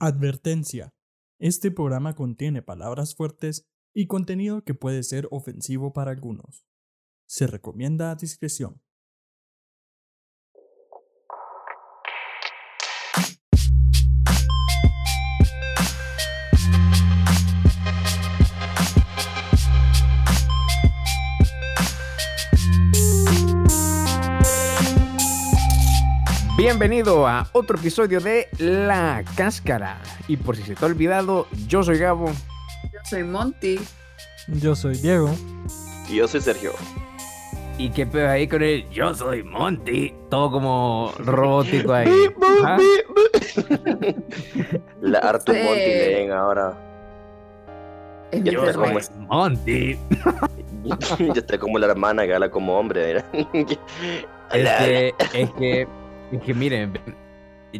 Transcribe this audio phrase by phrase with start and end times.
[0.00, 0.94] Advertencia.
[1.40, 6.64] Este programa contiene palabras fuertes y contenido que puede ser ofensivo para algunos.
[7.26, 8.80] Se recomienda discreción.
[26.58, 29.98] Bienvenido a otro episodio de La Cáscara.
[30.26, 32.26] Y por si se te ha olvidado, yo soy Gabo.
[32.92, 33.78] Yo soy Monty.
[34.48, 35.30] Yo soy Diego.
[36.08, 36.72] Y yo soy Sergio.
[37.78, 40.12] ¿Y qué pedo ahí con el Yo soy Monty?
[40.30, 42.10] Todo como robótico ahí.
[42.64, 42.76] ¿Ah?
[45.00, 45.62] La Arthur Sí.
[45.62, 46.76] Monty leen ahora.
[48.32, 48.82] Es Yo perro.
[48.82, 49.98] como- soy Monty.
[51.20, 53.22] Yo estoy como la hermana que habla como hombre.
[53.32, 53.64] mira.
[54.52, 55.86] Es que, es que,
[56.32, 56.92] es que miren,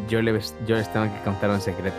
[0.08, 1.96] yo les, yo les tengo que contar un secreto.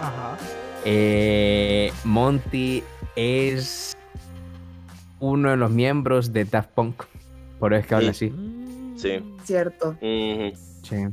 [0.00, 0.36] Ajá.
[0.84, 2.82] Eh, Monty
[3.16, 3.96] es
[5.18, 7.02] uno de los miembros de Daft Punk.
[7.58, 8.32] Por eso es que habla así.
[8.96, 9.34] Sí.
[9.44, 9.96] Cierto.
[10.00, 11.06] Sí.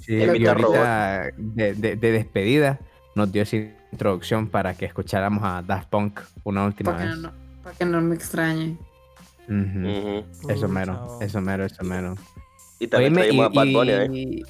[0.00, 2.78] Sí, y ahorita de, de- de despedida
[3.14, 3.56] nos dio esa
[3.92, 7.18] introducción para que escucháramos a Daft Punk una última Para que, vez.
[7.18, 8.76] no, para que no me extrañe.
[10.48, 12.14] Eso mero, eso mero, eso mero.
[12.80, 14.08] Y también Oíme, traímos a Bad Bunny, ¿eh?
[14.12, 14.42] y,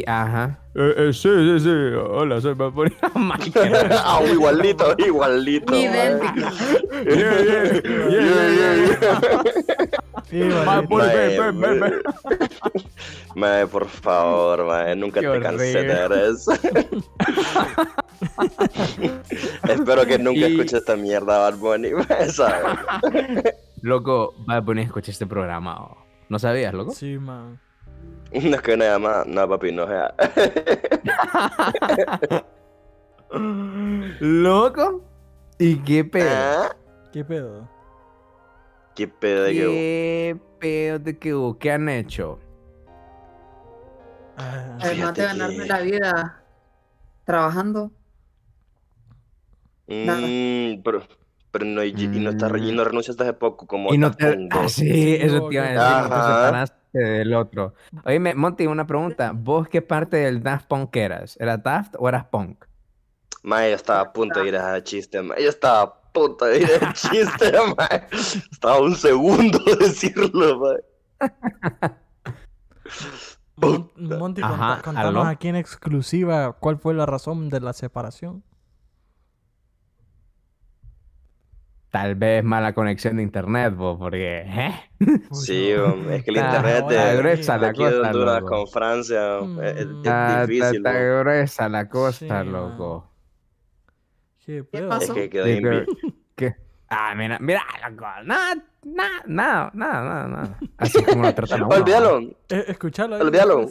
[0.00, 0.58] y- ajá.
[0.74, 1.68] sí, sí, sí.
[1.70, 2.92] Hola, soy Bad Bunny.
[3.02, 3.18] Oh.
[3.92, 5.74] Ah, igualito, igualito.
[5.76, 6.34] Idéntico.
[7.06, 7.80] Yeah, yeah,
[8.50, 8.74] yeah,
[10.32, 10.64] yeah.
[10.64, 11.92] Bad Bunny, ven, ven, ven, ven.
[13.36, 16.52] Mae, por favor, mae, nunca Qué te cansé de ver eso.
[19.68, 21.90] Espero que nunca Y- escuches esta mierda, Bad Bunny,
[22.28, 22.76] ¿sabes?
[23.82, 25.80] Loco, Bad Bunny escucha este programa.
[25.80, 25.96] oh.
[26.30, 26.92] ¿No sabías, loco?
[26.92, 27.60] Sí, man.
[28.32, 30.14] No es que nada más, no, papi, no sea.
[34.20, 35.02] ¿Loco?
[35.58, 36.30] ¿Y qué pedo?
[36.30, 36.76] ¿Ah?
[37.12, 37.68] ¿Qué pedo?
[38.94, 41.58] ¿Qué pedo de que ¿Qué pedo de que hubo?
[41.58, 42.38] ¿Qué han hecho?
[44.36, 46.44] Ah, Además de ganarme que- la vida
[47.24, 47.90] trabajando.
[49.88, 50.20] Nada.
[50.20, 51.02] Mm, pero,
[51.50, 54.18] pero no, y, y no, estás, y no renunciaste hace poco como Y no Daft
[54.18, 54.32] te...
[54.34, 56.44] Punk Ah, sí, eso te iba a decir, no te Ajá.
[56.44, 57.74] separaste del otro.
[58.04, 59.32] Oye, Monty, una pregunta.
[59.34, 61.36] ¿Vos qué parte del Daft Punk eras?
[61.40, 62.64] ¿Eras Daft o eras Punk?
[63.42, 65.42] Mae, yo estaba a punto de ir a chiste, mae.
[65.42, 68.06] Yo estaba a punto de ir a chiste, mae.
[68.50, 71.30] Estaba un segundo de decirlo, mae.
[73.56, 74.40] Monty,
[74.82, 78.42] contanos aquí en exclusiva cuál fue la razón de la separación.
[81.90, 84.44] Tal vez mala conexión de internet, vos, porque...
[84.46, 84.72] ¿eh?
[85.32, 88.46] Sí, es que el internet está gruesa la aquí de cosa, Honduras loco.
[88.56, 89.60] con Francia Mm.
[89.62, 93.10] es, es- difícil, está gruesa la cosa, Sí, loco.
[94.46, 94.88] ¿Qué pedo?
[94.88, 95.12] pasó?
[95.14, 95.84] Es que quedó Sí, pero-
[96.36, 96.54] ¿Qué?
[96.88, 98.22] Ah, mira, mira, loco.
[98.24, 100.58] Nada, nada, nada, nada, nada.
[100.78, 101.62] Así como lo tratan.
[101.64, 102.20] Olvídalo.
[102.48, 103.16] Eh, escuchalo.
[103.16, 103.68] ahí, Olvídalo.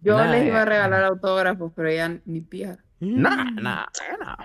[0.00, 0.62] Yo Nah, les iba eh.
[0.62, 2.78] a regalar autógrafos, pero ya ni pija.
[3.00, 3.88] Nada, nada,
[4.20, 4.36] nada.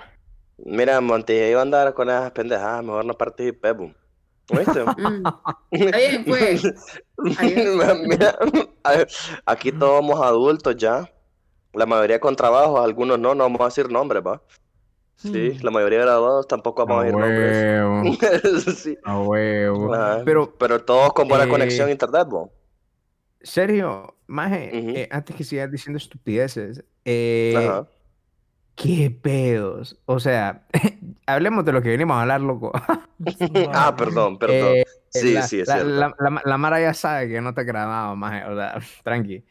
[0.66, 3.94] Mira, Monty, iba a andar con esas pendejadas, mejor no participé, boom.
[4.50, 4.84] ¿Oíste?
[4.98, 5.24] Mm.
[5.72, 6.64] Está bien, pues.
[8.08, 8.38] Mira,
[9.46, 11.10] aquí todos somos adultos ya.
[11.74, 14.42] La mayoría con trabajo, algunos no, no vamos a decir nombres, ¿va?
[15.16, 15.64] Sí, Mm.
[15.64, 18.22] la mayoría de graduados tampoco vamos a decir nombres.
[18.44, 19.94] huevo, Sí, a huevo.
[19.94, 20.22] ajá.
[20.26, 22.50] Pero, pero todos con buena eh, conexión a internet, ¿va?
[23.42, 27.88] Sergio, Maje, eh, antes que sigas diciendo estupideces, eh, Ajá.
[28.82, 30.00] ¿Qué pedos?
[30.06, 30.66] O sea,
[31.26, 32.72] hablemos de lo que venimos a hablar, loco.
[33.74, 34.74] Ah, perdón, perdón.
[34.78, 35.90] Eh, Sí, la, sí, es la, cierto.
[35.92, 39.44] la, la- la Mara ya sabe que no te he grabado, Maje, o sea, tranqui.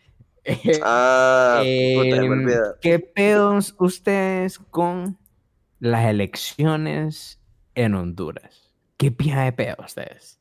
[0.43, 1.63] Eh, Ah,
[1.95, 2.61] puta, se me Em.
[2.81, 5.19] ¿Qué pedos ustedes con
[5.79, 7.41] las elecciones
[7.75, 8.75] en Honduras?
[8.97, 10.41] ¿Qué pija de pedo ustedes?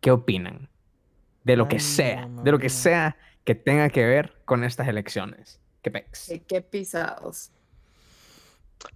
[0.00, 0.68] ¿Qué opinan?
[1.44, 2.70] De lo que Ay, sea, no, de lo que no.
[2.74, 5.60] sea que tenga que ver con estas elecciones.
[5.80, 6.26] ¿Qué pex?
[6.28, 7.52] Qué, qué pisados.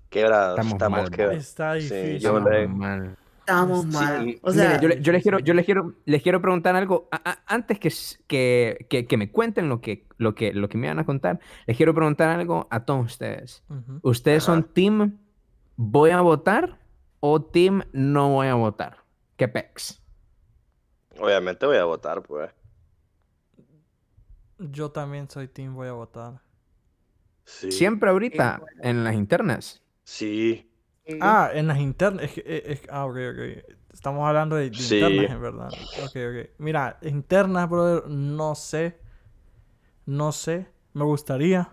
[0.09, 1.37] Quebrados, Estamos estamos, mal, quebrados.
[1.45, 2.19] Está Sí, difícil.
[2.19, 3.17] yo Estamos le- mal.
[3.41, 4.39] Estamos Sí, mal.
[4.43, 7.09] O sea, yo, le- yo les quiero, yo les quiero, les quiero preguntar algo.
[7.11, 7.91] A- a- antes que,
[8.27, 11.41] que, que, que me cuenten lo que, lo, que, lo que me van a contar,
[11.67, 13.65] les quiero preguntar algo a todos ustedes.
[14.03, 15.19] ¿Ustedes son team
[15.77, 16.79] voy a votar
[17.21, 18.99] o team no voy a votar?
[19.37, 20.01] ¿Qué pex?
[21.19, 22.51] Obviamente voy a votar, pues.
[24.59, 26.41] Yo también soy team, voy a votar.
[27.59, 27.71] Sí.
[27.73, 28.83] Siempre ahorita bueno.
[28.83, 29.83] en las internas.
[30.05, 30.71] Sí.
[31.05, 32.25] eh, Ah, en las internas.
[32.25, 33.75] Es que, eh, es- ah, ok, ok.
[33.93, 34.97] Estamos hablando de, de Sí.
[34.97, 35.79] internas, en verdad.
[35.97, 36.51] Ok, ok.
[36.59, 38.99] Mira, internas, brother, no sé.
[40.07, 40.67] No sé.
[40.93, 41.71] Me gustaría.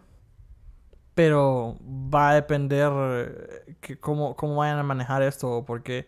[1.16, 6.08] Pero va a depender eh, que cómo, cómo vayan a manejar esto, porque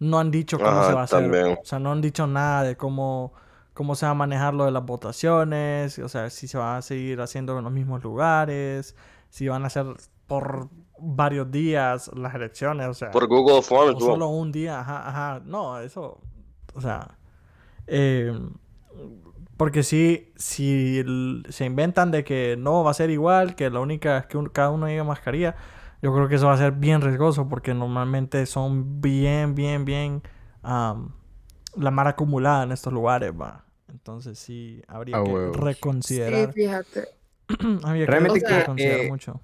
[0.00, 1.20] no han dicho cómo se Ajá, va a hacer.
[1.20, 1.58] también.
[1.62, 3.32] O sea, no han dicho nada de cómo,
[3.74, 6.82] cómo se va a manejar lo de las votaciones, o sea, si se va a
[6.82, 8.96] seguir haciendo en los mismos lugares,
[9.30, 9.86] si van a ser
[10.26, 10.68] por
[10.98, 15.42] varios días las elecciones, o sea, Por Google Forms, o solo un día, ajá, ajá.
[15.44, 16.20] No, eso,
[16.74, 17.18] o sea,
[17.86, 18.32] eh,
[19.56, 21.04] porque si, si
[21.48, 24.46] se inventan de que no va a ser igual, que la única es que un-
[24.48, 25.54] cada uno lleve mascarilla,
[26.02, 30.22] yo creo que eso va a ser bien riesgoso porque normalmente son bien, bien, bien
[30.62, 31.10] am,
[31.76, 33.64] la mar acumulada en estos lugares, va.
[33.88, 35.56] Entonces sí, habría que huevos.
[35.56, 36.52] Sí, reconsiderar.
[36.52, 37.08] fíjate.
[37.84, 39.40] habría que Realmente que, reconsiderar eh, mucho.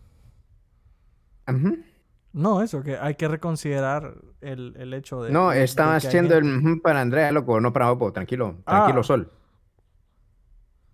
[2.32, 5.32] No, eso, que hay que reconsiderar el, el hecho de...
[5.32, 9.04] No, estaba haciendo el para Andrea, loco, no para Bobo, tranquilo, tranquilo, Ah.
[9.04, 9.32] Sol.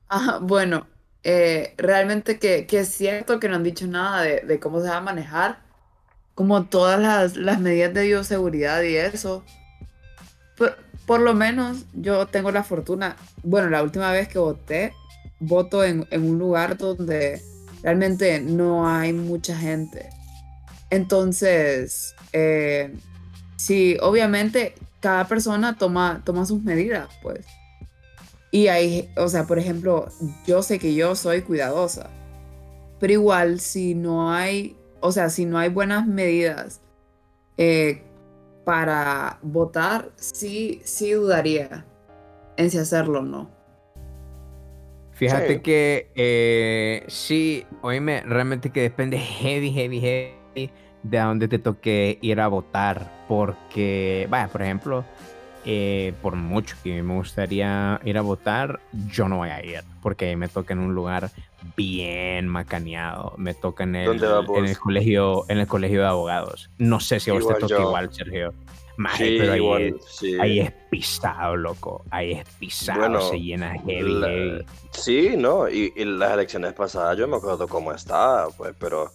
[0.08, 0.86] Ajá, bueno,
[1.24, 4.88] eh, realmente que, que es cierto que no han dicho nada de, de cómo se
[4.88, 5.58] va a manejar,
[6.34, 9.44] como todas las, las medidas de bioseguridad y eso.
[10.56, 14.92] Por, por lo menos yo tengo la fortuna, bueno, la última vez que voté,
[15.38, 17.40] voto en, en un lugar donde
[17.82, 20.10] realmente no hay mucha gente.
[20.90, 22.92] Entonces, eh,
[23.56, 27.46] sí, obviamente cada persona toma, toma sus medidas, pues.
[28.50, 30.08] Y hay, o sea, por ejemplo,
[30.46, 32.10] yo sé que yo soy cuidadosa,
[32.98, 36.80] pero igual si no hay, o sea, si no hay buenas medidas
[37.58, 38.02] eh,
[38.66, 41.86] para votar, sí, sí dudaría
[42.56, 43.48] en si hacerlo o no.
[45.12, 45.62] Fíjate Sí.
[45.62, 50.70] que eh, sí, oíme, realmente que depende heavy, heavy, heavy
[51.04, 53.08] de a dónde te toque ir a votar.
[53.28, 55.04] Porque, vaya, por ejemplo,
[55.64, 59.82] eh, por mucho que me gustaría ir a votar, yo no voy a ir.
[60.02, 61.30] Porque ahí me toca en un lugar
[61.76, 63.34] bien macaneado.
[63.36, 66.70] Me toca en el, en el colegio, en el colegio de abogados.
[66.78, 67.80] No sé si a vos te toca yo.
[67.80, 68.54] igual, Sergio.
[68.98, 70.36] Maje, Sí, pero ahí igual, es- sí.
[70.40, 72.02] Ahí es pisado, loco.
[72.10, 74.66] Ahí es pisado, Bueno, se llena heavy, la- heavy.
[74.90, 75.68] Sí, ¿no?
[75.68, 79.10] Y, y las elecciones pasadas yo me acuerdo cómo estaba, pues, pero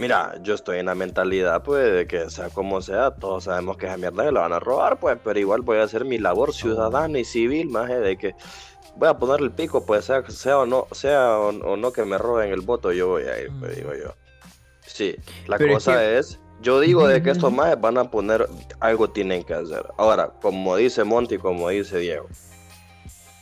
[0.00, 3.86] mira, yo estoy en la mentalidad, pues, de que sea como sea, todos sabemos que
[3.86, 6.52] esa mierda se la van a robar, pues, pero igual voy a hacer mi labor
[6.52, 8.34] ciudadana y civil, más de que
[8.96, 12.04] voy a poner el pico, pues, sea, sea o no, sea o, o no que
[12.04, 14.14] me roben el voto, yo voy a ir, pues, digo yo.
[14.86, 15.14] Sí,
[15.46, 18.48] la Pero es cosa que- es, yo digo de que estos más van a poner,
[18.80, 19.86] algo tienen que hacer.
[19.96, 22.26] Ahora, como dice Monty, como dice Diego,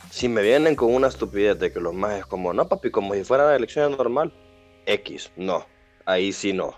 [0.09, 3.13] si me vienen con una estupidez de que los más es como, no papi, como
[3.13, 4.33] si fuera la elección normal,
[4.85, 5.65] X, no,
[6.09, 6.73] ahí sí no.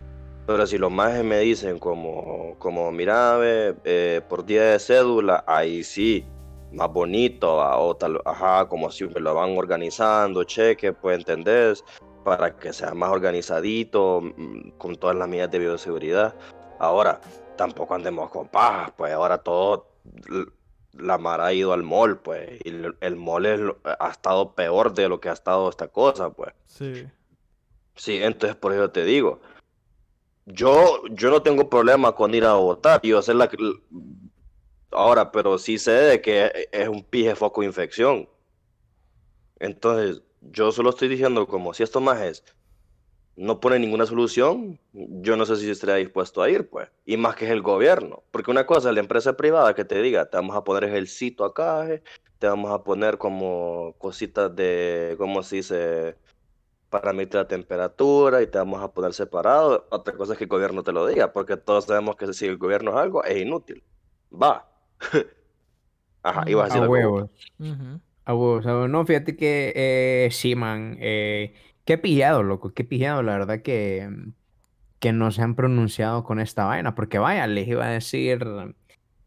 [0.45, 5.83] Pero si los más me dicen como, como mira, eh, por día de cédula, ahí
[5.83, 6.25] sí,
[6.71, 11.83] más bonito, va, o tal, ajá, como si me lo van organizando, cheque, pues entendés,
[12.23, 16.35] para que sea más organizadito, mm, con todas las medidas de bioseguridad.
[16.79, 17.21] Ahora,
[17.55, 19.87] tampoco andemos con pajas, pues ahora todo,
[20.93, 23.61] la Mara ha ido al mall, pues, y el, el mall es
[23.99, 26.53] ha estado peor de lo que ha estado esta cosa, pues.
[26.65, 27.05] Sí.
[28.01, 29.41] Sí, entonces por eso te digo,
[30.47, 33.47] yo, yo no tengo problema con ir a votar, yo sé la
[34.89, 38.27] ahora, pero sí sé de que es un pije foco de infección.
[39.59, 42.43] Entonces, yo solo estoy diciendo como si esto más es,
[43.35, 46.89] no pone ninguna solución, yo no sé si estaría dispuesto a ir, pues.
[47.05, 50.01] Y más que es el gobierno, porque una cosa es la empresa privada que te
[50.01, 52.01] diga, te vamos a poner ejercito acá, eh,
[52.39, 56.15] te vamos a poner como cositas de, ¿cómo se dice?
[56.91, 59.87] Para medir la temperatura y te vamos a poner separado.
[59.91, 62.57] Otra cosa es que el gobierno te lo diga, porque todos sabemos que si el
[62.59, 63.83] gobierno es algo, es inútil.
[64.33, 64.69] Va.
[66.23, 66.93] Ajá, ibas a decir A algo.
[66.93, 67.29] huevos.
[67.59, 68.01] Ujú.
[68.25, 68.89] A huevos, a huevos.
[68.89, 70.97] No, fíjate que eh, sí, man.
[70.99, 71.55] eh,
[71.85, 72.73] qué pillado, loco.
[72.73, 74.09] Qué pillado, la verdad que,
[74.99, 76.95] que no se han pronunciado con esta vaina.
[76.95, 78.45] Porque vaya, les iba a decir.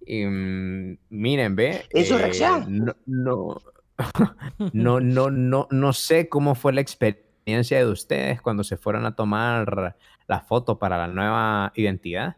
[0.06, 1.86] em, miren, ve.
[1.90, 2.66] eh, Insurrección.
[2.66, 3.62] no, no,
[4.72, 9.14] no, no, no, no sé cómo fue la experiencia de ustedes cuando se fueron a
[9.14, 9.96] tomar
[10.26, 12.36] la foto para la nueva identidad.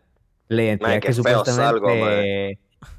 [0.48, 1.52] La identidad Mae, que supuestamente.
[1.62, 1.88] salgo,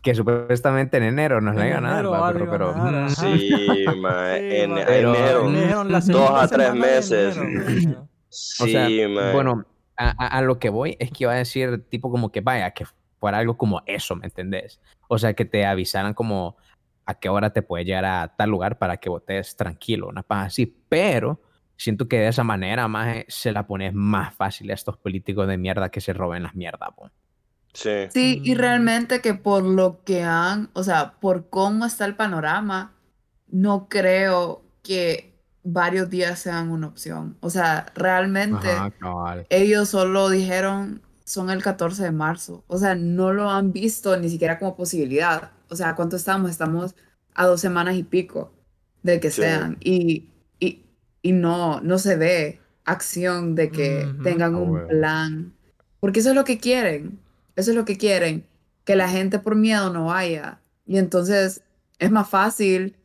[0.01, 2.95] que supuestamente en enero nos la En iban a dar, enero va, algo pero, iban
[2.95, 3.31] a dar, pero.
[3.37, 4.75] Sí, Sí, en.
[4.85, 5.83] Pero- enero.
[5.85, 7.37] La Dos a tres meses.
[7.37, 7.59] enero,
[7.89, 7.95] mae.
[7.97, 8.87] O Sí, sea,
[9.33, 12.41] bueno, a, a- a lo que voy es que iba a decir tipo como que
[12.41, 12.85] vaya, que
[13.19, 14.79] fuera algo como eso, ¿me entendés?
[15.07, 16.57] O sea, que te avisaran como
[17.05, 20.47] a qué hora te puedes llegar a tal lugar para que votes tranquilo, una paz
[20.47, 21.39] así, pero
[21.77, 25.57] siento que de esa manera más se la pones más fácil a estos políticos de
[25.57, 27.09] mierda que se roben las mierdas, po.
[27.73, 28.07] Sí.
[28.11, 28.57] Sí, y Mm.
[28.57, 32.95] realmente que por lo que han, o sea, por cómo está el panorama,
[33.47, 37.37] no creo que varios días sean una opción.
[37.41, 38.91] O sea, realmente Ajá,
[39.49, 42.63] ellos solo dijeron son el 14 de marzo.
[42.67, 45.51] O sea, no lo han visto ni siquiera como posibilidad.
[45.69, 46.49] O sea, ¿cuánto estamos?
[46.49, 46.95] Estamos
[47.35, 48.53] a dos semanas y pico
[49.03, 49.41] de que Sí.
[49.41, 49.77] sean.
[49.81, 50.29] Y,
[51.21, 55.53] y, no, no se ve acción de que tengan Ah, un plan.
[55.99, 57.19] Porque eso es lo que quieren.
[57.55, 58.45] Eso es lo que quieren.
[58.85, 60.61] Que la gente por miedo no vaya.
[60.85, 61.63] Y entonces
[61.99, 62.95] es más fácil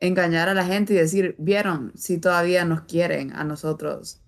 [0.00, 4.20] engañar a la gente y decir, vieron, si todavía nos quieren a nosotros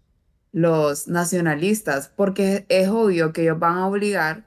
[0.52, 4.44] los nacionalistas, porque es obvio que ellos van a obligar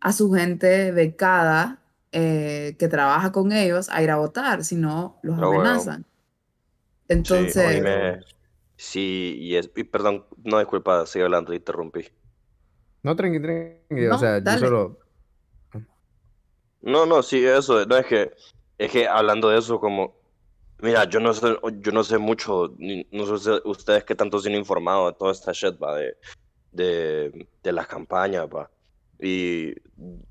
[0.00, 1.80] a su gente becada
[2.12, 6.04] eh, que trabaja con ellos a ir a votar, si no los Ah, amenazan.
[7.08, 7.82] Entonces,
[8.76, 12.08] sí, y es, y perdón, no disculpa, sigue hablando, te interrumpí.
[13.02, 14.06] No, tranqui, tranqui.
[14.06, 14.60] No, o sea, dale.
[14.60, 14.98] yo solo.
[16.80, 18.32] No, no, sí, eso, no es que,
[18.78, 20.14] es que hablando de eso, como,
[20.78, 24.48] mira, yo no sé, yo no sé mucho, ni- no sé ustedes qué tanto se
[24.48, 26.16] han informado de toda esta shit, va, de,
[26.70, 28.70] de, de las campañas, va.
[29.18, 29.74] Y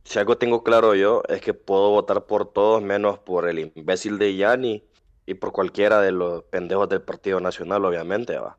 [0.04, 4.18] si algo tengo claro yo, es que puedo votar por todos menos por el imbécil
[4.20, 4.84] de Yanni
[5.26, 8.58] y por cualquiera de los pendejos del Partido Nacional, obviamente, va.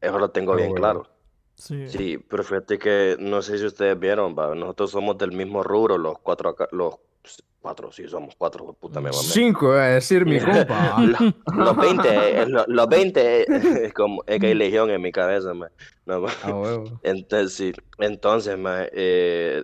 [0.00, 0.76] Eso lo tengo Ah, bien huevo.
[0.76, 1.08] claro.
[1.56, 1.88] Sí.
[1.88, 5.98] Sí, pero fíjate que no sé si ustedes vieron, va, nosotros somos del mismo rubro,
[5.98, 6.96] los cuatro acá, los
[7.60, 9.12] cuatro, sí, somos cuatro, puta me mamé.
[9.12, 11.02] Cinco, a decir mi compa.
[11.02, 11.20] Los,
[11.56, 15.54] los 20, eh, los, los 20, es como, es que hay legión en mi cabeza,
[15.54, 15.70] ma.
[16.06, 16.28] No, ma.
[16.42, 17.00] A huevo.
[17.02, 19.62] Entonces, sí, entonces, ma, eh,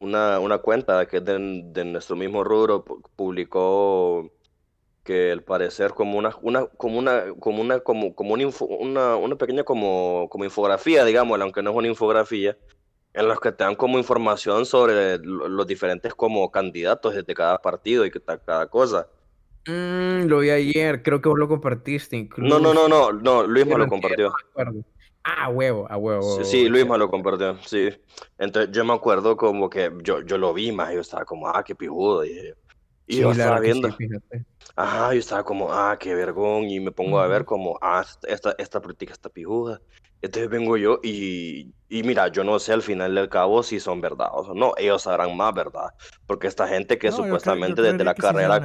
[0.00, 4.30] una, una cuenta que es de, de nuestro mismo rubro pu- publicó
[5.04, 9.16] que al parecer como una, una, como una, como una, como, como una, info- una,
[9.16, 12.58] una pequeña como, como infografía, digamos, aunque no es una infografía,
[13.14, 17.60] en los que te dan como información sobre lo- los diferentes como candidatos de cada
[17.62, 19.08] partido y cada cosa.
[19.66, 22.48] Mm, lo vi ayer, creo que vos lo compartiste incluso.
[22.48, 24.32] No, no, no, no, no, Luis me lo compartió.
[25.24, 26.26] Ah, huevo, a huevo.
[26.26, 26.88] Sí, huevo, sí, huevo, Luis sí.
[26.88, 27.88] me lo compartió, sí.
[28.38, 31.62] Entonces yo me acuerdo como que yo, yo lo vi más, yo estaba como, ah,
[31.64, 32.54] qué pijudo, dije.
[33.06, 34.44] Y Sí, yo estaba sí, viendo, fíjate.
[34.76, 38.54] ajá, yo estaba como, ah, qué vergón, y me pongo a ver como, ah, esta,
[38.58, 39.80] esta política está pijuda.
[40.22, 44.00] Entonces vengo yo y, y mira, yo no sé al final del cabo si son
[44.00, 45.90] verdad o no, ellos sabrán más verdad,
[46.26, 48.58] porque esta gente que No, supuestamente desde la sí carrera.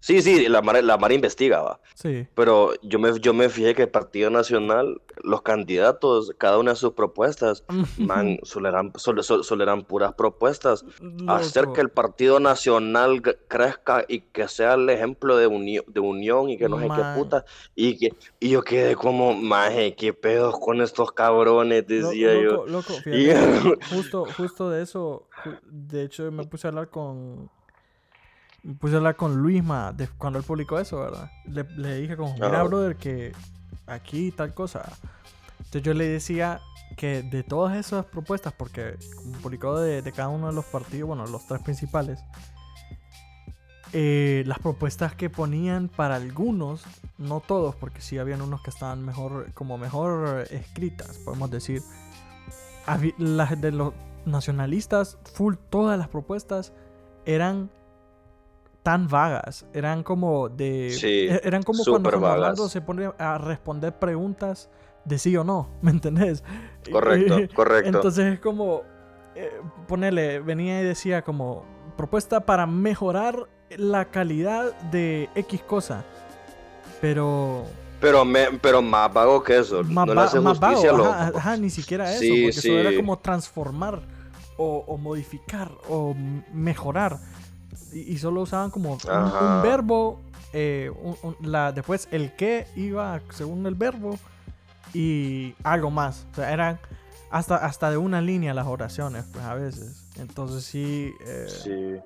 [0.00, 1.80] Sí, sí, la Mara, la Mara investigaba.
[1.94, 2.26] Sí.
[2.34, 6.76] Pero yo me, yo me fijé que el Partido Nacional, los candidatos, cada una de
[6.76, 7.64] sus propuestas,
[7.98, 10.84] man, solo eran, solo, solo- eran puras propuestas.
[11.26, 11.74] Hacer Loco.
[11.74, 16.56] que el Partido Nacional crezca y que sea el ejemplo de, uni- de unión y
[16.58, 17.44] que no sé qué puta.
[17.74, 22.64] Y, que, y yo quedé como, maje, qué pedos con estos cabrones, decía yo.
[22.64, 25.28] loco, loco, Y- fíjate, justo, justo de eso,
[25.64, 27.50] de hecho me puse a hablar con,
[28.80, 31.30] puse a hablar con Luisma de, cuando él publicó eso, ¿verdad?
[31.46, 32.62] Le, le dije como, mira, Ajá.
[32.64, 33.32] brother, que
[33.86, 34.92] aquí tal cosa.
[35.58, 36.60] Entonces yo le decía
[36.96, 38.96] que de todas esas propuestas, porque
[39.42, 42.20] publicó de, de cada uno de los partidos, bueno, los tres principales,
[43.92, 46.84] eh, las propuestas que ponían para algunos,
[47.16, 51.82] no todos, porque sí habían unos que estaban mejor, como mejor escritas, podemos decir.
[53.18, 53.92] Las de los
[54.24, 56.72] nacionalistas, full, todas las propuestas
[57.26, 57.70] eran
[58.88, 60.88] tan vagas, eran como de...
[60.90, 62.72] Sí, e- eran como cuando vagas.
[62.72, 64.70] se pone a responder preguntas
[65.04, 66.42] de sí o no, ¿me entendés?
[66.90, 67.86] Correcto, correcto.
[67.86, 68.84] Entonces es como,
[69.34, 71.66] eh, ponele, venía y decía como,
[71.98, 76.02] propuesta para mejorar la calidad de X cosa.
[77.02, 77.64] Pero
[78.00, 79.84] Pero, me, pero más vago que eso.
[79.84, 82.88] más, no le hace más vago, ajá, ajá, ni siquiera eso, Sí, porque eso era
[82.88, 82.96] sí.
[82.96, 84.00] como transformar
[84.56, 86.14] o, o modificar o
[86.54, 87.18] mejorar.
[87.92, 90.20] Y, y solo usaban como un, verbo,
[90.52, 94.18] eh, un- un- la, después el que iba según el verbo
[94.94, 96.26] y algo más.
[96.32, 96.78] O sea, eran
[97.30, 100.04] hasta, hasta de una línea las oraciones, pues a veces.
[100.16, 102.00] Entonces sí, eh, Sí.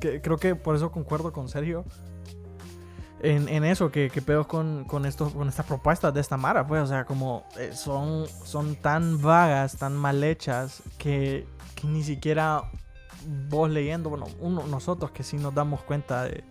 [0.00, 1.84] que- creo que por eso concuerdo con Sergio
[3.20, 6.66] en, en eso, que, que pedos con, con, estos, con estas propuestas de esta Mara,
[6.66, 12.02] pues, o sea, como eh, son, son tan vagas, tan mal hechas, que, que ni
[12.02, 12.62] siquiera
[13.48, 16.44] vos leyendo, bueno, uno, nosotros que sí nos damos cuenta de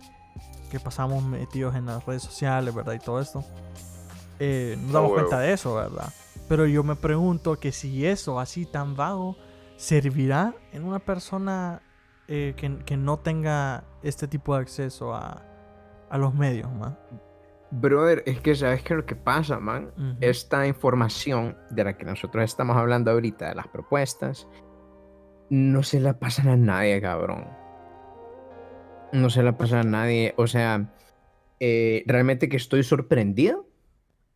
[0.70, 2.94] que pasamos metidos en las redes sociales, ¿verdad?
[2.94, 3.44] Y todo esto,
[4.38, 5.28] eh, nos damos huevo.
[5.28, 6.12] cuenta de eso, ¿verdad?
[6.48, 9.36] Pero yo me pregunto que si eso así tan vago
[9.76, 11.80] servirá en una persona
[12.28, 15.42] eh, que, que no tenga este tipo de acceso a,
[16.10, 16.98] a los medios, man.
[17.70, 19.92] Brother, es que sabes que lo que pasa, man.
[20.20, 24.46] Esta información de la que nosotros estamos hablando ahorita, de las propuestas,
[25.54, 27.46] no se la pasan a nadie, cabrón.
[29.12, 30.34] No se la pasan a nadie.
[30.36, 30.92] O sea,
[31.60, 33.68] eh, realmente que estoy sorprendido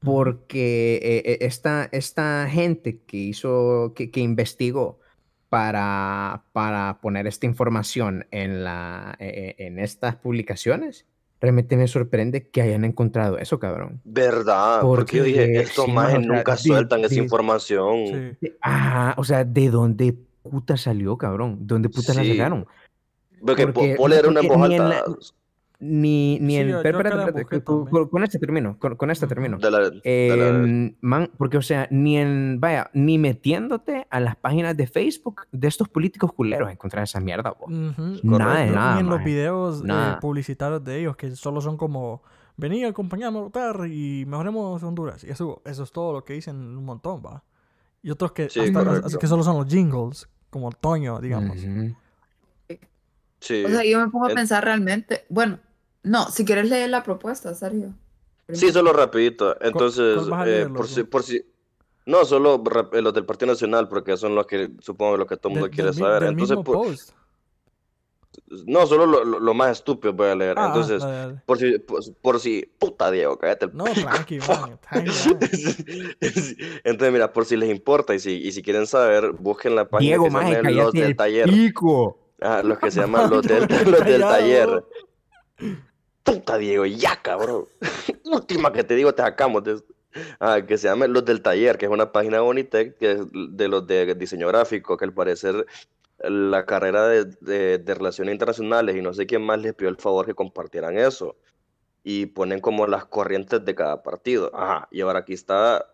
[0.00, 5.00] porque eh, eh, esta, esta gente que hizo, que, que investigó
[5.48, 11.06] para, para poner esta información en, la, eh, eh, en estas publicaciones,
[11.40, 14.00] realmente me sorprende que hayan encontrado eso, cabrón.
[14.04, 14.82] ¿Verdad?
[14.82, 18.37] Porque yo dije, Porque estos sí, sea, nunca de- sueltan esa información.
[18.40, 18.52] Sí.
[18.62, 20.16] Ah, o sea, ¿de dónde
[20.48, 21.58] puta salió, cabrón?
[21.60, 22.32] ¿De dónde puta la Sí.
[22.36, 22.66] sacaron?
[23.44, 25.04] Porque, po- Porque- puedo leer una voz ni en alta
[25.80, 26.70] Ni, ni Sí, en...
[26.72, 26.82] la
[28.10, 29.58] con, este termino, con, con este termino.
[29.58, 29.90] de la, de
[30.36, 34.88] la- Em, man, porque, o sea, ni en, vaya, ni metiéndote a las páginas de
[34.88, 37.66] Facebook de estos políticos culeros encontrar esa mierda, bo.
[37.66, 38.18] Ujú.
[38.24, 39.24] Nada de Ni nada, en los maje.
[39.26, 42.22] videos eh, publicitarios de ellos, que solo son como,
[42.56, 45.22] vení, acompañame a votar y mejoremos Honduras.
[45.22, 47.44] Y eso, eso es todo lo que dicen un montón, va.
[48.02, 51.56] Y otros que, Sí, hasta- que solo son los jingles, como Toño, digamos.
[53.40, 53.64] Sí.
[53.64, 55.58] O sea, yo me pongo a En- pensar realmente, bueno,
[56.02, 57.94] no, si quieres leer la propuesta, Sergio.
[58.52, 59.56] Sí, solo rapidito.
[59.60, 61.42] Entonces, eh, por si, por si,
[62.06, 62.62] no, solo
[62.92, 65.70] eh, los del Partido Nacional, porque son los que supongo lo que todo el mundo
[65.70, 66.22] quiere del saber.
[66.22, 67.10] del Entonces, mismo por- post.
[68.66, 70.57] No, solo lo, lo- lo más estúpido voy a leer.
[70.59, 71.42] Ah, Entonces, dale, dale.
[71.47, 74.00] por si, por, por si, puta Diego, cállate el No, pico.
[74.09, 75.38] tranqui, man, tranqui, man.
[76.85, 80.09] Entonces, mira, por si les importa y si, y si quieren saber, busquen la página
[80.11, 81.49] Diego, que se llama Los del el Taller.
[81.49, 82.18] pico.
[82.40, 84.85] Ah, los que se llaman los del, los del taller.
[86.23, 87.64] Puta Diego, ya cabrón.
[88.25, 89.95] Última que te digo, te sacamos de esto.
[90.40, 93.68] Ah, que se llama Los del Taller, que es una página bonita que es de
[93.68, 95.66] los de diseño gráfico, que al parecer
[96.20, 99.96] la carrera de, de- de relaciones internacionales y no sé quién más les pidió el
[99.96, 101.37] favor que compartieran eso.
[102.04, 104.50] Y ponen como las corrientes de cada partido.
[104.54, 105.87] Ajá, y ahora aquí está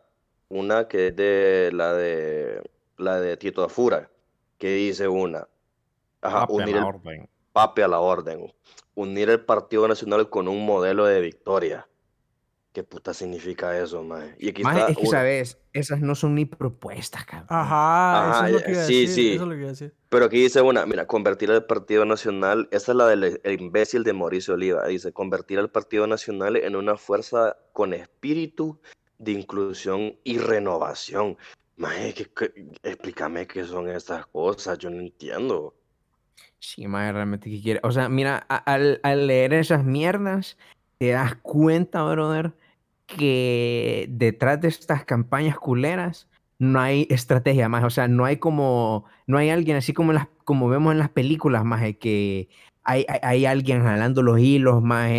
[0.48, 2.62] una que es de la de
[2.98, 4.10] la de Tito Afura,
[4.58, 5.48] que dice una.
[6.20, 6.82] Ajá, unir el
[7.52, 8.52] pape a la orden.
[8.94, 11.88] Unir el Partido Nacional con un modelo de victoria.
[12.74, 14.34] ¿Qué puta significa eso, mae?
[14.36, 15.58] Y aquí Maje, está es que, ¿sabes?
[15.72, 17.46] Esas no son ni propuestas, cabrón.
[17.48, 19.08] Ajá, eso es ya, que sí, decir.
[19.08, 19.32] sí.
[19.34, 19.94] Eso es lo que iba a decir.
[20.08, 24.02] Pero aquí dice una, mira, convertir al Partido Nacional, esa es la del el imbécil
[24.02, 28.80] de Mauricio Oliva, dice, convertir al Partido Nacional en una fuerza con espíritu
[29.18, 31.36] de inclusión y renovación.
[31.76, 35.76] Mae, ¿qué- qué- explícame qué son estas cosas, yo no entiendo.
[36.58, 37.78] Sí, maje, realmente que quiere.
[37.84, 40.56] O sea, mira, a- al, al leer esas mierdas,
[40.98, 42.52] te das cuenta, brother,
[43.06, 47.84] que detrás de estas campañas culeras no hay estrategia más.
[47.84, 51.10] O sea, no hay como, no hay alguien así como, las, como vemos en las
[51.10, 52.48] películas, más que
[52.82, 55.10] hay, hay, hay alguien jalando los hilos, más.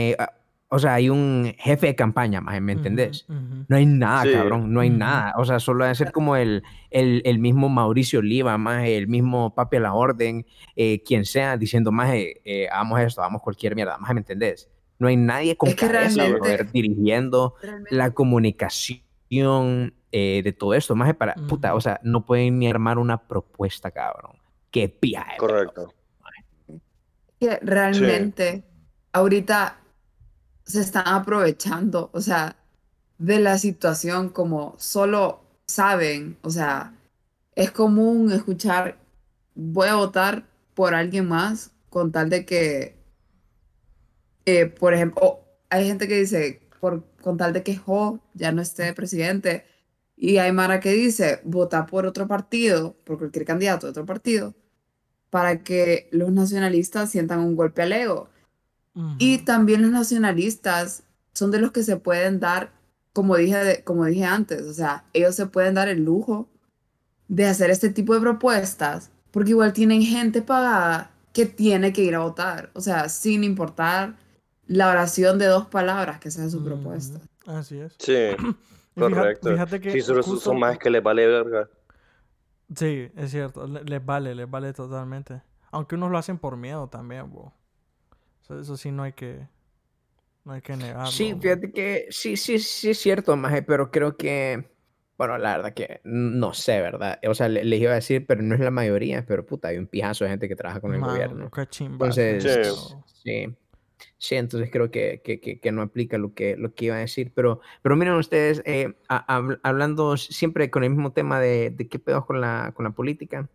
[0.67, 3.25] O sea, hay un jefe de campaña, más, ¿me entendés?
[3.67, 4.31] No hay nada, Sí.
[4.33, 5.33] cabrón, no hay nada.
[5.37, 9.53] O sea, solo debe ser como el, el, el mismo Mauricio Oliva, más el mismo
[9.53, 10.45] Papi a la Orden,
[10.75, 14.67] eh, quien sea, diciendo, más, eh, eh, hagamos esto, hagamos cualquier mierda, más, ¿me entendés?
[14.97, 20.73] No hay nadie con Es que cabeza, brother, dirigiendo Realmente, la comunicación eh, de todo
[20.73, 24.37] esto, más para, puta, o sea, no pueden ni armar una propuesta, cabrón.
[24.71, 25.93] Qué de Correcto.
[27.39, 28.63] que realmente
[29.11, 29.77] ahorita
[30.63, 32.55] se están aprovechando, o sea,
[33.17, 36.93] de la situación como solo saben, o sea,
[37.55, 38.97] es común escuchar,
[39.53, 42.94] voy a votar por alguien más con tal de que,
[44.45, 48.51] eh, por ejemplo, o hay gente que dice, por, con tal de que Jo ya
[48.51, 49.65] no esté presidente,
[50.17, 54.55] y hay Mara que dice, vota por otro partido, por cualquier candidato de otro partido,
[55.29, 58.29] para que los nacionalistas sientan un golpe al ego.
[59.17, 59.45] Y Ujú.
[59.45, 61.03] también los nacionalistas
[61.33, 62.71] son de los que se pueden dar,
[63.13, 66.49] como dije, como dije antes, o sea, ellos se pueden dar el lujo
[67.27, 72.15] de hacer este tipo de propuestas, porque igual tienen gente pagada que tiene que ir
[72.15, 74.15] a votar, o sea, sin importar
[74.67, 77.19] la oración de dos palabras que sea su propuesta.
[77.45, 77.95] Así es.
[77.99, 78.13] Sí,
[78.95, 79.49] Y fíjate, correcto.
[79.51, 81.69] fíjate que Sí, solo justo- son más que les vale verga.
[82.75, 83.67] Sí, es cierto.
[83.67, 85.41] le- Les vale, les vale totalmente.
[85.71, 87.53] Aunque unos lo hacen por miedo también, bo.
[88.49, 89.47] Eso sí no hay que...
[90.45, 91.11] No hay que negarlo.
[91.11, 94.69] Sí, fíjate que sí, sí, sí es cierto, Maje, pero creo que,
[95.17, 97.19] bueno, la verdad que no sé, ¿verdad?
[97.27, 99.77] O sea, le- les iba a decir, pero no es la mayoría, pero puta, hay
[99.79, 101.49] un pijazo de gente que trabaja con el Man, gobierno.
[101.51, 103.55] qué chimbazo Entonces, sí,
[104.17, 106.99] sí, entonces creo que, que, que, que no aplica lo que, lo que iba a
[106.99, 111.69] decir, pero, pero miren ustedes, eh, a- habl- hablando siempre con el mismo tema de,
[111.69, 113.49] de qué pedos con la, con la política,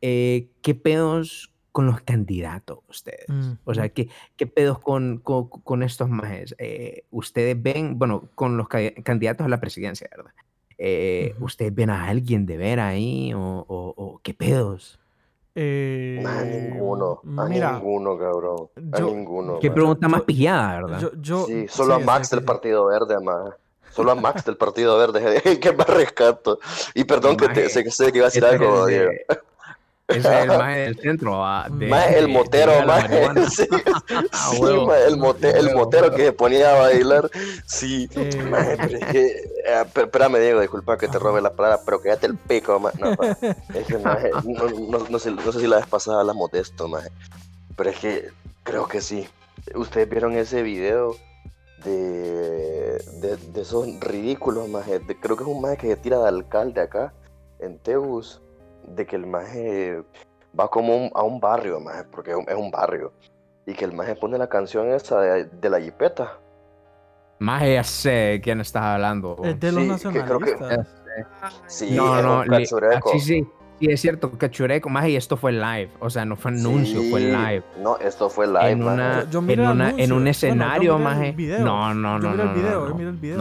[0.00, 3.26] eh, qué pedos con los candidatos ustedes.
[3.64, 3.88] O sea.
[3.90, 6.54] ¿qué, qué pedos con, con, con estos majes?
[6.58, 10.32] Eh, ustedes ven, bueno, con los ca- candidatos a la presidencia, ¿verdad?
[10.78, 11.34] Eh.
[11.40, 14.98] ¿Ustedes ven a alguien de ver ahí o, o- o qué pedos?
[15.54, 18.68] Eh, A ninguno, a mira, ninguno, cabrón.
[18.92, 19.58] A yo- ninguno.
[19.58, 21.00] Qué pregunta más pillada, ¿verdad?
[21.00, 22.46] yo, yo, Sí, solo sí, a Max sí, del sí.
[22.46, 23.54] Partido Verde, más.
[23.92, 26.60] Solo a Max del Partido Verde que más rescato.
[26.94, 29.10] Y perdón que te, sé, que sé que iba a decir algo, Diego.
[30.10, 31.44] Ese es el maje del centro.
[31.44, 33.04] ah, de- Más el motero, de más.
[33.50, 33.66] Sí,
[34.32, 34.86] Ah, sí, huevo.
[34.86, 37.30] maje, el, mote- el motero que se ponía a bailar.
[37.66, 38.30] Sí, Eh.
[38.80, 39.26] pero es que.
[39.26, 42.98] eh, espérame, Diego, disculpa que te robe la palabra, pero quédate el pico, maje.
[43.00, 46.24] No, maje, es que, maje, no, no- no sé, no sé si la vez pasada
[46.24, 47.08] la modesto, maje.
[47.76, 48.28] Pero es que
[48.62, 49.28] creo que sí.
[49.74, 51.14] Ustedes vieron ese video
[51.84, 54.68] de, de, de esos ridículos.
[54.86, 57.12] De- creo que es un maje que se tira de alcalde acá,
[57.58, 58.40] en Tegus,
[58.86, 60.02] de que el maje
[60.58, 63.12] va como un- a un barrio, maje, porque es un, es un barrio.
[63.66, 66.38] Y que el maje pone la canción esa de, de la jipeta.
[67.38, 69.36] Maje, ya sé de quién estás hablando.
[69.44, 70.96] Es de los Sí, que creo que- nacionalistas.
[71.66, 73.46] Sí, no, es no, ah, sí, sí,
[73.80, 77.20] sí, es cierto, cachureco, más y esto fue live, o sea, no fue anuncio, fue
[77.20, 77.62] live.
[77.82, 80.30] No, esto fue live, en una, Yo- yo en, el una- en un Bueno, yo
[80.30, 81.32] escenario, maje.
[81.32, 81.64] video.
[81.64, 83.36] No, no, no, Yo miré no, el video, no, yo miré el video.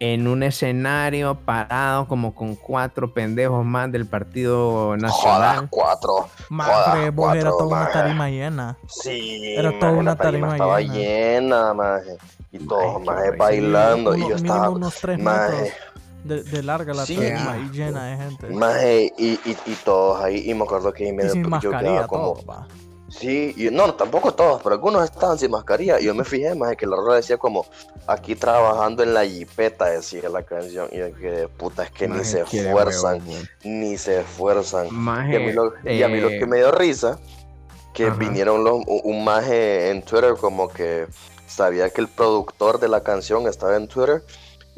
[0.00, 5.66] En un escenario parado como con cuatro pendejos más del Partido Nacional.
[5.70, 6.28] cuatro.
[6.50, 7.92] Madre, vos era toda una maje.
[7.92, 8.76] tarima llena.
[8.86, 10.94] Sí, Era toda maje, una la tarima tarima estaba llena.
[10.94, 12.16] llena, maje.
[12.52, 14.10] Y todos, maje, bailando.
[14.12, 15.72] Uno- y yo estaba, unos tres maje, metros
[16.24, 17.16] de, de larga la Sí.
[17.16, 18.46] tarima y llena de gente.
[18.50, 20.48] maje, y, y, y todos ahí.
[20.48, 22.66] Y me acuerdo que ahí me y sin yo quedaba como, todo.
[23.08, 25.98] Sí, y no, tampoco todos, pero algunos estaban sin mascarilla.
[25.98, 27.66] Y yo me fijé, más que la rola decía como,
[28.06, 30.88] aquí trabajando en la jipeta, decía la canción.
[30.92, 33.22] Y yo que puta, es que ni se esfuerzan,
[33.64, 34.88] ni se esfuerzan.
[35.32, 37.18] Y a mí lo, y a mí lo eh, que me dio risa,
[37.94, 38.16] que ajá.
[38.16, 41.06] vinieron los, un, un maje en Twitter como que
[41.46, 44.22] sabía que el productor de la canción estaba en Twitter.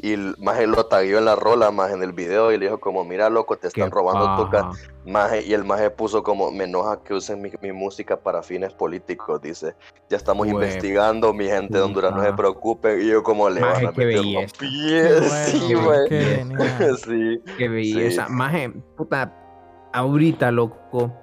[0.03, 2.79] Y el maje lo tagueó en la rola, más en el video, y le dijo
[2.79, 4.69] como, mira loco, te qué están robando tu paja.
[4.69, 4.95] canción.
[5.05, 8.73] Maje, y el maje puso como, me enoja que usen mi, mi música para fines
[8.73, 9.75] políticos, dice.
[10.09, 12.35] Ya estamos investigando, mi gente de Honduras, no se puta.
[12.35, 13.01] preocupen.
[13.01, 15.31] Y yo como le Maje, van a qué meter los Qué pies.
[15.51, 16.09] sí, bueno, güey.
[16.77, 17.41] qué sí.
[17.57, 18.25] Qué belleza.
[18.25, 18.33] Sí.
[18.33, 19.37] Maje, puta,
[19.93, 21.13] ahorita, loco,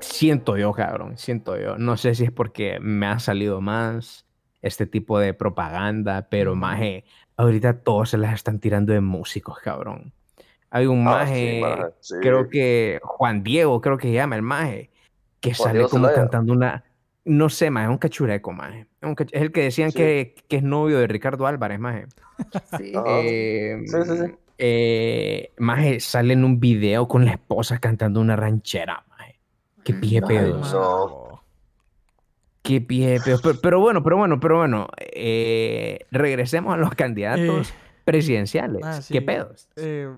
[0.00, 1.78] siento yo, cabrón, siento yo.
[1.78, 4.26] No sé si es porque me ha salido más
[4.60, 7.04] este tipo de propaganda, pero maje,
[7.38, 10.12] ahorita todos se las están tirando de músicos, cabrón.
[10.70, 12.14] Hay un Ah, maje, sí, maje, sí.
[12.20, 14.90] creo que Juan Diego, creo que se llama el maje,
[15.40, 16.22] que Juan sale Diego como Zelaya.
[16.22, 16.84] cantando una...
[17.24, 18.86] No sé, maje, es un cachureco, maje.
[19.00, 19.96] Es, un cach- es el que decían Sí.
[19.98, 22.06] que, que es novio de Ricardo Álvarez, maje.
[22.78, 22.92] Sí.
[23.06, 24.34] Eh, Sí, sí, sí.
[24.58, 29.38] eh, maje, sale en un video con la esposa cantando una ranchera, maje.
[29.84, 30.26] Qué Mm.
[30.26, 30.72] pedos.
[30.72, 31.27] no.
[32.68, 33.40] Qué pie pedos.
[33.42, 34.88] Pero, pero bueno, pero bueno, pero bueno.
[34.98, 38.82] eh, regresemos a los candidatos Eh, presidenciales.
[38.84, 39.14] ah, sí.
[39.14, 39.68] ¿Qué pedos?
[39.76, 40.14] Eh,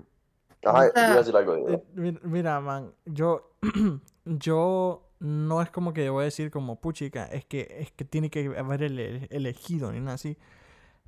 [0.63, 1.55] Ajá, O sea, iba a decir algo.
[1.55, 1.69] Diego.
[1.71, 3.51] eh, mi- mira, man, yo,
[4.25, 8.29] yo no es como que voy a decir como puchica, es que, es que tiene
[8.29, 10.37] que haber ele- elegido ni nada así.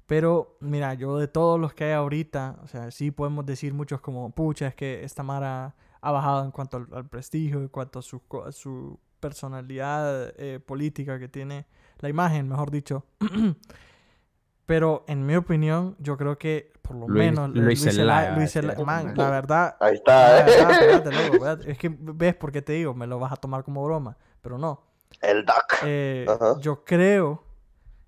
[0.06, 4.02] Pero, mira, yo de todos los que hay ahorita, o sea, sí podemos decir muchos
[4.02, 8.00] como, pucha, es que esta Mara ha bajado en cuanto al, al prestigio, en cuanto
[8.00, 11.66] a su, a su personalidad eh, política que tiene,
[12.00, 13.06] la imagen, mejor dicho.
[14.66, 18.52] Pero, en mi opinión, yo creo que, por lo Luis- menos, Luis Zelaya- Zelaya, Luis.
[18.52, 20.50] Zelaya- man, la verdad, Ahí está, ¿eh?
[20.50, 21.72] espérate, espérate, loco, espérate.
[21.72, 24.58] Es que ves por qué te digo, me lo vas a tomar como broma, pero
[24.58, 24.82] no.
[25.22, 25.82] El DAC.
[25.86, 26.56] Eh, Ajá.
[26.60, 27.44] yo creo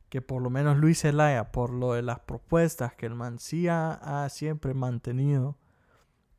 [0.10, 3.68] que por lo menos Luis Zelaya, por lo de las propuestas que el man sí
[3.68, 5.58] ha, ha siempre mantenido,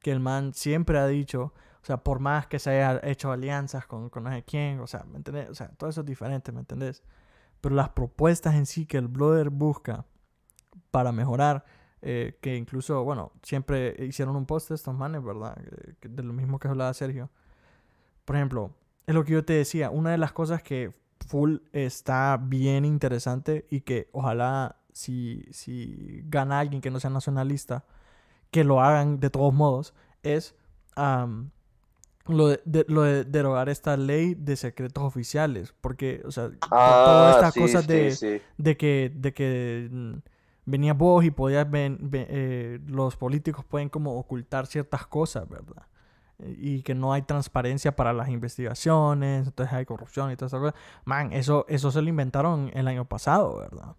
[0.01, 1.53] que el man siempre ha dicho,
[1.87, 4.89] o sea, por más que se haya hecho alianzas con, con no sé quién, o
[4.89, 5.49] sea, ¿me entendés?
[5.51, 7.05] O sea, todo eso es diferente, ¿me entendés?
[7.61, 10.05] Pero las propuestas en sí que el brother busca
[10.91, 11.65] para mejorar,
[12.03, 15.57] eh, que incluso, bueno, siempre hicieron un post de estos manes, ¿verdad?
[16.01, 17.31] Que de lo mismo que hablaba Sergio.
[18.25, 18.73] Por ejemplo,
[19.07, 20.93] es lo que yo te decía, una de las cosas que
[21.25, 27.85] full está bien interesante y que ojalá si, si gana alguien que no sea nacionalista,
[28.51, 29.95] que lo hagan de todos modos,
[30.25, 30.57] es
[30.97, 31.53] am,
[32.29, 35.75] lo, de, de- lo de derogar esta ley de secretos oficiales.
[35.81, 36.51] Porque, o sea,
[36.85, 38.43] to- todas Ah, estas sí, cosas sí, de, sí.
[38.59, 40.15] de que, de que mm,
[40.67, 45.87] venías vos y podías ven, eh, los políticos pueden como ocultar ciertas cosas, ¿verdad?
[46.39, 50.75] Y que no hay transparencia para las investigaciones, entonces hay corrupción y todas esas cosas.
[51.07, 53.97] Man, eso, eso se lo inventaron el año pasado, ¿verdad?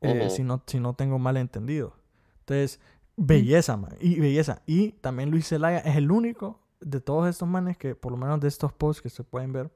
[0.00, 1.96] Eh, si, no, si no tengo mal entendido.
[2.40, 2.80] Entonces,
[3.16, 3.96] belleza, man.
[4.00, 4.62] Y belleza.
[4.66, 8.40] Y también Luis Zelaya es el único de todos estos manes que, por lo menos
[8.40, 9.70] de estos posts que se pueden ver,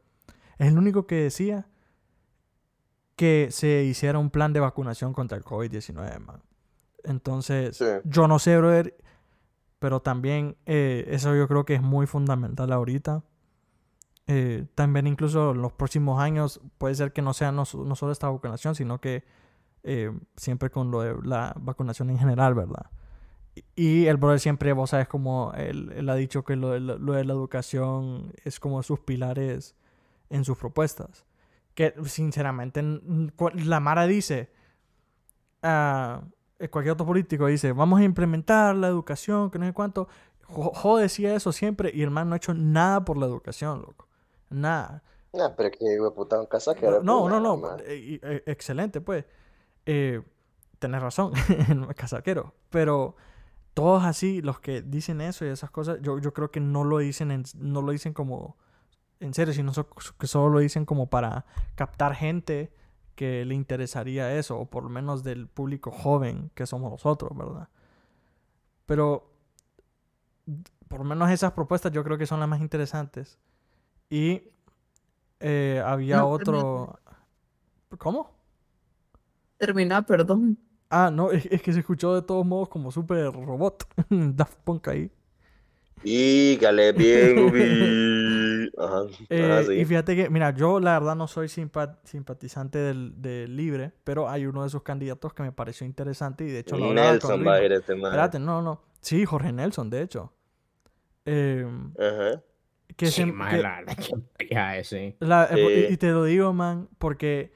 [0.59, 1.67] es el único que decía
[3.17, 6.43] que se hiciera un plan de vacunación contra el COVID-19, man.
[7.05, 7.85] Entonces, Sí.
[8.05, 8.97] yo no sé, brother,
[9.79, 13.23] pero también eh, eso yo creo que es muy fundamental ahorita.
[14.31, 18.13] eh, también incluso en los próximos años puede ser que no sea no, no solo
[18.13, 19.25] esta vacunación, sino que
[19.85, 22.91] eh, siempre con lo de la vacunación en general, ¿verdad?
[23.75, 27.13] Y el brother siempre, vos sabes, como él, él ha dicho que lo de, lo
[27.13, 29.75] de la educación es como sus pilares
[30.31, 31.25] en sus propuestas.
[31.75, 32.83] Que sinceramente,
[33.55, 34.51] la Mara dice,
[35.63, 36.21] uh,
[36.71, 40.09] cualquier otro político dice, vamos a implementar la educación, que no sé cuánto.
[40.49, 44.09] Jo decía eso siempre y el man no ha hecho nada por la educación, loco.
[44.49, 45.03] Nada.
[45.35, 45.79] No, pero que
[46.17, 47.03] puta un casaquero.
[47.03, 47.77] No, no, no.
[47.81, 49.27] Eh, eh, excelente, pues.
[49.85, 50.23] Eh,
[50.79, 51.33] tenés razón,
[51.97, 52.55] casaquero.
[52.71, 53.15] Pero
[53.79, 56.99] todos así, los que dicen eso y esas cosas, yo, yo creo que no lo
[56.99, 58.57] dicen en, no lo dicen como
[59.21, 59.73] en serio, sino
[60.19, 62.73] que solo lo dicen como para captar gente
[63.15, 67.69] que le interesaría eso, o por lo menos del público joven que somos nosotros, ¿verdad?
[68.85, 69.31] Pero
[70.89, 73.39] por lo menos esas propuestas yo creo que son las más interesantes.
[74.11, 74.43] Y
[75.39, 76.99] eh, había otro...
[77.97, 78.33] ¿Cómo?
[79.57, 80.59] Termina, perdón.
[80.91, 83.87] Ah, no, es, que se escuchó de todos modos como súper robot.
[84.09, 85.11] Daft Punk ahí.
[86.03, 89.03] Dígale bien, Ajá.
[89.29, 94.29] Eh, y fíjate que, mira, yo la verdad no soy simpatizante del, del, Libre, pero
[94.29, 97.55] hay uno de sus candidatos que me pareció interesante y de hecho lo Nelson va
[97.55, 98.81] a ir este Espérate, no, no.
[99.01, 100.33] Sí, Jorge Nelson, de hecho.
[101.25, 101.67] Eh,
[101.99, 102.43] Ajá.
[102.97, 103.85] Que sí, se, que, la,
[105.21, 105.59] la,
[105.91, 107.53] y te lo digo, man, porque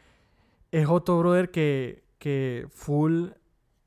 [0.71, 3.31] es otro brother que que Full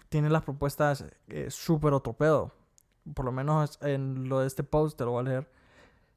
[0.10, 2.12] tiene las propuestas eh, súper otro.
[2.18, 5.50] Por lo menos en lo de este post te lo voy a leer.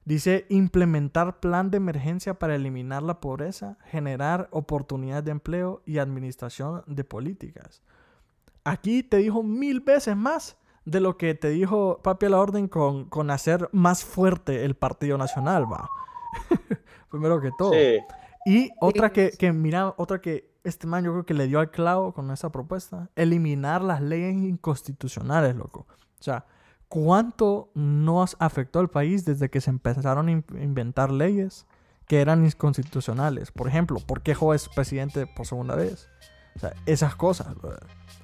[0.04, 6.82] Dice implementar plan de emergencia para eliminar la pobreza, generar oportunidades de empleo y administración
[6.88, 7.82] de políticas.
[8.64, 12.66] Aquí te dijo mil veces más de lo que te dijo Papi a la Orden
[12.66, 15.88] con, con hacer más fuerte el Partido Nacional, va.
[17.12, 17.70] Primero que todo.
[18.48, 21.70] Y otra que, que, mira, otra que este man yo creo que le dio al
[21.70, 23.10] clavo con esa propuesta.
[23.14, 25.86] Eliminar las leyes inconstitucionales, loco.
[26.18, 26.46] O sea,
[26.88, 30.32] ¿cuánto nos afectó al país desde que se empezaron a
[30.62, 31.66] inventar leyes
[32.06, 33.52] que eran inconstitucionales?
[33.52, 36.08] Por ejemplo, ¿por qué Joe es presidente por segunda vez?
[36.56, 37.48] O sea, esas cosas.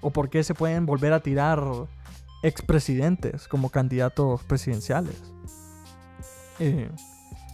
[0.01, 1.63] ¿O por qué se pueden volver a tirar
[2.43, 5.23] expresidentes como candidatos presidenciales?
[6.61, 6.91] Eh,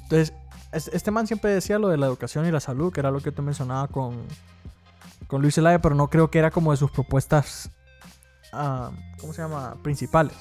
[0.04, 0.32] entonces,
[0.72, 3.32] este man siempre decía lo de la educación y la salud, que era lo que
[3.32, 4.16] te mencionaba con,
[5.26, 7.70] con Luis Zelaya, pero no creo que era como de sus propuestas,
[8.52, 9.76] uh, ¿cómo se llama?
[9.82, 10.36] Principales.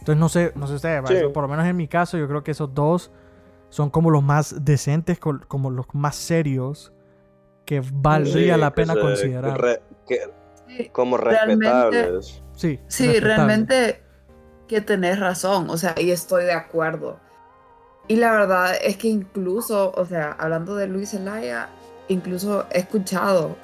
[0.00, 2.50] Entonces no sé, no sé usted, por lo menos en mi caso yo creo que
[2.50, 3.10] esos dos
[3.70, 6.92] son como los más decentes, como los más serios
[7.64, 9.82] que valdría la pena considerar.
[10.92, 12.42] como respetables.
[12.54, 14.02] Sí, sí realmente
[14.68, 17.18] que tenés razón, o sea, y estoy de acuerdo.
[18.06, 21.70] Y la verdad es que incluso, o sea, hablando de Luis Zelaya,
[22.08, 23.56] incluso he escuchado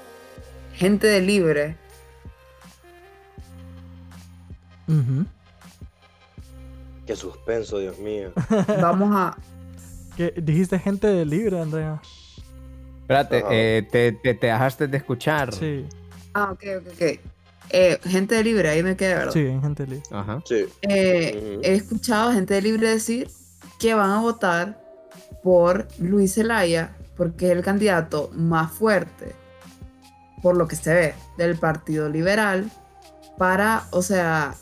[0.75, 1.77] gente de libre.
[7.07, 8.33] Qué suspenso, Dios mío.
[8.81, 9.37] Vamos a.
[10.17, 10.33] ¿Qué?
[10.37, 12.01] Dijiste gente de libre, Andrea.
[13.03, 15.53] Espérate, eh, te, te, dejaste de escuchar.
[15.53, 15.85] Sí.
[16.33, 17.21] Ah, ok, ok, ok.
[17.73, 19.33] Eh, gente de libre, ahí me quedé, ¿verdad?
[19.33, 20.09] Sí, gente de libre.
[20.11, 20.43] Ajá.
[20.45, 20.65] Sí.
[20.83, 23.29] Eh, he escuchado gente de libre decir
[23.81, 24.81] que van a votar
[25.43, 29.35] por Luis Zelaya porque es el candidato más fuerte,
[30.43, 32.71] por lo que se ve, del Partido Liberal,
[33.37, 34.55] para, o sea,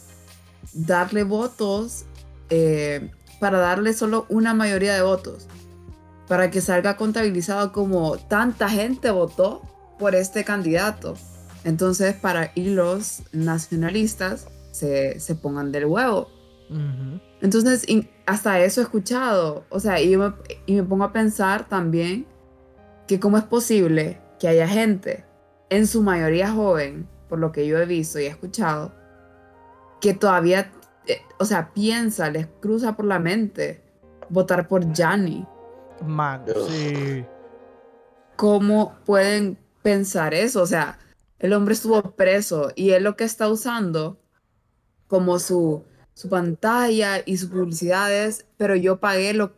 [0.72, 2.04] darle votos,
[2.50, 5.46] eh, para darle solo una mayoría de votos,
[6.26, 9.62] para que salga contabilizado como tanta gente votó
[9.98, 11.14] por este candidato.
[11.64, 16.28] Entonces, para ir los nacionalistas se, se pongan del huevo.
[17.40, 17.86] Entonces,
[18.26, 19.64] hasta eso he escuchado.
[19.68, 20.32] O sea, y me,
[20.66, 22.26] y me pongo a pensar también
[23.06, 25.24] que cómo es posible que haya gente,
[25.70, 28.92] en su mayoría joven, por lo que yo he visto y he escuchado,
[30.00, 30.72] que todavía,
[31.06, 33.82] eh, o sea, piensa, les cruza por la mente
[34.28, 35.46] votar por Gianni.
[36.06, 37.24] Man, sí.
[38.36, 40.62] ¿Cómo pueden pensar eso?
[40.62, 40.98] O sea,
[41.38, 44.20] el hombre estuvo preso y él lo que está usando
[45.08, 45.84] como su,
[46.18, 49.52] su pantalla y sus publicidades, pero yo pagué lo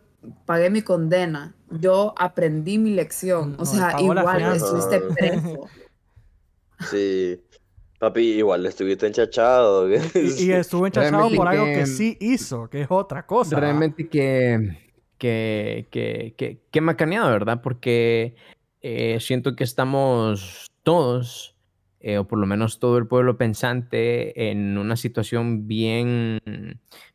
[0.44, 3.56] pagué mi condena, yo aprendí mi lección.
[3.58, 5.68] O sea, igual estuviste preso.
[6.90, 7.40] Sí.
[7.98, 9.88] Papi, igual estuviste enchachado.
[9.90, 13.58] Y, estuvo enchachado por algo que sí hizo, que es otra cosa.
[13.58, 17.62] Realmente que, que, que, que, que macaneado, ¿verdad?
[17.62, 18.34] Porque
[18.82, 21.54] eh, siento que estamos todos,
[22.00, 26.40] eh, o por lo menos todo el pueblo pensante, en una situación bien,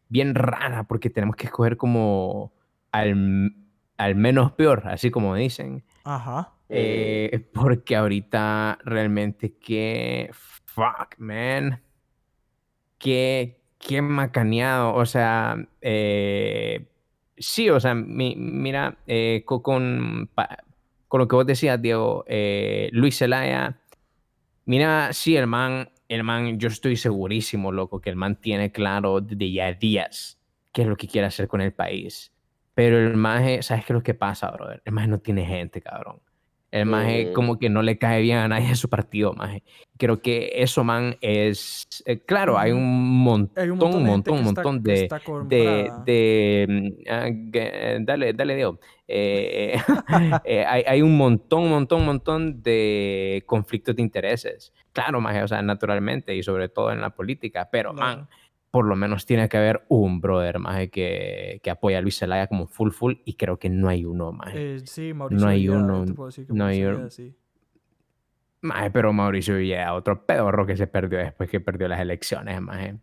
[0.10, 2.54] bien rara, porque tenemos que escoger como
[2.91, 3.54] al
[3.98, 5.84] al menos peor, así como dicen.
[6.04, 6.52] Ajá.
[6.69, 10.30] Eh, porque ahorita realmente que
[10.65, 11.82] fuck, man.
[12.98, 14.93] Qué, qué macaneado.
[14.95, 16.86] O sea, eh,
[17.38, 18.98] sí, o sea, mi- mira,
[19.45, 20.63] co- con, pa-
[21.08, 22.26] con lo que vos decías, Diego,
[22.91, 23.80] Luis Zelaya,
[24.65, 29.21] mira, sí, el man, el man, yo estoy segurísimo, loco, que el man tiene claro
[29.21, 30.39] desde ya días
[30.71, 32.34] qué es lo que quiere hacer con el país.
[32.73, 34.82] Pero el maje, ¿sabes qué es lo que pasa, brother?
[34.86, 36.21] El maje no tiene gente, cabrón.
[36.76, 37.34] El maje Mm.
[37.34, 39.64] como que no le cae bien a nadie en su partido, maje.
[39.98, 41.88] Creo que eso, man, es...
[42.06, 45.24] eh, claro, hay un montón, Hay un montón de montón, está- montón de, está de,
[45.24, 46.04] comprada.
[46.06, 48.80] de, mm, ah, que- dale, dale, Diego.
[49.08, 49.78] Eh,
[50.44, 54.74] eh, hay, hay un montón, montón, montón de conflictos de intereses.
[54.92, 58.18] Claro, maje, o sea, naturalmente y sobre todo en la política, pero, Claro.
[58.18, 58.30] man,
[58.76, 62.48] por lo menos tiene que haber un brother, maje, que, que apoya a Luis Zelaya
[62.48, 64.76] como full, full, y creo que no hay uno, maje.
[64.76, 65.48] Eh, sí, Mauricio.
[65.48, 67.10] hay Villeda, uno, yo te puedo decir que no hay uno.
[67.10, 67.34] Sí.
[68.60, 72.98] Maje, pero Mauricio Villeda, otro pedorro que se perdió después que perdió las elecciones, maje.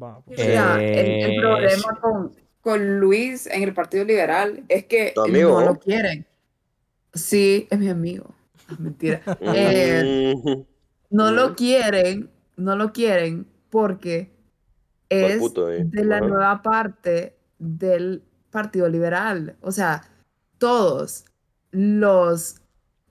[0.00, 0.38] Va, pues.
[0.46, 5.60] Mira, el, el Eh, problema con, con Luis en el Partido Liberal es que no
[5.60, 6.24] lo quieren.
[7.14, 8.32] Sí, es mi amigo.
[8.78, 9.22] Mentira.
[9.40, 10.36] Eh,
[11.10, 14.38] no lo quieren, no lo quieren porque
[15.10, 16.26] es puto de la Ajá.
[16.26, 19.56] nueva parte del Partido Liberal.
[19.60, 20.02] O sea,
[20.58, 21.24] todos
[21.70, 22.56] los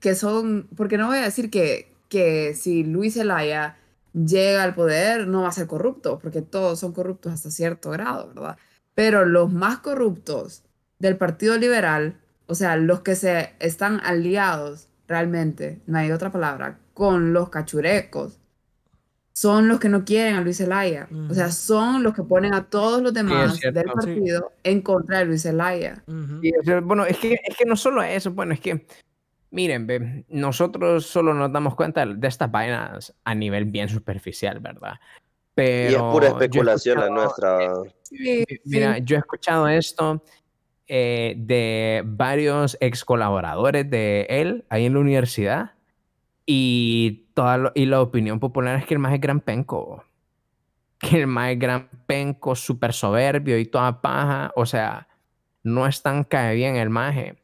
[0.00, 3.76] que son, porque no voy a decir que, que si Luis Zelaya
[4.12, 8.28] llega al poder no va a ser corrupto, porque todos son corruptos hasta cierto grado,
[8.28, 8.58] ¿verdad?
[8.94, 10.64] Pero los más corruptos
[10.98, 16.78] del Partido Liberal, o sea, los que se están aliados realmente, no hay otra palabra,
[16.94, 18.39] con los cachurecos,
[19.40, 21.08] son los que no quieren a Luis Zelaya.
[21.30, 23.78] O sea, son los que ponen a todos los demás cierto.
[23.80, 23.94] del Sí.
[23.94, 25.40] partido en contra de Luis.
[25.42, 28.86] Sí, o sea, bueno, es que, es que no solo eso, bueno, es que,
[29.50, 35.00] miren, ve, nosotros solo nos damos cuenta de estas vainas a nivel bien superficial, ¿verdad?
[35.54, 37.58] Pero Y es pura especulación la nuestra.
[38.02, 39.02] Sí, Mira, sí.
[39.06, 40.22] yo he escuchado esto
[40.86, 45.70] eh, de varios ex colaboradores de él ahí en la universidad
[46.52, 50.02] y, toda y la opinión popular es que el más es gran penco.
[50.98, 54.52] Que el más es gran penco, súper soberbio y toda paja.
[54.56, 55.06] O sea,
[55.62, 57.38] no es tan cae bien el maje.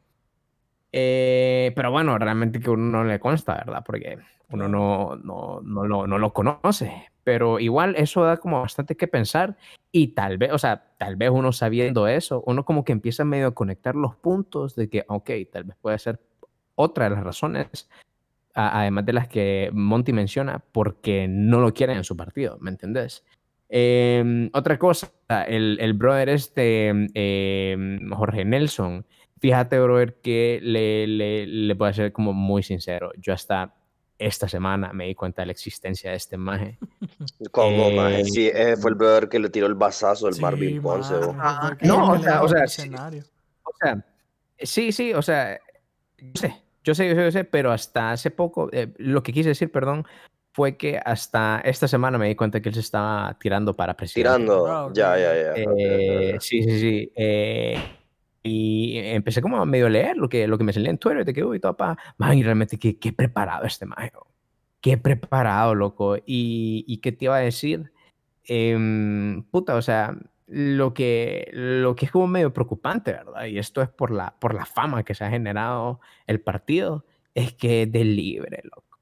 [0.90, 3.84] Eh, pero bueno, realmente que uno no le consta, ¿verdad?
[3.86, 4.18] Porque
[4.50, 7.08] uno no, no, no, lo, no lo conoce.
[7.22, 9.56] Pero igual eso da como bastante que pensar.
[9.92, 13.46] Y tal vez, o sea, tal vez uno sabiendo eso, uno como que empieza medio
[13.46, 16.20] a conectar los puntos de que, ok, tal vez puede ser
[16.74, 17.88] otra de las razones,
[18.56, 22.70] a- además de las que Monty menciona, porque no lo quieren en su partido, ¿me
[22.70, 23.24] entendés?
[23.68, 25.08] Em, otra cosa,
[25.46, 29.04] el, el brother este, em, Jorge Nelson,
[29.38, 33.74] fíjate, brother, que le, le, le voy a ser como muy sincero, yo hasta
[34.18, 36.78] esta semana me di cuenta de la existencia de este maje.
[37.52, 38.20] ¿Cómo, maje?
[38.20, 41.14] Eh, Sí, ese fue el brother que le tiró el bazazo al Sí, Marvin Ponce.
[41.38, 42.90] Ah, no, o sea, o sea, sí.
[43.62, 44.06] O sea,
[44.60, 45.58] sí, sí, o sea,
[46.18, 46.54] yo sé,
[46.86, 49.70] yo sé, yo sé, yo sé, pero hasta hace poco, eh, lo que quise decir,
[49.72, 50.06] perdón,
[50.52, 54.30] fue que hasta esta semana me di cuenta que él se estaba tirando para presidente.
[54.30, 54.66] Tirando.
[54.66, 55.52] Ah, Ya, ya, ya.
[55.56, 57.12] Eh, sí, sí, sí.
[57.16, 57.76] eh,
[58.42, 61.34] y empecé como a medio leer lo que, lo que me salía en Twitter, de
[61.34, 64.28] que, uy, todo pa, man, y realmente qué, qué preparado este mago.
[64.80, 66.16] Qué preparado, loco.
[66.16, 67.90] Y, y qué te iba a decir,
[68.48, 73.46] Em, puta, o sea, lo que, lo que es como medio preocupante, ¿verdad?
[73.46, 77.04] Y esto es por la, por la fama que se ha generado el partido,
[77.34, 78.98] es que es de libre, loco.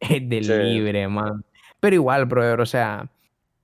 [0.00, 0.52] Es de Sí.
[0.52, 1.44] libre, man.
[1.80, 3.08] Pero igual, brother, o sea,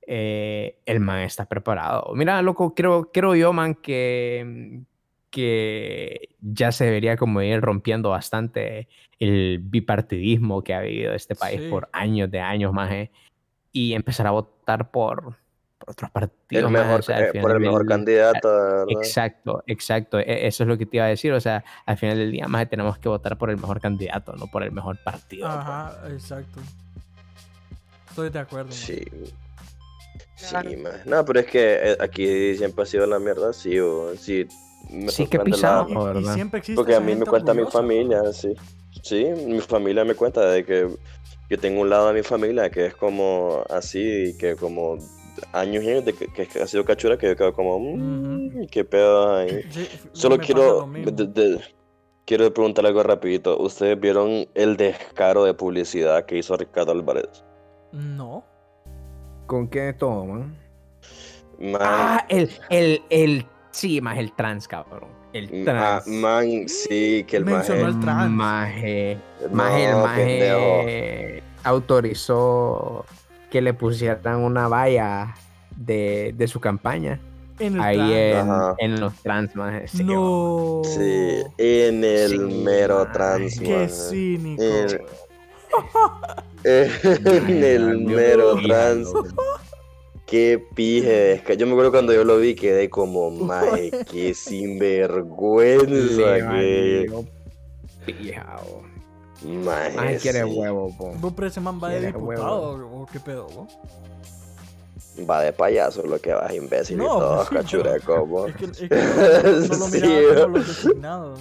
[0.06, 2.12] eh, el man está preparado.
[2.14, 4.80] Mira, loco, creo, creo yo, man, que,
[5.30, 8.88] que ya se debería como ir rompiendo bastante
[9.20, 11.68] el bipartidismo que ha vivido este país Sí.
[11.70, 12.90] por años de años, más,
[13.72, 15.36] y empezar a votar por, por
[15.90, 16.70] otros partidos.
[16.70, 18.84] El o sea, eh, por el mejor del- candidato, ¿verdad?
[18.88, 20.18] Exacto, exacto.
[20.18, 21.32] e- Eso es lo que te iba a decir.
[21.32, 24.46] O sea, al final del día, más tenemos que votar por el mejor candidato, no
[24.46, 25.46] por el mejor partido.
[25.46, 25.56] pues.
[25.58, 26.60] Ajá, exacto.
[28.08, 28.68] Estoy de acuerdo.
[28.68, 28.74] man.
[28.76, 29.00] Sí.
[30.36, 30.70] Sí, Claro.
[30.82, 30.92] man.
[31.04, 34.46] No, pero es que eh, aquí siempre ha sido la mierda, sí, o sí.
[34.90, 36.34] Me Sí, la- Y, y ¿verdad?
[36.34, 38.54] siempre existe Porque a mí me cuenta mi familia, sí.
[39.02, 40.88] Sí, mi familia me cuenta de que
[41.48, 44.98] yo tengo un lado de mi familia que es como así, que como
[45.52, 48.84] años y años de que, que ha sido cachura, que yo quedo como, mmm, qué
[48.84, 49.62] pedo ahí.
[49.70, 51.60] Sí, Solo quiero, de- de-
[52.26, 53.58] quiero preguntar algo rapidito.
[53.58, 57.44] ¿Ustedes vieron el descaro de publicidad que hizo Ricardo Álvarez?
[57.92, 58.44] No.
[59.46, 60.56] ¿Con qué todo, man?
[61.58, 65.10] Man, Ah, el, el, el Sí, más el trans, cabrón.
[65.32, 66.06] El Ah, trans.
[66.08, 67.94] man, sí, que el Mencionó maje...
[67.94, 68.30] el trans.
[68.30, 69.18] Maje.
[69.42, 70.76] No, Maje, el pendejo.
[70.78, 73.04] maje autorizó
[73.50, 75.34] que le pusieran una valla
[75.76, 77.20] de, de su campaña.
[77.58, 78.48] En el Ahí en,
[78.78, 79.86] en los trans, maje.
[79.86, 80.80] Sí, No.
[80.84, 84.62] Sí, en el Sí, mero man, trans, Qué cínico.
[84.62, 84.90] En,
[87.48, 89.08] en el mero trans.
[90.26, 91.32] Qué pije.
[91.32, 95.88] es que Yo me acuerdo cuando yo lo vi, quedé como, maje, qué sinvergüenza
[96.36, 97.12] Sí, que.
[98.06, 98.82] pijao.
[99.42, 100.50] Maje, Maje quiere sí.
[100.54, 101.12] huevo, po.
[101.18, 103.78] ¿Vos pero ese man va de diputado o qué pedo, vos?
[105.28, 108.50] Va de payaso lo que vas, imbécil y No, todo, pues sí, cachureco, vos.
[108.50, 108.88] Es que, es que
[109.68, 111.40] no, lo Sí, miraba los designados.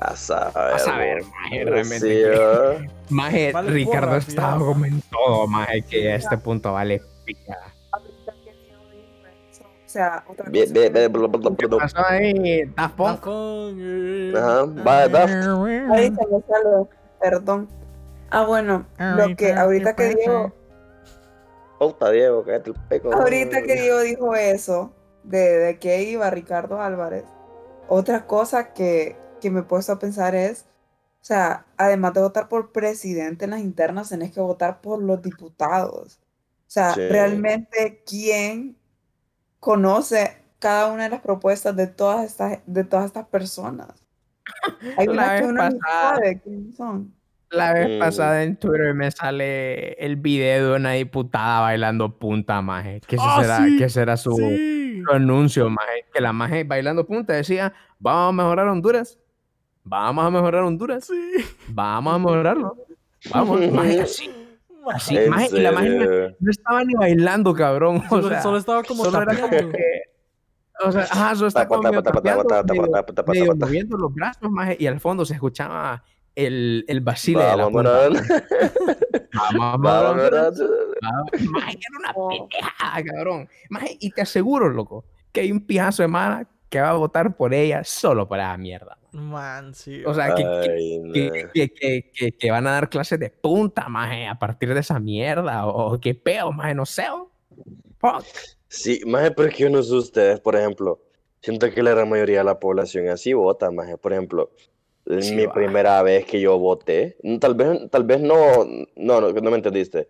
[0.00, 0.74] A saber.
[0.74, 1.98] A saber, maje, realmente.
[2.00, 2.90] Sí, que-.
[3.10, 4.64] Maje, Vale Ricardo porra, estaba fíjate.
[4.66, 7.56] como en todo, maje, que a este punto vale pija.
[9.94, 13.26] Sea, otra Bien, cosa bien, bien, me- bla, bla, bla, ¿Qué pasó ahí, Daft Punk?
[13.78, 15.32] Eh, Ajá, va, Daft.
[17.20, 17.68] Perdón.
[18.30, 20.52] Ah, bueno, lo que ahorita que Diego,
[21.78, 23.12] Puta, Diego, cállate el peco.
[23.14, 24.92] ahorita que Diego dijo eso,
[25.22, 27.24] de, de que iba Ricardo Álvarez,
[27.88, 30.62] otra cosa que, que me he puesto a pensar es,
[31.22, 35.22] o sea, además de votar por presidente en las internas, tenés que votar por los
[35.22, 36.18] diputados.
[36.66, 37.06] O sea, Sí.
[37.08, 38.76] realmente, ¿quién
[39.64, 43.88] conoce cada una de las propuestas de todas estas, de todas estas personas?
[44.98, 45.80] Hay La unas que vez uno pasada-
[46.14, 47.14] sabe quiénes son.
[47.50, 47.98] La vez Mm.
[48.00, 53.00] pasada en Twitter me sale el video de una diputada bailando punta, maje.
[53.06, 55.02] Que ese Ah, será, sí, que será su, Sí.
[55.06, 56.04] su anuncio, maje.
[56.12, 59.18] Que la maje bailando punta decía, vamos a mejorar Honduras.
[59.84, 61.04] Vamos a mejorar Honduras.
[61.06, 61.32] Sí.
[61.68, 62.76] Vamos a mejorarlo.
[63.32, 64.30] Vamos, maje, así.
[64.90, 68.02] Así, ¿En maje, y la maje no, estaba ni bailando, cabrón.
[68.06, 70.02] O Solo, sea, solo estaba como solo era como que...
[70.84, 71.48] O sea, ajá, solo
[73.26, 76.02] medio moviendo los brazos, maje, y al fondo se escuchaba
[76.34, 78.06] el, el vacile de la Vamos, punta.
[78.06, 78.20] Era
[81.98, 82.12] una
[83.04, 83.48] cabrón.
[83.70, 87.36] Maje, y te aseguro, loco, que hay un pijazo de Mara que va a votar
[87.36, 88.98] por ella solo por esa mierda.
[89.14, 90.04] Man, sí.
[90.04, 93.30] O sea, que, que, Ay, que, que, que, que- que van a dar clases de
[93.30, 95.66] punta, maje, a partir de esa mierda.
[95.66, 97.04] O, qué pedo, maje, no sé.
[97.10, 97.30] o-
[97.98, 98.24] Fuck.
[98.68, 101.00] Sí, maje, pero es que yo no sé ustedes, por ejemplo,
[101.40, 104.50] siento que la gran mayoría de la población así vota, maje, por ejemplo,
[105.20, 105.52] Sí, mi va.
[105.52, 108.64] primera vez que yo voté, tal vez, tal vez no,
[108.96, 110.08] no, no, no me entendiste,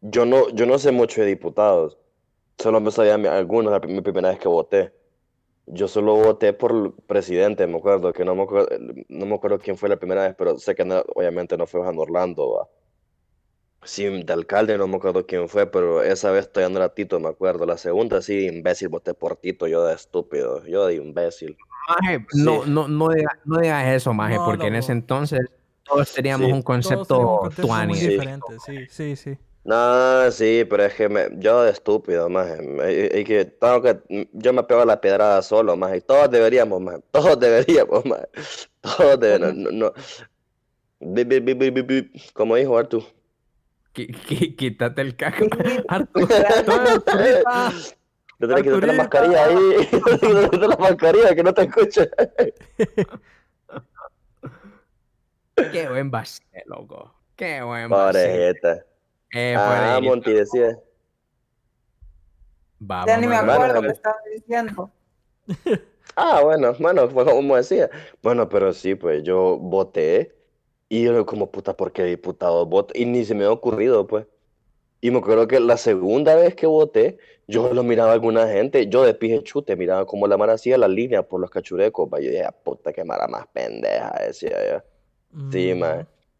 [0.00, 1.98] yo no, yo no sé mucho de diputados,
[2.56, 4.92] solo me sabía algunos la mi primera vez que voté,
[5.66, 8.68] yo solo voté por el presidente, me acuerdo, que no me acuerdo,
[9.08, 11.80] no me acuerdo quién fue la primera vez, pero sé que no- obviamente no fue
[11.82, 12.68] Juan Orlando, va.
[13.84, 17.18] Sí, de alcalde no me acuerdo quién fue, pero esa vez todavía no era Tito,
[17.18, 17.66] me acuerdo.
[17.66, 21.56] La segunda sí, imbécil, voté por Tito, yo de estúpido, yo de imbécil.
[21.88, 22.70] Maje, no, Sí.
[22.70, 23.08] no, no,
[23.44, 25.40] no digas eso, maje, No, porque en ese entonces
[25.82, 26.52] todos teníamos Sí.
[26.52, 27.96] un concepto tuani.
[27.96, 28.08] Sí.
[28.08, 28.60] diferente.
[28.60, 29.36] Sí, sí, sí.
[29.64, 32.48] No, sí, pero es que me- yo de estúpido, más.
[32.60, 35.96] Y que tengo que, yo me pego a la pedrada solo, más.
[35.96, 37.00] Y todos deberíamos, más.
[37.12, 38.26] Todos deberíamos, más.
[38.80, 39.92] Todos deberíamos, no, no.
[41.00, 43.04] Bi, bi, bi, bi, bi, bi, Como dijo Artu.
[43.92, 45.46] Quítate el caco.
[45.88, 46.64] Arturita.
[48.38, 49.88] Te tenés que quitar la mascarilla ahí.
[49.90, 52.10] Te tenés que la mascarilla, que no te escuche.
[55.72, 57.14] Qué buen vacile, loco.
[57.36, 58.24] Qué buen vacile.
[58.24, 58.86] Parejeta.
[59.32, 59.98] Eh, Ah.
[60.02, 60.78] Monty decía.
[62.78, 64.90] Vamos, Ya ni me acuerdo Bueno, qué estaba diciendo.
[66.14, 67.88] Ah, bueno, bueno, fue como decía.
[68.22, 70.36] Bueno, pero sí, pues yo voté
[70.90, 72.92] y yo como puta, ¿por qué diputado voto?
[72.94, 74.26] Y ni se me ha ocurrido, pues.
[75.00, 77.16] Y me acuerdo que la segunda vez que voté,
[77.46, 80.76] yo lo miraba a alguna gente, yo de pije chute, miraba como la mara hacía
[80.76, 84.50] la línea por los cachurecos, pa, yo dije, "Ah, puta, qué mara más pendeja, decía
[84.70, 84.82] yo.
[85.50, 85.78] Sí, Mm.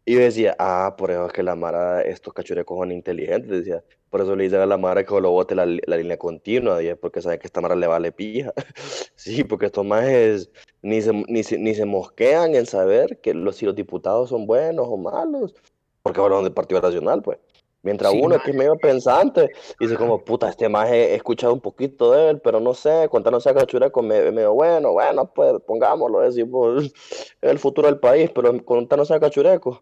[0.05, 3.83] Y yo decía, ah, por eso es que la Mara, estos cachurecos son inteligentes, decía.
[4.09, 7.21] Por eso le dicen a la Mara que lo bote la, la línea continua, porque
[7.21, 8.53] saben que esta Mara le vale pija.
[9.15, 10.51] Sí, porque estos majes
[10.81, 14.45] ni se, ni se, ni se mosquean en saber que los, si los diputados son
[14.45, 15.55] buenos o malos,
[16.01, 17.39] porque hablan del Partido Nacional, pues.
[17.81, 21.59] Mientras Sí, uno que es medio pensante, dice como, puta, este maje he escuchado un
[21.61, 26.21] poquito de él, pero no sé, contarnos a cachureco me- medio bueno, bueno, pues pongámoslo,
[26.21, 26.83] decimos,
[27.41, 29.81] es el futuro del país, pero contarnos a cachureco.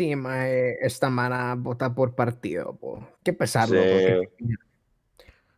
[0.00, 3.06] Sí, mae, esta mara vota por partido, po.
[3.22, 3.88] Qué pesarlo, Sí.
[3.90, 4.30] porque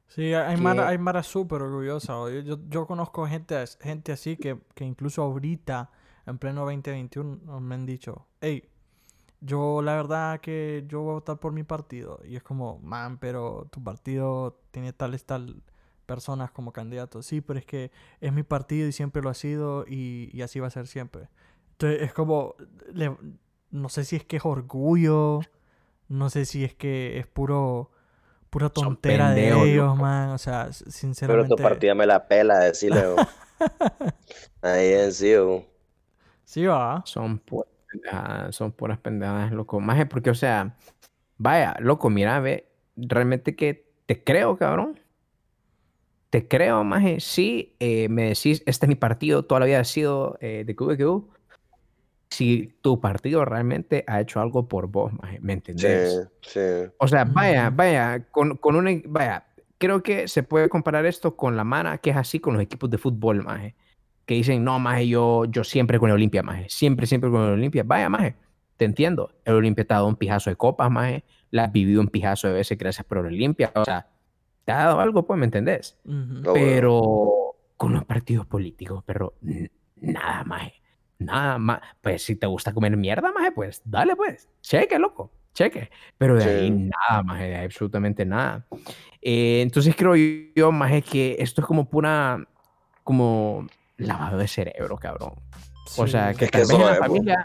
[0.09, 2.15] Sí, hay Mara, que- hay Mara súper orgullosa.
[2.29, 5.91] Yo, yo, yo conozco gente, gente así que, que incluso ahorita,
[6.27, 8.69] en pleno 2021, me han dicho, hey,
[9.41, 12.21] yo la verdad que yo voy a votar por mi partido.
[12.25, 15.63] Y es como, man, pero tu partido tiene tales, tal
[16.07, 17.27] personas como candidatos.
[17.27, 20.59] Sí, pero es que es mi partido y siempre lo ha sido y, y así
[20.61, 21.29] va a ser siempre.
[21.73, 22.57] Entonces es como,
[22.93, 23.17] le-
[23.73, 25.41] no sé si es que es orgullo,
[26.09, 27.91] no sé si es que es puro,
[28.51, 29.97] pura tontera de ellos, loco.
[29.99, 30.31] man.
[30.31, 30.85] O sea, s-
[31.27, 31.63] Pero tu sinceramente.
[31.63, 33.05] partida me la pela, decirle.
[34.63, 35.65] Ahí en sí, bo.
[36.45, 37.03] Sí, va.
[37.07, 39.81] Son puras pendejadas, son puras pendejadas, loco.
[39.81, 40.77] Maje, porque, o sea,
[41.39, 45.01] vaya, loco, mira, ve, realmente que te creo, cabrón.
[46.31, 47.21] Te creo, maje.
[47.21, 50.75] Sí, eh, me decís, este es mi partido, toda la vida ha sido eh, de
[50.75, 51.29] QBQ.
[52.33, 56.29] Si tu partido realmente ha hecho algo por vos, maje, ¿me Sí, entendés?
[56.41, 56.61] sí.
[56.99, 57.77] O sea, vaya, Ujú.
[57.77, 62.09] vaya, con, con una, vaya, creo que se puede comparar esto con la mara que
[62.11, 63.75] es así con los equipos de fútbol, maje.
[64.25, 66.67] Que dicen, no, maje, yo, yo siempre con el Olimpia, maje.
[66.71, 67.83] Siempre, siempre con el Olimpia.
[67.85, 68.37] Vaya, maje,
[68.79, 69.31] te entiendo.
[69.45, 71.25] El Olimpia te ha dado un pijazo de copas, maje.
[71.51, 73.73] La has vivido un pijazo de veces gracias por el Olimpia.
[73.75, 74.09] O sea,
[74.65, 75.99] te ha dado algo, pues, ¿me entendés?
[76.05, 76.55] No, bueno.
[76.55, 79.35] Pero con los partidos políticos, pero
[79.97, 80.82] nada, maje.
[81.23, 81.81] Nada más.
[82.01, 84.49] Pues si te gusta comer mierda, maje, pues dale, pues.
[84.61, 85.31] Cheque, loco.
[85.55, 85.91] Cheque.
[86.19, 86.91] Pero de ahí Sí.
[87.11, 88.67] nada, maje, de ahí absolutamente nada.
[89.21, 90.15] Eh, entonces creo
[90.57, 92.43] yo, maje, que esto es como pura,
[93.05, 93.67] como
[93.99, 95.35] lavado de cerebro, cabrón.
[95.97, 96.39] O sea, Sí.
[96.39, 97.45] que Es que tal vez en la familia,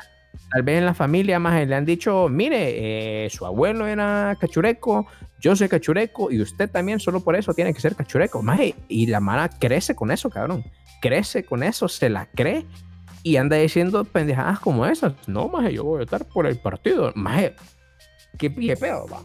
[0.52, 5.06] tal vez en la familia, maje, le han dicho, mire, eh, su abuelo era cachureco,
[5.42, 8.74] yo soy cachureco y usted también solo por eso tiene que ser cachureco, maje.
[8.88, 10.64] Y la mara crece con eso, cabrón.
[11.02, 12.66] Crece con eso, se la cree
[13.32, 15.14] y anda diciendo pendejadas como esas.
[15.28, 17.12] No, maje, yo voy a votar por el partido.
[17.16, 17.56] Maje,
[18.38, 19.22] qué pije pedo, va.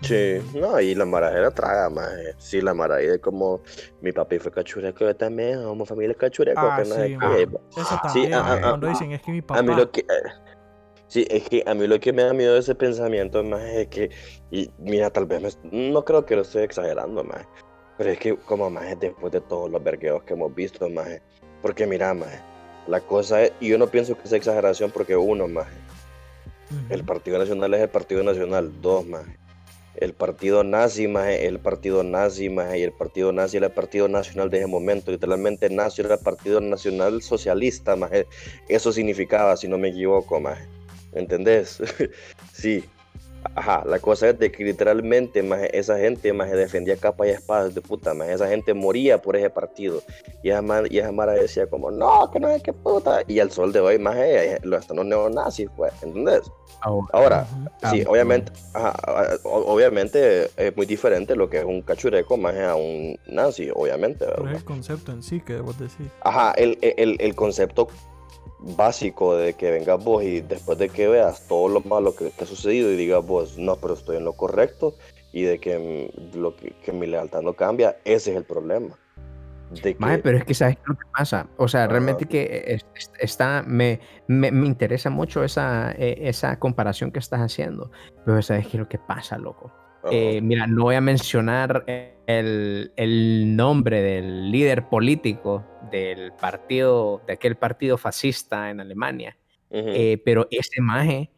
[0.00, 2.08] Sí, no, y la marajera traga, más.
[2.38, 3.62] Sí, la mara ahí es como
[4.00, 7.46] mi papi fue cachureco, yo también, somos familia cachureco, Ah, que sí, qué.
[7.46, 7.60] bo.
[7.70, 8.34] Eso Sí, también.
[8.34, 9.58] ah, ah, cuando ah, dicen es que mi papá.
[9.58, 10.00] A mí lo que.
[10.00, 10.04] eh,
[11.08, 13.88] Sí, es que a mí lo que me da miedo de ese pensamiento, más es
[13.88, 14.10] que.
[14.50, 17.46] Y mira, tal vez me- no creo que lo estoy exagerando, más.
[17.96, 21.08] Pero es que, como más después de todos los vergueos que hemos visto, más.
[21.62, 22.40] Porque mira, más.
[22.88, 23.52] La cosa es.
[23.60, 25.68] Y yo no pienso que sea exageración, porque uno, más.
[26.90, 29.24] El Partido Nacional es el Partido Nacional, dos más.
[30.00, 34.06] El partido nazi más el partido nazi más y el partido nazi era el partido
[34.06, 35.10] nacional de ese momento.
[35.10, 38.12] Literalmente nazi era el partido nacional socialista más.
[38.68, 40.58] Eso significaba, si no me equivoco más.
[41.12, 41.82] ¿Entendés?
[42.52, 42.84] sí.
[43.54, 47.74] Ajá, la cosa es de que literalmente más esa gente más defendía capa y espadas
[47.74, 48.28] de puta más.
[48.28, 50.02] Esa gente moría por ese partido.
[50.42, 53.22] Y esa, ma- y esa mara decía como, no, que no es que puta.
[53.26, 54.16] Y al sol de hoy más
[54.62, 55.92] lo están los neonazis, pues.
[56.02, 56.42] ¿Entendés?
[57.12, 57.46] Ahora,
[57.90, 58.94] sí, obviamente, ajá,
[59.44, 64.26] obviamente es muy diferente lo que es un cachureco más a un nazi, obviamente.
[64.26, 66.06] Pero es el concepto en sí que vos decís.
[66.20, 67.88] Ajá, el, el, el concepto
[68.60, 72.44] básico de que vengas vos y después de que veas todo lo malo que, que
[72.44, 74.94] ha sucedido y digas vos, no, pero estoy en lo correcto
[75.32, 78.96] y de que, mm, lo que, que mi lealtad no cambia, ese es el problema.
[79.70, 81.46] De que, Maje, pero es que sabes lo que pasa.
[81.58, 81.92] O sea, Ajá.
[81.92, 87.18] realmente que es- es- está, me, me, me interesa mucho esa, eh, esa comparación que
[87.18, 87.90] estás haciendo.
[88.24, 89.70] Pero sabes qué es lo que pasa, loco.
[90.10, 91.84] Eh, mira, no voy a mencionar
[92.28, 99.36] el, el nombre del líder político del partido, de aquel partido fascista en Alemania.
[99.70, 101.30] Eh, pero ese maje,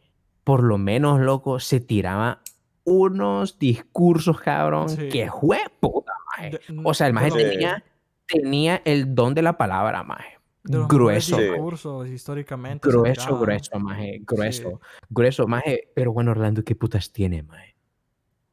[0.43, 2.41] por lo menos, loco, se tiraba
[2.83, 5.07] unos discursos, cabrón, Sí.
[5.09, 6.49] que fue puta, maje.
[6.51, 7.49] De- O sea, el maje de los- Sí.
[7.51, 7.83] tenía,
[8.27, 10.37] tenía el don de la palabra, maje.
[10.63, 11.43] de Grueso, Sí.
[11.45, 12.87] discursos históricamente.
[12.87, 14.79] grueso, grueso, maje, grueso,
[15.09, 15.89] grueso, maje.
[15.95, 17.70] Pero bueno, Orlando, ¿qué putas tiene, maje?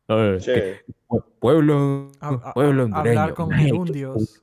[0.08, 0.52] Eh, sí.
[0.52, 0.80] que
[1.38, 3.20] pueblo, A- a- pueblo hondureño.
[3.20, 4.42] hablar con gerundios.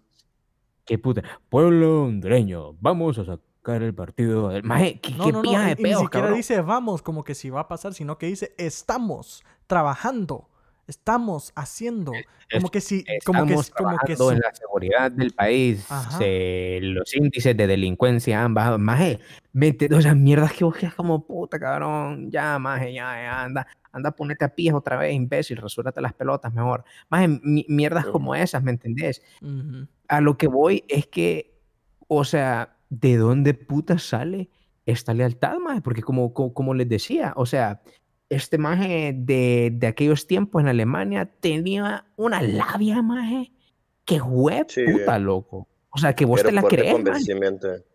[0.86, 1.24] Qué puta.
[1.50, 2.74] Pueblo hondureño.
[2.80, 4.64] Vamos a sacar el partido del.
[4.64, 6.34] Maje, qué, No, qué no, de y ni siquiera cabrón.
[6.36, 10.48] dice vamos como que si va a pasar, sino que dice estamos trabajando,
[10.86, 12.12] estamos haciendo.
[12.54, 15.88] Como que si, como que, Estamos como que trabajando en su- la seguridad del país.
[16.82, 18.78] Los índices de delincuencia han bajado.
[18.78, 19.20] Maje,
[19.52, 22.30] vete, o sea, mierdas que vos como puta, cabrón.
[22.30, 23.68] Ya, maje, ya, ya, anda.
[23.96, 25.58] Anda, ponete a pies otra vez, imbécil.
[25.58, 26.84] Resúrate las pelotas mejor.
[27.10, 29.22] Maje, mi- mierdas como esas, ¿me entendés?
[29.42, 29.88] Ujú.
[30.08, 31.58] A lo que voy es que,
[32.08, 34.50] o sea, ¿de dónde puta sale
[34.86, 35.82] esta lealtad, maje?
[35.82, 37.82] Porque como, como, como les decía, o sea,
[38.30, 43.52] este maje de, de aquellos tiempos en Alemania tenía una labia, maje,
[44.04, 44.84] que web Sí.
[44.86, 45.68] puta, loco.
[45.96, 46.94] O sea, que vos Era te la crees.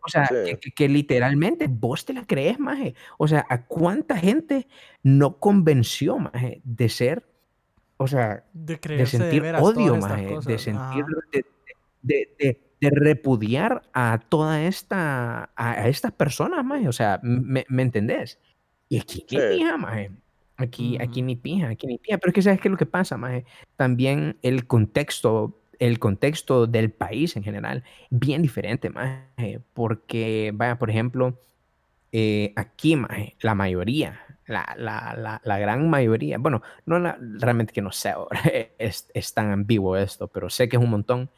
[0.03, 0.57] O sea, Sí.
[0.59, 2.95] que, que- literalmente vos te la crees, maje.
[3.19, 4.67] O sea, ¿a cuánta gente
[5.03, 7.23] no convenció, maje, de ser,
[7.97, 11.45] o sea, De de de sentir veras odio, maje, de sentir, de,
[12.01, 17.63] de- de- de repudiar a toda esta, a, a estas personas, maje, o sea, ¿me,
[17.69, 18.39] me entendés?
[18.89, 19.45] Y aquí ni Sí.
[19.57, 20.09] pija, maje,
[20.57, 22.87] aquí, aquí ni pija, aquí ni pija, pero es que sabes qué es lo que
[22.87, 23.45] pasa, maje,
[23.75, 30.91] también el contexto el contexto del país en general, bien diferente, maje, porque, vaya, por
[30.91, 31.39] ejemplo,
[32.11, 36.99] eh, aquí, maje, la mayoría, la, la, la, la, gran mayoría, bueno, no
[37.39, 38.39] realmente que no sé ahora,
[38.77, 41.31] es, es, tan ambiguo esto, pero sé que es un montón,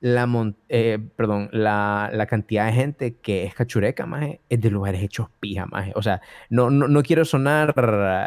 [0.00, 5.04] la, mon, eh, perdón, la, cantidad de gente que es cachureca, maje, es de lugares
[5.04, 5.92] hechos pija, maje.
[5.94, 6.20] O sea,
[6.50, 7.72] no, no, no quiero sonar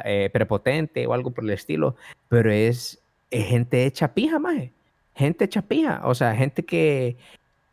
[0.05, 1.97] eh, prepotente o algo por el estilo,
[2.29, 4.76] pero es, es gente hecha pija, maje.
[5.17, 6.01] Gente hecha pija.
[6.03, 7.17] O sea, gente que,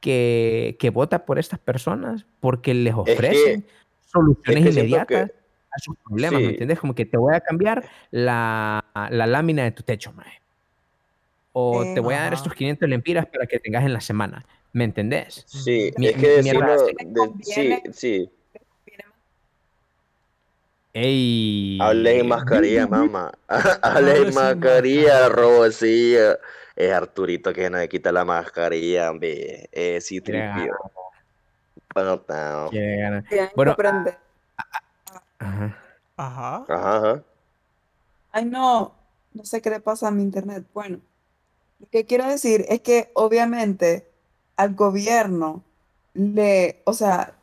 [0.01, 3.69] que, que vota por estas personas porque les ofrecen que,
[4.07, 5.35] soluciones es que inmediatas que,
[5.71, 6.47] a sus problemas, sí.
[6.47, 6.81] ¿me entiendes?
[6.81, 10.41] Como que te voy a cambiar la, la lámina de tu techo, maje.
[11.53, 12.37] O te voy a dar Ajá.
[12.37, 14.45] estos 500 lempiras para que tengas en la semana.
[14.73, 15.45] ¿Me entendés?
[15.47, 18.31] Sí, Mi- es que decirlo, de- sí, sí.
[20.95, 21.79] Ey.
[21.81, 23.33] Hable en mascarilla, mamá.
[23.83, 25.29] Hable en mascarilla.
[25.29, 26.39] Robocilla.
[26.77, 29.69] Es Arturito que no le quita la mascarilla, hombre.
[29.73, 30.75] Eh, sí, Quiere tripio.
[31.95, 32.71] Bueno, no.
[33.55, 34.19] Bueno, aprender.
[35.39, 35.79] Ajá.
[36.17, 36.65] Ajá.
[36.69, 37.23] Ajá.
[38.33, 38.93] Ay, no,
[39.33, 40.65] no sé qué le pasa a mi internet.
[40.75, 41.01] Bueno,
[41.79, 44.09] lo que quiero decir es que obviamente
[44.57, 45.63] al gobierno
[46.15, 47.35] le, o sea,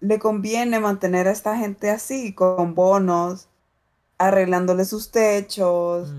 [0.00, 3.48] le conviene mantener a esta gente así, con bonos,
[4.18, 6.12] arreglándole sus techos.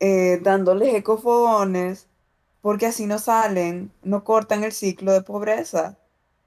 [0.00, 2.06] Eh, dándoles ecofogones,
[2.60, 5.98] porque así no salen, no cortan el ciclo de pobreza.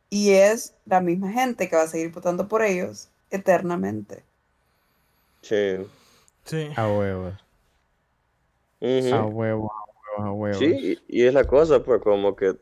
[0.10, 4.24] Y es la misma gente que va a seguir votando por ellos eternamente.
[5.42, 5.78] Sí.
[6.44, 6.70] Sí.
[6.76, 7.34] A huevos.
[8.82, 9.72] A huevos, a huevos,
[10.18, 10.58] a huevos.
[10.58, 12.58] Sí, y es la cosa, pues, como que,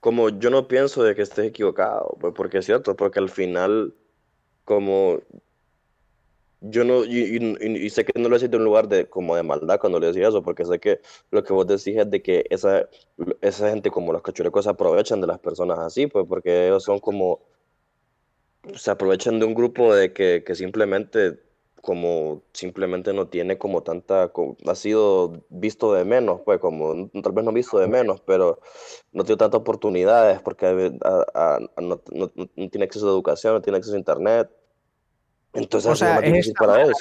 [0.00, 3.94] como yo no pienso de que estés equivocado, pues, porque es cierto, porque al final,
[4.64, 5.20] como,
[6.70, 9.36] yo no, y, y- y- sé que no lo decís de un lugar de, como
[9.36, 11.00] de maldad cuando le decís eso, porque sé que
[11.30, 12.88] lo que vos decís es de que esa,
[13.40, 16.98] esa gente como los cachurecos se aprovechan de las personas así, pues, porque ellos son
[17.00, 17.40] como,
[18.76, 21.40] se aprovechan de un grupo de que, que simplemente
[21.82, 27.32] como simplemente no tiene como tanta, co- ha sido visto de menos, pues como tal
[27.32, 28.58] vez no visto de menos, pero
[29.12, 33.54] no tiene tantas oportunidades porque a- a- a- no- no- no tiene acceso a educación,
[33.54, 34.50] no tiene acceso a internet.
[35.54, 36.92] Entonces O sea, es esta para mara.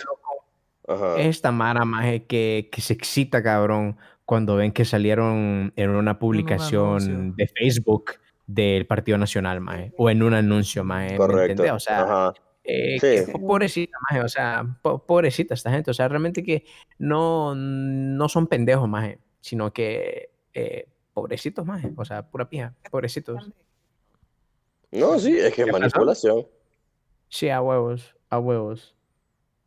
[0.88, 1.20] Ajá.
[1.20, 6.20] Es esta mara, maje, que, que se excita, cabrón, cuando ven que salieron en una
[6.20, 8.16] publicación de Facebook
[8.48, 11.64] del Partido Nacional, maje, o en un anuncio, maje, ¿me Correcto.
[11.74, 12.34] O sea, Ajá.
[12.66, 13.26] eh, Sí.
[13.26, 16.66] que po- pobrecita, maje, o sea, po- pobrecita esta gente, o sea, realmente que
[17.00, 23.50] no, no son pendejos, maje, sino que eh, pobrecitos, maje, o sea, pura pija, pobrecitos.
[24.92, 26.46] No, sí, es que manipulación.
[27.30, 28.96] Sí, a huevos, a huevos.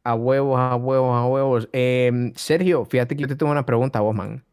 [0.04, 1.68] A huevos, a huevos, a huevos.
[1.72, 4.44] Em, Sergio, fíjate que yo te tengo una pregunta vos, man.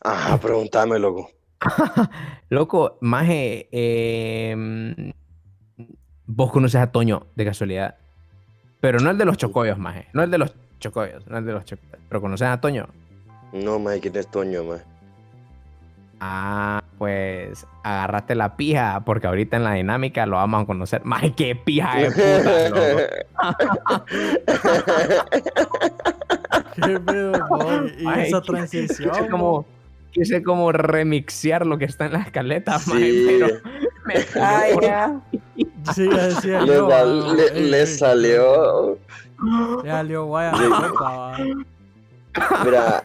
[0.00, 1.30] Ajá, pregúntame, loco.
[2.48, 5.12] Loco, maje, em,
[6.26, 7.96] vos conoces a Toño de casualidad.
[8.80, 10.06] Pero no el de los chocollos, maje.
[10.12, 11.98] No el de los chocollos, no el de los chocollos.
[12.08, 12.88] Pero conoces a Toño.
[13.52, 14.84] No, más ¿quién es Toño, más?
[16.20, 21.04] Ah, pues agárrate la pija, porque ahorita en la dinámica lo vamos a conocer.
[21.04, 23.02] Maje, qué pija de puta, loco.
[26.74, 27.94] ¿Qué pedo, boy?
[27.98, 29.10] Y Ay, esa quise- transición.
[29.10, 29.66] Quise como,
[30.12, 33.26] quise como remixear lo que está en la escaleta, maje, Sí.
[33.26, 33.46] pero
[34.04, 35.20] me Ay, por- ya.
[35.94, 36.74] Sí, ya decía Le,
[37.86, 38.98] salió.
[39.42, 41.36] Le salió guay a la copa.
[42.64, 43.02] Mira,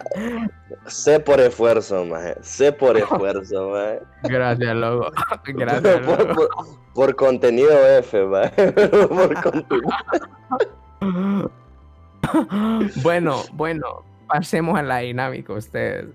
[0.88, 2.36] sé por esfuerzo, maje.
[2.42, 4.00] Sé por esfuerzo, maje.
[4.24, 5.12] Gracias, loco.
[5.46, 6.36] Gracias, por, loco.
[6.36, 8.72] por- por contenido F, maje.
[8.74, 9.90] por contenido.
[13.04, 16.08] bueno, bueno, pasemos a la dinámica ustedes.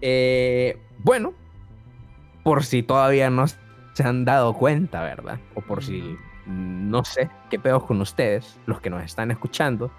[0.00, 1.32] Eh, bueno,
[2.42, 5.38] por si todavía no se han dado cuenta, ¿verdad?
[5.54, 9.90] O por si no sé qué pedos con ustedes, los que nos están escuchando,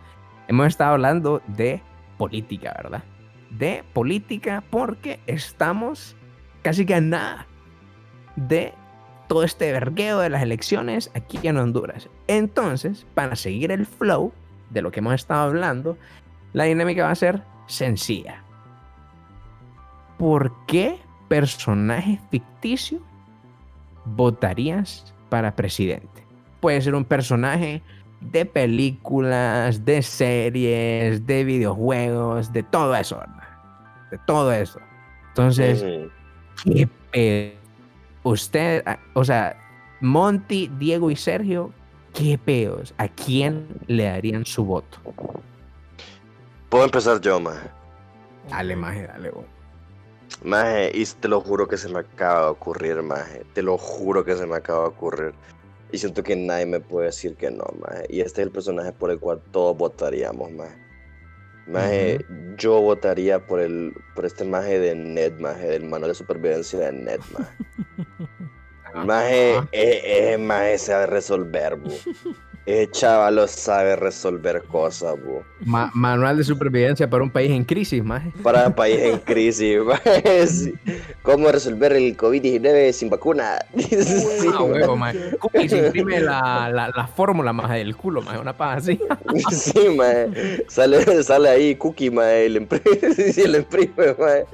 [0.49, 1.82] hemos estado hablando de
[2.18, 3.03] política, ¿verdad?
[3.49, 6.16] De política porque estamos
[6.61, 7.47] casi que a nada
[8.36, 8.74] de
[9.28, 12.09] todo este vergueo de las elecciones aquí en Honduras.
[12.28, 14.32] Entonces, para seguir el flow
[14.70, 15.97] de lo que hemos estado hablando,
[16.53, 18.43] la dinámica va a ser sencilla.
[20.18, 22.99] ¿Por qué personaje ficticio
[24.05, 26.26] votarías para presidente?
[26.59, 27.82] Puede ser un personaje
[28.32, 33.21] de películas, de series, de videojuegos, de todo eso.
[34.11, 34.80] De todo eso.
[35.30, 36.89] Entonces, Ujú.
[37.11, 37.57] ¿Qué?
[38.24, 39.57] Usted, o sea,
[39.99, 41.71] Monty, Diego y Sergio,
[42.13, 42.93] ¿qué pedos?
[42.97, 44.97] ¿A quién le darían su voto?
[46.69, 47.69] Puedo empezar yo, maje.
[48.49, 49.45] Dale, maje, dale, vos.
[50.43, 53.45] Maje, y te lo juro que se me acaba de ocurrir, maje.
[53.53, 55.34] Te lo juro que se me acaba de ocurrir.
[55.94, 58.08] Y siento que nadie me puede decir que no, maje.
[58.10, 60.76] Y este es el personaje por el cual todos votaríamos, maje.
[61.68, 62.26] Maje,
[62.58, 66.94] yo votaría por el por este maje de Ned, maje, del manual de supervivencia de
[66.94, 67.56] Ned, maje.
[69.06, 71.91] Maje, eh, eh, maje sabe resolver, bu.
[72.66, 75.41] Ese chaval sabe resolver cosas, bu.
[75.66, 78.32] Ma- manual de supervivencia para un país en crisis, maje.
[78.41, 80.47] Para un país en crisis, maje.
[80.47, 80.74] sí.
[81.24, 83.59] ¿Cómo resolver el COVID-19 sin vacuna?
[83.78, 85.38] Sí, Ah, huevo, maje.
[85.39, 88.97] Cookie se imprime la, la, la fórmula, maje, del culo, maje, una paja así.
[89.51, 90.64] Sí, mae.
[90.70, 92.45] Sale, sale ahí Cookie, mae.
[92.45, 94.45] y Le imprime, sí, le imprime, mae.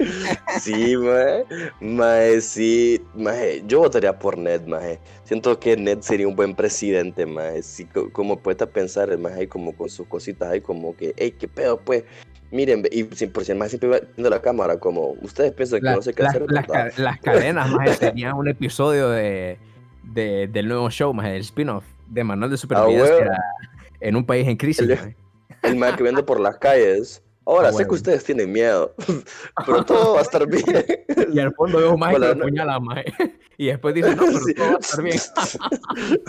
[0.59, 1.45] Sí, mae.
[1.79, 3.01] Mae, sí.
[3.15, 4.99] Mae, yo votaría por Ned, mae.
[5.29, 7.23] Siento que Ned sería un buen presidente.
[7.61, 11.13] Sí, co- como a pensar, el mae, ahí como con sus cositas ahí, como que,
[11.17, 12.03] hey, qué pedo, pues.
[12.49, 15.81] Miren, y sin- por si el mae siempre va viendo la cámara, como, ustedes piensan
[15.81, 18.47] que La- no sé qué la- hacer, las, ¿verdad?" ca- las cadenas, maje, serían un
[18.47, 19.59] episodio de,
[20.01, 23.31] de- del nuevo show, maje, del spin-off de manual de supervivencia huevo.
[23.99, 25.15] en un país en crisis, El-.
[25.61, 27.21] El mae que vende por las calles.
[27.45, 28.93] Ahora, Ah, sé que ustedes tienen miedo,
[29.65, 30.85] pero todo va a estar bien.
[31.33, 33.05] Y al fondo veo un maje que apuñala, maje.
[33.59, 34.53] Y después dice, no, pero Sí.
[34.53, 35.17] todo va a estar bien.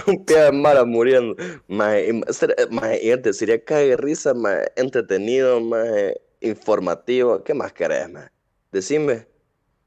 [0.09, 1.37] un pie de mara muriendo.
[1.69, 7.45] Mae, y- ser- mae, y antes sería cague risa, mae, entretenido, mae, informativo.
[7.45, 8.29] ¿Qué más querés, mae?
[8.73, 9.29] Decime.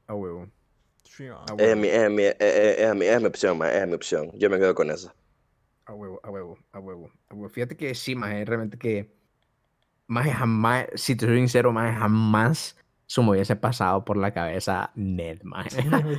[0.06, 0.48] A huevo.
[1.02, 1.26] Sí.
[1.26, 3.86] A Es huevo, mi, es mi, es, es- es mi, es mi opción, mae, es
[3.88, 4.30] mi opción.
[4.38, 5.12] Yo me quedo con eso.
[5.84, 7.48] a huevo, a huevo, a huevo, a huevo.
[7.50, 9.10] Fíjate que sí, maje, realmente que
[10.14, 14.90] maje jamás, si te soy sincero, maje, jamás se me hubiese pasado por la cabeza
[14.94, 15.40] Ned,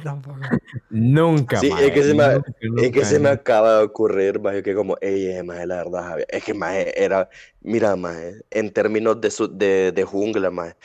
[0.04, 0.40] tampoco.
[0.90, 2.56] Nunca, Sí, maje, es que se me- nunca, Es
[2.92, 6.04] que nunca, se me acaba de ocurrir, mae, que como, ey, eh, mae, la verdad,
[6.10, 6.28] Javier.
[6.30, 7.30] Es que, mae, era,
[7.62, 10.76] mira, mae, en términos de, su, de, de jungla, mae,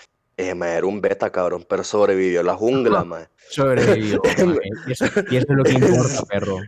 [0.49, 3.27] eh, era un beta, cabrón, pero sobrevivió la jungla, mae.
[3.51, 4.21] Sobrevivió.
[4.87, 6.59] Y eso, y eso es lo que importa, perro.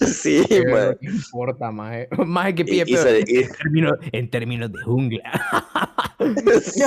[0.00, 2.08] Sí, Eso es lo que importa, maje.
[2.26, 5.22] Maje que pide y se- en términos, en términos de jungla.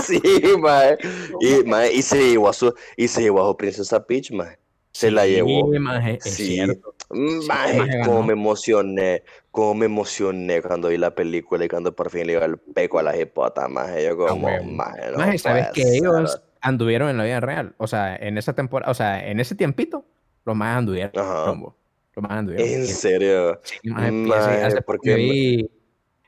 [0.04, 0.22] Sí,
[0.60, 0.98] mae.
[1.42, 4.58] Y, y se llevó a su, y se llevó a su princesa Peach, mae.
[4.92, 5.70] Se la llevó.
[5.72, 5.78] Sí,
[6.18, 6.46] es Sí.
[6.56, 6.94] cierto.
[7.12, 8.24] Mae, maje, cómo ganó.
[8.28, 9.24] me emocioné,
[9.60, 13.00] cómo me emocioné cuando vi la película y cuando por fin le iba el peco
[13.00, 14.06] a la hipota, maje.
[14.06, 14.64] Yo como, huevo.
[14.66, 15.94] maje, no ¿sabes que ser.
[15.96, 17.74] ellos anduvieron en la vida real?
[17.78, 20.06] O sea, en esa temporada, o sea, en ese tiempito,
[20.46, 21.12] los más anduvieron.
[21.18, 21.52] Ajá.
[21.52, 21.76] bo.
[22.16, 22.68] Los más anduvieron.
[22.68, 23.60] En serio.
[23.64, 25.70] sí, maje, Maje, hace porque vi,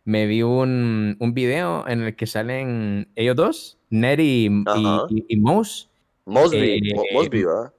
[0.05, 5.37] me vi un, un video en el que salen ellos dos, Ned y, y, y-
[5.37, 5.89] Mouse.
[6.25, 7.73] Mosby, Eh, Mo- Mosby, ¿verdad?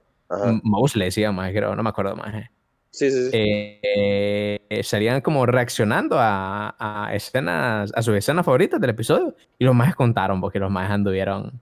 [0.63, 2.49] Mouse le decía más, creo, no me acuerdo más.
[2.95, 3.29] Sí, sí, sí.
[3.33, 9.35] eh, eh, salían como reaccionando a, a escenas, a sus escenas favoritas del episodio.
[9.57, 11.59] Y los más contaron, porque los más anduvieron,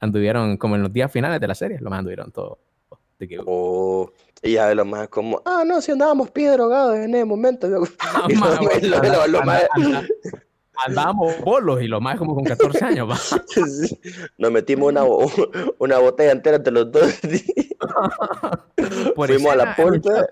[0.00, 2.58] anduvieron como en los días finales de la serie, los más anduvieron todo.
[3.18, 4.12] De que, Oh,
[4.42, 7.66] y ya lo más como, ah, no, si andábamos pie drogados en ese momento.
[8.38, 8.60] Más,
[9.42, 9.68] más-
[10.84, 13.34] Andábamos bolos y los más como con 14 años.
[13.46, 13.98] Sí,
[14.36, 15.04] Nos metimos una,
[15.78, 17.18] una botella entera entre los dos.
[19.14, 20.26] Por Fuimos a la escena, en un puerta.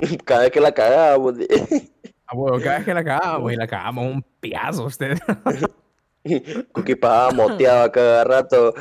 [0.24, 1.34] Cada vez que la cagábamos.
[2.26, 5.18] A huevo, cada vez que la cagábamos y la cagábamos un piazo usted.
[6.72, 8.74] Cookie pasaba moteado a cada rato.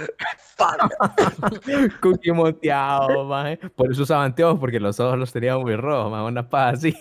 [2.01, 3.57] Cookie moteado, maje.
[3.76, 6.95] Por eso usaba anteojos, porque los ojos los tenía muy rojos, más una paz así.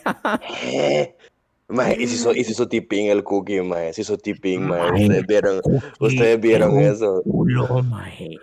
[0.64, 1.16] Eh,
[1.70, 3.92] Maje, y se hizo, y hizo tipín el cookie, maje.
[3.92, 4.90] Se hizo tipín, maje.
[4.90, 5.60] Maje, Ustedes vieron,
[6.00, 7.22] ustedes vieron eso.
[7.24, 8.38] Culo, maje.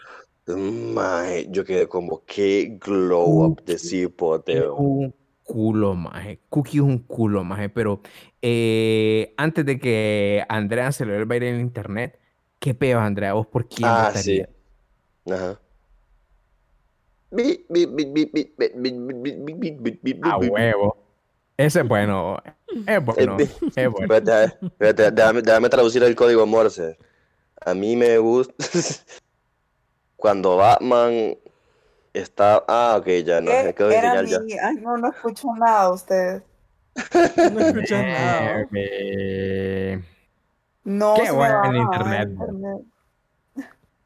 [0.48, 4.76] Maje, yo quedé como, qué glow up de Es cipoteo.
[4.76, 5.16] un
[5.46, 6.42] culo, maje.
[6.50, 7.70] Cookie es un culo, maje.
[7.70, 8.02] Pero
[8.42, 12.20] eh, antes de que Andrea se le vaya en internet,
[12.60, 13.34] ¿qué pedo, Andrea?
[13.34, 14.12] ¿Vos por quién ah.
[14.14, 14.44] Sí.
[15.32, 15.60] Ajá.
[20.24, 20.98] A huevo.
[21.58, 22.38] Ese es bueno.
[22.88, 23.38] Es bueno.
[23.76, 24.20] Es bueno.
[24.80, 26.98] déjame, déjame traducir el código Morse.
[27.66, 28.54] A mí me gusta.
[30.18, 31.38] Cuando Batman
[32.20, 32.64] está.
[32.68, 33.52] Ah, ok, ya no.
[33.52, 34.40] Eh, Me quedo Era señal ya.
[34.40, 34.54] mi...
[34.54, 36.44] Ay, no, no escucho nada ustedes.
[37.54, 38.68] No escuchas nada.
[40.86, 42.82] No Qué bueno el internet, internet.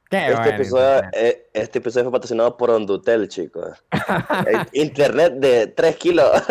[0.10, 1.14] qué Este bueno, episodio, internet.
[1.14, 3.84] eh, este episodio fue patrocinado por Ondutel, chicos.
[4.47, 6.32] Eh, Internet de 3 kilos.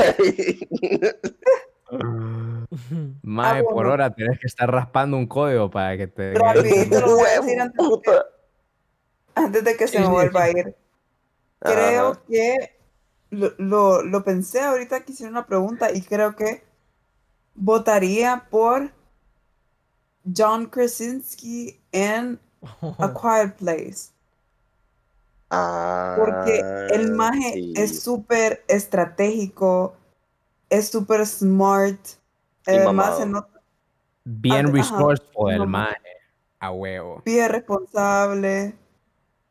[3.22, 3.92] Mae, Ah, por bueno.
[3.92, 6.34] hora tenés que estar raspando un código para que te.
[6.34, 8.10] Rapidito lo voy a decir antes de que,
[9.34, 10.74] antes de que se Sí, me sí, vuelva a ir.
[11.62, 12.22] Creo Ajá.
[12.28, 12.78] que
[13.30, 16.64] lo, lo, lo pensé ahorita que hicieron una pregunta y creo que
[17.54, 18.92] votaría por
[20.22, 22.38] John Krasinski en
[23.00, 24.12] A Quiet Place.
[25.50, 27.72] Ah, Porque el maje sí.
[27.74, 29.96] es súper estratégico,
[30.70, 32.00] es súper smart.
[32.66, 33.18] Y Además,
[34.24, 35.96] Bien resourceful el maje.
[36.60, 37.22] A huevo.
[37.24, 38.74] bien responsable.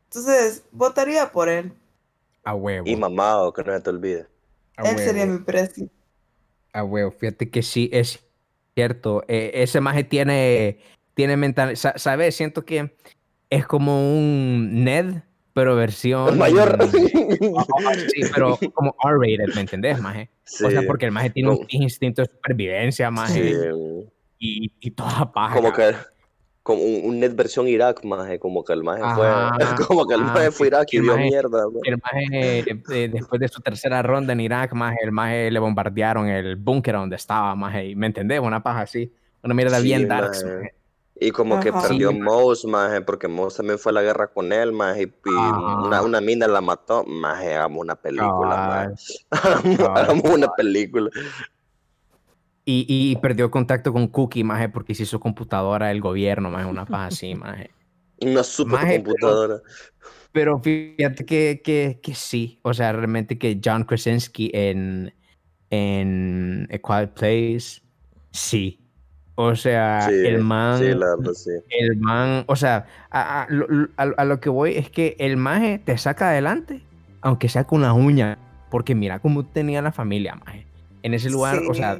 [0.09, 1.73] Entonces, votaría por él.
[2.47, 2.87] A huevo.
[2.87, 4.25] Y mamado, que no se te olvide.
[4.77, 5.89] a Él sería mi precio.
[6.71, 8.25] A huevo, fíjate que sí, es
[8.73, 9.21] cierto.
[9.27, 10.79] Eh, ese maje tiene,
[11.13, 12.35] tiene mental, sa- ¿sabes?
[12.37, 12.95] Siento que
[13.49, 16.29] es como un Ned, pero versión...
[16.29, 16.77] El mayor.
[18.13, 20.29] Sí, pero como R-rated, ¿me entendés, maje?
[20.63, 23.33] O sea, porque el maje tiene un instinto de supervivencia, maje,
[23.73, 23.99] sí,
[24.39, 25.55] y, y toda paja.
[25.55, 25.93] como que
[26.67, 30.15] como un, un net versión Irak, maje, como que el maje Ajá, fue, como que
[30.15, 31.63] el ajá, maje fue Irak y dio maje- mierda.
[31.81, 32.59] El maje,
[32.91, 36.95] eh, después de su tercera ronda en Irak, maje, el maje le bombardearon el búnker
[36.95, 38.41] donde estaba, maje, y, ¿me entendés?
[38.41, 39.09] Una paja así,
[39.43, 40.73] una mierda Sí, bien maje.
[41.19, 41.87] Y como que Ajá.
[41.87, 45.29] perdió Sí, Mouse, maje, porque Mouse también fue a la guerra con él, maje, y,
[45.29, 48.93] una, una mina la mató, maje, hagamos una película, maje.
[49.95, 51.09] Hagamos una película.
[52.69, 56.85] Y, y perdió contacto con Cookie, maje, porque se hizo computadora del gobierno, maje, una
[56.85, 57.71] paja así, maje.
[58.19, 59.61] Una supercomputadora.
[60.33, 65.13] Pero fíjate que, que, que sí, o sea, realmente que John Krasinski en,
[65.69, 67.81] en A Quiet Place,
[68.31, 68.81] sí.
[69.35, 71.51] O sea, Sí, el man, sí, la verdad, sí.
[71.69, 73.47] el man, o sea, a, a-
[73.97, 76.81] a- a lo que voy es que el maje te saca adelante,
[77.21, 78.37] aunque sea con las uñas,
[78.69, 80.65] porque mira cómo tenía la familia, maje.
[81.03, 81.99] En ese lugar, o sea,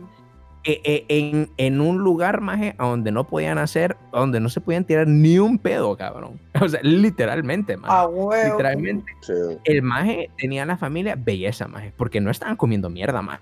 [0.68, 0.82] Sí.
[0.84, 4.50] e- e- en, en un lugar, maje, a donde no podían hacer, a donde no
[4.50, 6.40] se podían tirar ni un pedo, cabrón.
[6.62, 7.94] O sea, literalmente, maje.
[7.94, 8.52] a huevo.
[8.52, 9.12] Literalmente.
[9.22, 9.34] sí.
[9.64, 13.42] El maje tenía la familia belleza, maje, porque no estaban comiendo mierda, maje.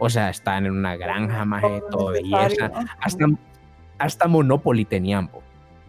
[0.00, 2.70] O sea, estaban en una granja, maje, todo belleza.
[3.00, 3.26] Hasta,
[3.98, 5.42] hasta Monopoly tenían, po.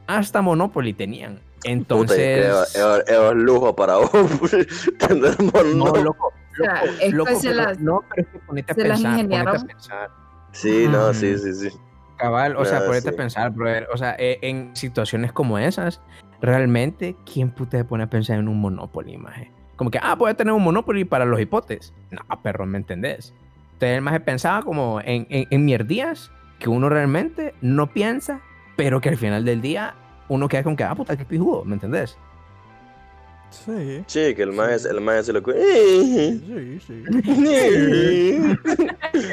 [0.07, 1.35] Hasta Monopoly tenían.
[1.35, 4.09] Puta, y que Entonces, es, es- es lujo para vos.
[4.97, 8.21] Tener no, mono- loco, O sea, loco, es que loco, se pero- las- no, pero
[8.21, 10.09] es que ponete a se pensar, ponete a pensar.
[10.51, 11.77] Sí, no, sí, sí, sí.
[12.17, 13.13] Cabal, o sea, Ah, ponete sí.
[13.13, 13.87] a pensar, brother.
[13.93, 16.01] O sea, e- en situaciones como esas,
[16.41, 19.51] realmente, ¿quién puta se pone a pensar en un Monopoly, maje?
[19.77, 21.93] Como que, ah, voy a tener un Monopoly para los hipotes.
[22.11, 23.33] No, perro, ¿me entendés?
[23.73, 28.41] Entonces el maje pensaba como en, en, en mierdías que uno realmente no piensa,
[28.75, 29.95] pero que al final del día
[30.27, 32.17] uno queda con que, ah, puta, qué pijudo, ¿me entendés?
[33.51, 34.03] Sí.
[34.07, 37.03] Sí, que el más el más se lo cu- Sí, sí.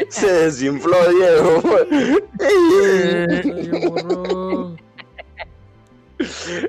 [0.09, 1.63] Se desinfló Diego.
[3.91, 4.77] Borrón.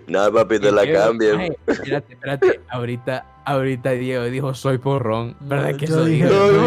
[0.07, 2.59] No, papi, te la maje, Espérate, espérate.
[2.69, 5.37] Ahorita, ahorita Diego dijo, soy porrón.
[5.39, 6.27] ¿Verdad que eso dijo?
[6.29, 6.57] Soy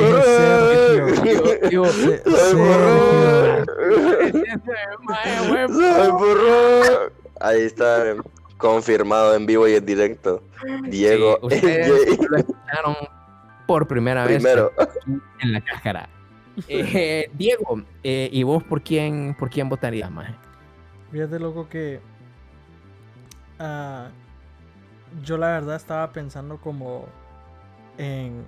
[5.50, 7.10] güey, Soy burro.
[7.40, 8.16] Ahí está
[8.60, 10.42] confirmado en vivo y en directo.
[10.88, 12.26] Diego Sí, ustedes AJ.
[12.30, 12.96] lo escucharon
[13.66, 14.72] por primera vez primero.
[14.78, 14.98] aquí
[15.40, 16.08] en la cáscara.
[16.68, 20.34] Eh, Diego, eh, ¿y vos por quién, por quién votarías, maje?
[21.10, 22.00] Fíjate, loco, que.
[23.58, 24.08] ah,
[25.22, 27.06] yo la verdad estaba pensando como.
[27.98, 28.44] En.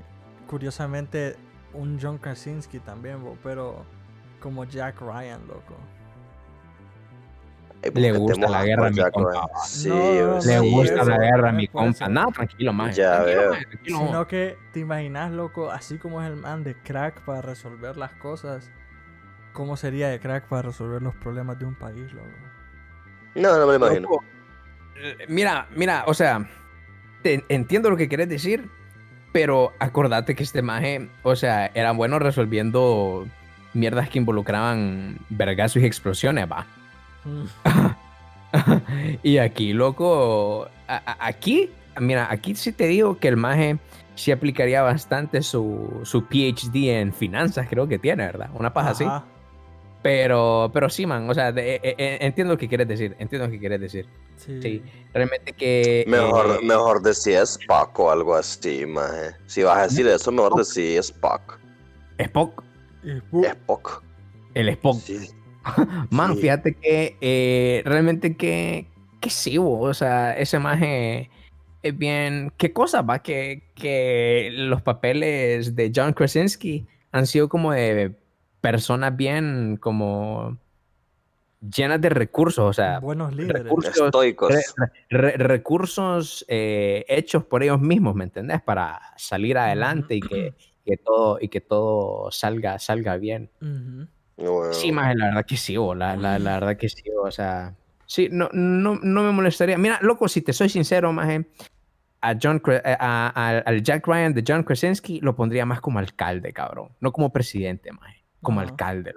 [0.46, 1.36] Curiosamente,
[1.72, 3.84] un John Krasinski también, bo, pero.
[4.40, 5.76] Como Jack Ryan, loco.
[7.84, 9.48] Ay, Le ¿por qué te gusta la guerra, por mi compa.
[9.64, 12.08] Sí, Le gusta la guerra, no mi compa.
[12.08, 12.94] No, tranquilo, maje.
[12.96, 13.50] Ya tranquilo, veo.
[13.50, 13.98] maje, tranquilo.
[13.98, 18.12] Sino que te imaginas, loco, así como es el man de crack para resolver las
[18.14, 18.70] cosas,
[19.52, 22.28] ¿cómo sería de crack para resolver los problemas de un país, loco?
[23.34, 24.08] No, no me lo imagino.
[24.96, 26.46] Eh, Mira, mira, o sea,
[27.22, 28.68] te entiendo lo que quieres decir,
[29.32, 33.26] pero acordate que este maje, o sea, era bueno resolviendo
[33.74, 36.66] mierdas que involucraban vergazos y explosiones, va.
[39.22, 43.78] Y aquí, loco, aquí, mira, aquí sí te digo que el maje
[44.14, 48.50] sí aplicaría bastante su, su PhD en finanzas, creo que tiene, ¿verdad?
[48.52, 49.06] Una paja así.
[50.02, 53.46] Pero, pero sí, man, o sea, de- eh, eh, entiendo lo que quieres decir, entiendo
[53.46, 54.06] lo que quieres decir.
[54.36, 54.60] Sí.
[54.60, 54.82] Sí,
[55.14, 56.04] realmente que...
[56.08, 59.36] Mejor, eh, mejor decir Spock o algo así, maje.
[59.46, 61.58] Si vas a decir eso, mejor decir Spock.
[62.18, 62.62] Spock,
[63.32, 64.02] Spock.
[64.54, 65.00] el Spock.
[65.00, 65.30] Sí.
[66.10, 66.42] Man, sí.
[66.42, 68.86] fíjate que eh, realmente que,
[69.20, 71.30] que sí, bo, o sea, ese maje
[71.82, 72.52] es bien...
[72.56, 73.20] ¿Qué cosa va?
[73.22, 78.14] Que, que los papeles de John Krasinski han sido como de
[78.60, 80.58] personas bien como
[81.60, 83.62] llenas de recursos, o sea, buenos líderes.
[83.64, 84.54] recursos, Estoicos.
[84.76, 88.60] re- re- recursos eh, hechos por ellos mismos, ¿me entendés?
[88.62, 90.54] Para salir adelante y que,
[90.84, 93.50] que todo y que todo salga salga bien.
[93.60, 94.08] Ujú.
[94.36, 94.72] Bueno.
[94.72, 97.74] Sí, más la verdad que sí, bo, la, la, la verdad que sí, o sea,
[98.06, 99.76] sí, no, no, no me molestaría.
[99.78, 101.28] Mira, loco, si te soy sincero, más
[102.22, 105.98] a John eh, a- a- al Jack Ryan de John Krasinski lo pondría más como
[105.98, 106.90] alcalde, cabrón.
[107.00, 108.24] No como presidente, maje.
[108.40, 109.14] Como alcalde.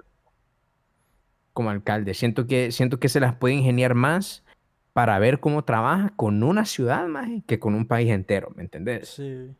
[1.52, 2.14] Como alcalde.
[2.14, 4.44] Siento que, siento que se las puede ingeniar más
[4.92, 9.08] para ver cómo trabaja con una ciudad, maje, que con un país entero, ¿me entendés?
[9.08, 9.54] Sí.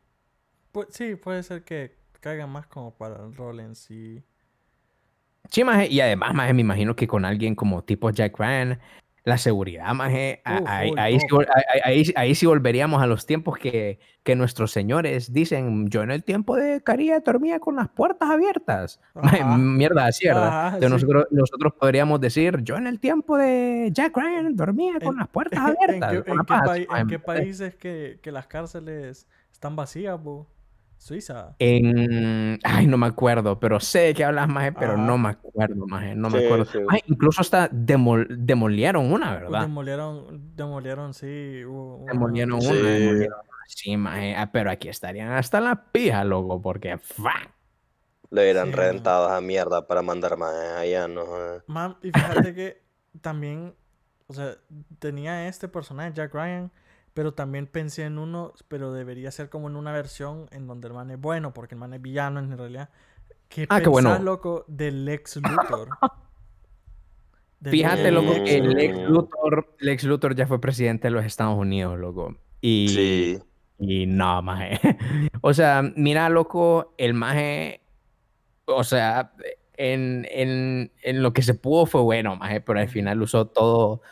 [0.73, 4.23] Pues, sí, puede ser que caiga más como para el rol en sí.
[5.51, 8.79] Sí, maje, y además, maje, me imagino que con alguien como tipo Jack Ryan,
[9.25, 11.27] la seguridad, maje, Uf, ahí, ahí, sí,
[11.85, 16.23] ahí- ahí- sí volveríamos a los tiempos que, que nuestros señores dicen, yo en el
[16.23, 19.01] tiempo de Caría dormía con las puertas abiertas.
[19.15, 20.67] Maje, mierda así, ¿verdad?
[20.69, 20.87] Ajá, sí.
[20.89, 25.29] nosotros, nosotros podríamos decir, yo en el tiempo de Jack Ryan dormía con En- las
[25.33, 26.11] puertas ¿En abiertas.
[26.13, 30.47] qué, en qué en ¿me qué países que, que las cárceles están vacías, bo?
[30.99, 31.55] Suiza.
[31.59, 32.59] En...
[32.65, 35.03] Ay, no me acuerdo, pero sé de qué hablas, maje, pero Ajá.
[35.03, 36.65] no me acuerdo, maje, no me Sí, acuerdo.
[36.65, 36.79] sí.
[36.89, 39.61] Ay, incluso hasta demol- demolieron una, ¿verdad?
[39.63, 41.65] demolieron, demolieron, sí.
[41.65, 42.75] hubo una- Demolieron una, Sí.
[42.83, 43.57] demolieron una.
[43.69, 47.51] Sí, maje, ah, pero aquí estarían hasta la pija, loco, porque ¡fuck!
[48.31, 51.25] Le hubieran Sí, rentado a mierda para mandar más allá, ¿no?
[51.67, 52.83] Man, y fíjate que
[53.21, 53.75] también,
[54.27, 54.57] o sea,
[54.99, 56.71] tenía este personaje, Jack Ryan,
[57.17, 60.93] pero también pensé en uno, pero debería ser como en una versión en donde el
[60.93, 62.91] man es bueno, porque el man es villano en realidad.
[63.49, 64.11] ¿Qué Ah, qué bueno.
[64.11, 65.89] pensás, loco, del Lex Luthor?
[67.61, 68.67] Del Fíjate, loco, que Mm.
[68.67, 69.11] Lex Luthor.
[69.11, 72.37] Luthor, Lex Luthor ya fue presidente de los Estados Unidos, loco.
[72.61, 73.39] Y, Sí.
[73.79, 74.79] y no, maje.
[75.41, 77.81] O sea, mira, loco, el maje,
[78.67, 79.33] o sea,
[79.79, 84.03] en, en, en lo que se pudo fue bueno, maje, pero al final usó todo,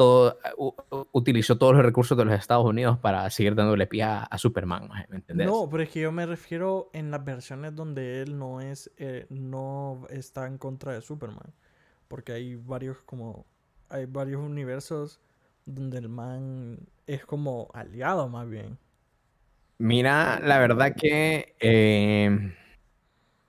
[0.00, 4.02] todo, u- u- utilizó todos los recursos de los Estados Unidos para seguir dándole pie
[4.04, 5.46] a, a Superman, ¿me entendés?
[5.46, 9.26] No, pero es que yo me refiero en las versiones donde él no es, eh,
[9.28, 11.52] no está en contra de Superman.
[12.08, 13.44] Porque hay varios como,
[13.90, 15.20] hay varios universos
[15.66, 18.78] donde el man es como aliado más bien.
[19.78, 22.54] Mira, la verdad que eh,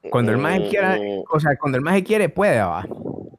[0.10, 2.88] cuando el maje quiera, Mm, o sea, cuando el maje quiere, puede, va.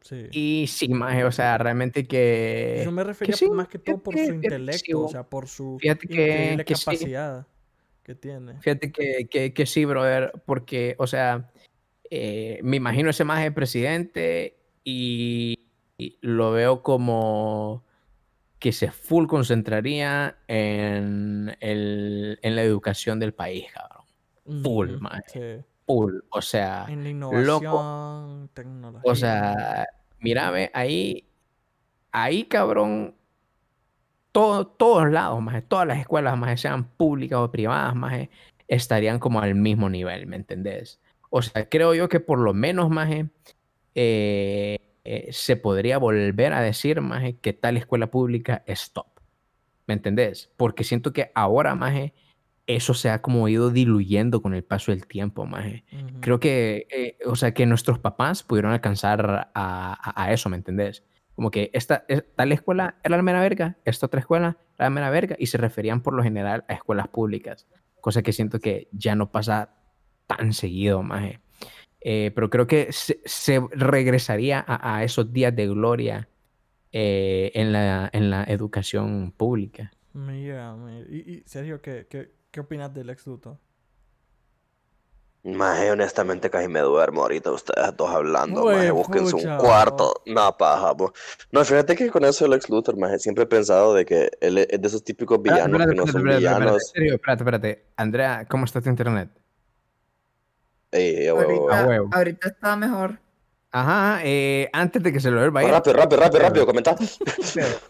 [0.02, 0.26] Sí.
[0.32, 2.82] Y sí, maje, o sea, realmente que...
[2.84, 5.78] Yo me refería sí, más que todo por su que intelecto, o sea, por su
[5.80, 6.84] Fíjate que- increíble que sí.
[6.84, 7.46] capacidad
[8.02, 8.60] que tiene.
[8.60, 11.50] Fíjate que, que, que sí, brother, porque, o sea,
[12.10, 15.66] eh, me imagino ese maje de presidente y,
[15.98, 17.84] y lo veo como
[18.58, 24.04] que se full concentraría en, el, en la educación del país, cabrón.
[24.62, 25.64] Full, Ujú, maje.
[25.86, 28.48] Full, o sea, En la loco.
[28.54, 29.10] tecnología.
[29.10, 29.86] o sea,
[30.20, 31.28] mira, ve, ahí,
[32.12, 33.14] ahí, cabrón,
[34.30, 38.28] todo, todos lados, más todas las escuelas, más sean públicas o privadas, más
[38.68, 41.00] estarían como al mismo nivel, ¿me entendés?
[41.30, 43.10] O sea, creo yo que por lo menos, más
[43.94, 49.08] se podría volver a decir, más que tal escuela pública es top,
[49.86, 50.50] ¿me entendés?
[50.56, 51.94] Porque siento que ahora, más
[52.66, 56.20] eso se ha como ido diluyendo con el paso del tiempo, más Ujú.
[56.20, 60.56] creo que, eh, o sea, que nuestros papás pudieron alcanzar a, a- a eso, ¿me
[60.56, 61.02] entendés?
[61.34, 64.90] Como que esta, es- tal escuela era la mera verga, esta otra escuela era la
[64.90, 67.66] mera verga, y se referían por lo general a escuelas públicas,
[68.00, 69.74] cosa que siento que ya no pasa
[70.26, 71.40] tan seguido, maje.
[72.00, 76.28] Eh, pero creo que se, se regresaría a, a esos días de gloria
[76.92, 79.92] eh, en, la, en la educación pública.
[80.12, 81.06] Mira, mira.
[81.08, 83.58] Y, y Sergio, ¿qué, qué, qué opinas del ex Luthor?
[85.44, 90.22] Maje, honestamente casi me duermo ahorita ustedes dos hablando, Güey, maje, búsquense pucha, un cuarto,
[90.26, 91.12] no paja, po.
[91.50, 94.58] No, fíjate que con eso del Lex Luthor, maje, siempre he pensado de que él
[94.58, 96.82] es de esos típicos Espérate, villanos espérate, que no son espérate, espérate, villanos.
[96.84, 97.84] espérate, espérate, espérate.
[97.96, 99.30] Andrea, ¿cómo está tu internet?
[100.92, 101.72] Ey, a huevo, a huevo.
[101.72, 102.08] Ahorita, huevo.
[102.12, 103.18] ahorita está mejor.
[103.72, 106.94] Ajá, eh, antes de que se lo vuelva a ir, Rápido, rápido, rápido, rápido, comenta.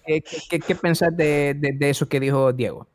[0.07, 2.87] ¿qué, qué, qué- qué pensás de, de- de eso que dijo Diego?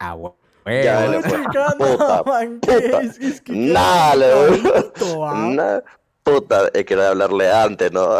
[0.00, 0.36] Ah, bueno.
[0.66, 1.22] Ya, fue.
[1.22, 3.02] chica, no, Puta, man, ¿qué puta.
[3.02, 3.18] es?
[3.18, 5.48] Es que qué le ah.
[5.52, 5.80] Nah,
[6.22, 8.08] puta, es que era de hablarle antes, ¿no?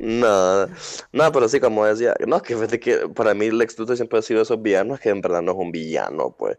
[0.00, 0.66] No,
[1.12, 4.18] no, pero sí, como decía, no, es que fíjate que para mí Lex Luthor siempre
[4.18, 6.58] ha sido esos villanos que en verdad no es un villano, pues.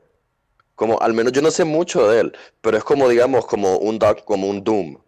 [0.75, 3.99] Como, al menos yo no sé mucho de él, pero es como, digamos, como un
[3.99, 4.99] Dark, como un Doom,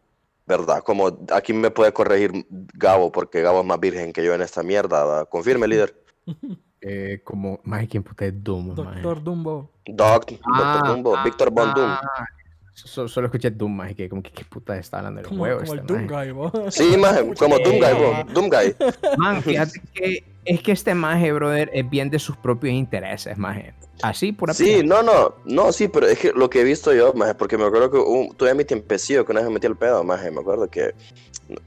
[0.45, 0.83] ¿verdad?
[0.83, 4.61] Como, aquí me puede corregir Gabo, porque Gabo es más virgen que yo en esta
[4.61, 5.25] mierda, ¿va?
[5.25, 5.95] Confirme, líder.
[6.81, 9.01] Eh, como, más ¿quién puta es Doom, maje?
[9.01, 9.71] Doctor Dumbo.
[9.85, 11.89] Doc, Ah, Doctor Dumbo, ah, Víctor Von Doom.
[11.89, 12.25] ah,
[12.73, 15.59] so- solo escuché Doom, más que como que qué puta está hablando del Como, huevo
[15.59, 16.25] como el este, Doom maje?
[16.25, 16.71] Guy, bo.
[16.71, 18.75] Sí, maje, como Doom Guy, bro, Doom Guy.
[19.17, 23.73] Man, fíjate que es que este maje, brother, es bien de sus propios intereses, maje.
[24.01, 27.13] Así, pura Sí, no, no, no, sí, pero es que lo que he visto yo,
[27.13, 29.75] maje, porque me acuerdo que un, tuve mi tiempecillo que una vez me metí el
[29.75, 30.95] pedo, maje, me acuerdo que,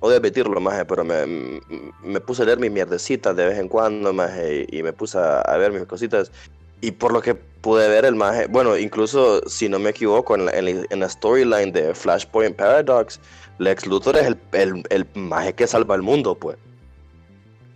[0.01, 1.61] odio admitirlo, maje, pero me,
[2.03, 5.19] me puse a leer mis mierdecitas de vez en cuando, maje, y, y me puse
[5.19, 6.33] a, a ver mis cositas,
[6.81, 10.47] y por lo que pude ver el maje, bueno, incluso si no me equivoco, en
[10.47, 13.21] la, en la- en la storyline de Flashpoint Paradox,
[13.59, 16.57] Lex Luthor es el, el, el maje que salva el mundo, pues.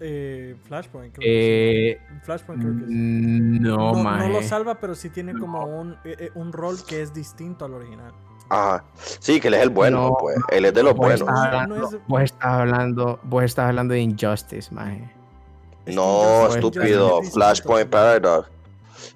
[0.00, 2.14] Eh, Flashpoint, creo que Eh, sí.
[2.24, 2.92] Flashpoint creo que sí.
[2.94, 4.28] no, No, no maje.
[4.32, 7.74] lo salva, pero sí tiene como un, eh, eh, un rol que es distinto al
[7.74, 8.12] original.
[8.50, 11.20] Ajá, sí, que él es el bueno, No, pues, él es de los buenos.
[11.20, 15.10] estás, No, hablando, no es- vos estás hablando, vos estás hablando de Injustice, maje.
[15.86, 17.20] No, Injustice- estúpido.
[17.22, 17.32] Es.
[17.32, 18.48] Flashpoint Paradox.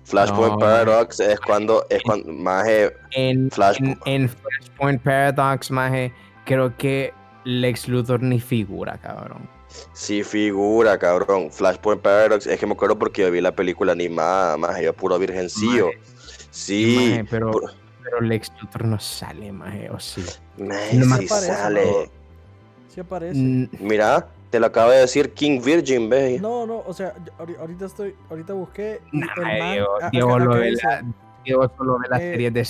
[0.05, 6.12] Flashpoint No, Paradox es cuando es cuando maje, En, Flash- en, en Flashpoint Paradox, maje,
[6.45, 7.12] creo que
[7.45, 9.49] Lex Luthor ni figura, cabrón.
[9.92, 11.50] Sí figura, cabrón.
[11.50, 15.18] Flashpoint Paradox es que me acuerdo porque yo vi la película animada, maje, yo puro
[15.18, 15.88] virgencillo.
[16.50, 17.50] Sí, Maje, pero,
[18.20, 20.22] Lex Luthor no sale, maje, o sí.
[20.58, 22.10] maje, no me sí aparece, sale.
[22.88, 23.38] Sí aparece.
[23.40, 26.38] Mm, Mira, te lo acaba de decir King Virgin, ve.
[26.40, 27.14] No, no, o sea,
[27.58, 31.04] ahorita estoy, ahorita busqué nah, man, Diego, a- Diego acá- lo ve la-
[31.44, 32.64] Diego solo ve las eh, series de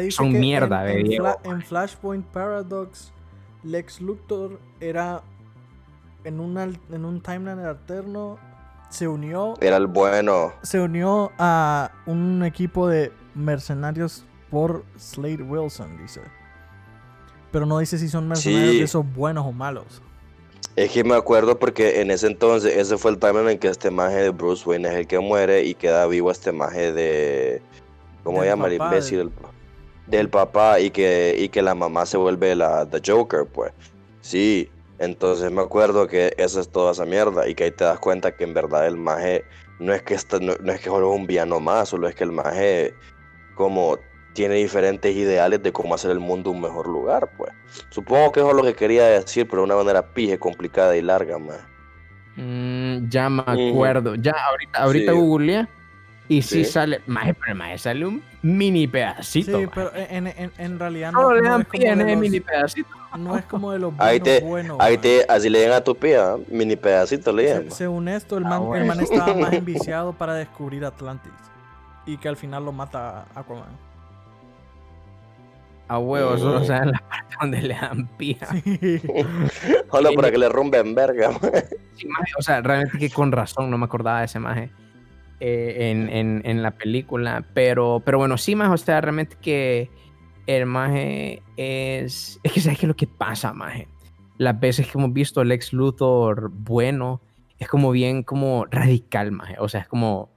[0.00, 1.26] dice Son mierda, en, ve, en Diego.
[1.26, 3.12] Fla- en Flashpoint Paradox,
[3.62, 5.22] Lex Luthor era
[6.24, 8.38] en, un al- en un timeline alterno,
[8.90, 10.52] se unió, Era el bueno.
[10.62, 16.20] se unió a un equipo de mercenarios por Slade Wilson, dice.
[17.50, 18.78] Pero no dice si son mercenarios Sí.
[18.78, 20.02] de esos buenos o malos.
[20.76, 23.90] Es que me acuerdo porque en ese entonces, ese fue el timeline en que este
[23.92, 27.62] maje de Bruce Wayne es el que muere y queda vivo este maje de.
[28.24, 29.18] ¿Cómo se llama el imbécil?
[29.18, 33.46] del- Del, del papá y que, y que la mamá se vuelve la The Joker,
[33.46, 33.72] pues.
[34.20, 34.68] Sí,
[34.98, 38.36] entonces me acuerdo que eso es toda esa mierda y que ahí te das cuenta
[38.36, 39.44] que en verdad el maje
[39.78, 42.14] no es que, está, no, no es que solo es un villano más, solo es
[42.14, 42.94] que el maje
[43.54, 43.98] como
[44.34, 47.52] tiene diferentes ideales de cómo hacer el mundo un mejor lugar, pues.
[47.90, 51.02] Supongo que eso es lo que quería decir, pero de una manera pije, complicada y
[51.02, 51.60] larga, más.
[52.36, 54.16] Mm, ya me acuerdo.
[54.16, 55.18] Ya, ahorita, ahorita Sí.
[55.18, 55.68] googleé.
[56.26, 56.72] Y sí, Sí.
[56.72, 57.00] sale.
[57.06, 59.58] Maje, pero maje, sale un mini pedacito.
[59.60, 59.70] Sí, maje.
[59.74, 62.16] pero en, en, en realidad no, Solo le no dan es como pie en los-
[62.18, 62.88] mini pedacito.
[63.18, 65.02] No es como de los Ahí buenos te- buenos, Ahí man.
[65.02, 66.36] te, así le llegan a tu ¿ah?
[66.48, 67.70] mini pedacito le Se- llegan.
[67.70, 68.86] según esto, el Ah, man, el bueno.
[68.86, 71.32] man estaba más enviciado para descubrir Atlantis.
[72.06, 73.84] Y que al final lo mata Aquaman.
[75.86, 76.42] A huevos, Mm.
[76.42, 78.46] solo saben la parte donde le dan pija.
[78.46, 79.00] Sí.
[79.90, 81.30] Hola, para que le rompen verga.
[81.96, 84.70] Sí, maje, o sea, realmente que con razón no me acordaba de ese maje
[85.38, 87.44] eh, en, en, en la película.
[87.54, 89.90] Pero, pero bueno, sí, maje, o sea, realmente que
[90.46, 92.40] el maje es.
[92.42, 93.88] Es que sabes qué es lo que pasa, maje.
[94.38, 97.20] Las veces que hemos visto el ex Luthor bueno,
[97.58, 99.56] es como bien como radical, maje.
[99.58, 100.30] O sea, es como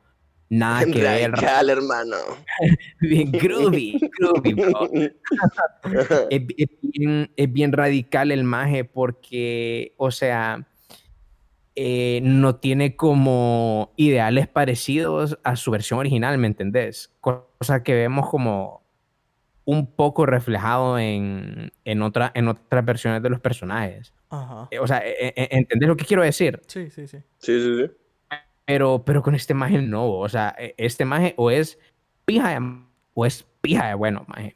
[0.49, 1.31] nada que ver.
[1.31, 2.15] Radical, hermano.
[3.01, 4.89] Bien groovy, groovy, bro.
[6.29, 10.65] es, es bien, es bien radical el maje porque, o sea,
[11.79, 17.13] eh, no tiene como ideales parecidos a su versión original, ¿me entendés?
[17.21, 18.81] Cosa que vemos como
[19.67, 24.13] un poco reflejado en, en, otra, en otras versiones de los personajes.
[24.29, 24.69] Ajá.
[24.71, 26.61] Eh, O sea, eh, eh, ¿entendés lo que quiero decir?
[26.67, 27.17] Sí, sí, sí.
[27.37, 27.91] Sí, sí, sí.
[28.63, 31.77] Pero, pero con este maje no, o sea, e- este maje o es
[32.23, 32.77] pija de,
[33.13, 34.55] o es pija de bueno, maje.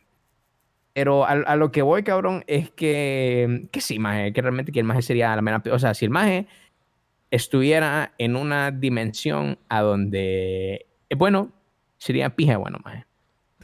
[0.93, 4.79] Pero a, a lo que voy, cabrón, es que, que sí, maje, que realmente que
[4.79, 6.47] el maje sería la mera, o sea, si el maje
[7.31, 11.51] estuviera en una dimensión a donde, eh, bueno,
[11.97, 13.05] sería pija de bueno, maje.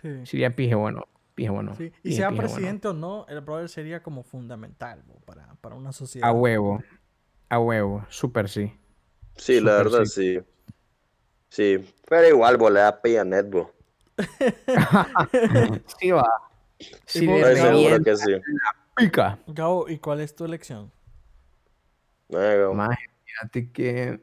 [0.02, 0.10] Sí.
[0.26, 1.08] Sería pija de bueno,
[1.48, 1.76] bueno.
[1.76, 1.92] Sí.
[2.04, 2.42] Y sea bueno.
[2.42, 6.28] presidente o no, el brother sería como fundamental bo, para, para una sociedad.
[6.28, 6.82] A huevo,
[7.50, 8.74] a huevo, súper sí.
[9.36, 10.40] Sí, la verdad, sí.
[11.50, 11.94] Sí.
[12.10, 13.72] Pero igual, bo, le da pilla a Netbo.
[16.00, 16.28] sí va.
[17.06, 18.32] Sí, de Estoy seguro que sí.
[18.96, 19.40] pica.
[19.48, 20.92] Gabo, ¿y cuál es tu elección?
[22.30, 24.20] Maje, fíjate que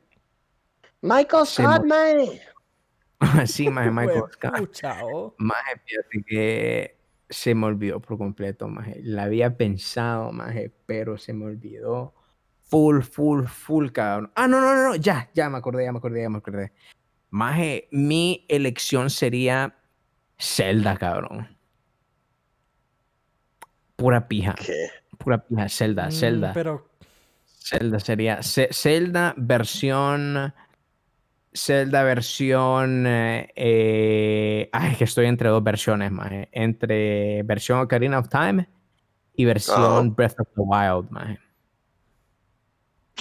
[1.01, 3.47] Michael Sí, Scott, man.
[3.47, 5.35] sí, maje, Michael Scott.
[5.39, 6.94] Maje, fíjate que
[7.29, 9.01] se me olvidó por completo, maje.
[9.03, 12.15] La había pensado, maje, pero se me olvidó.
[12.63, 14.33] Full, full, full, cabrón.
[14.35, 16.73] Ah, no, no, no, no, ya, ya me acordé, ya me acordé, ya me acordé.
[17.31, 19.77] Maje, mi elección sería
[20.39, 21.57] Zelda, cabrón.
[23.97, 24.89] Pura pija, ¿Qué?
[25.19, 26.53] pura pija, Zelda, Mm, Zelda.
[26.53, 26.89] Pero,
[27.47, 30.53] Zelda sería Zelda versión
[31.57, 36.49] Zelda versión eh, eh, ay, es que estoy entre dos versiones maje.
[36.53, 38.69] entre versión Ocarina of Time
[39.35, 40.15] y versión Ajá.
[40.17, 41.39] Breath of the Wild maje.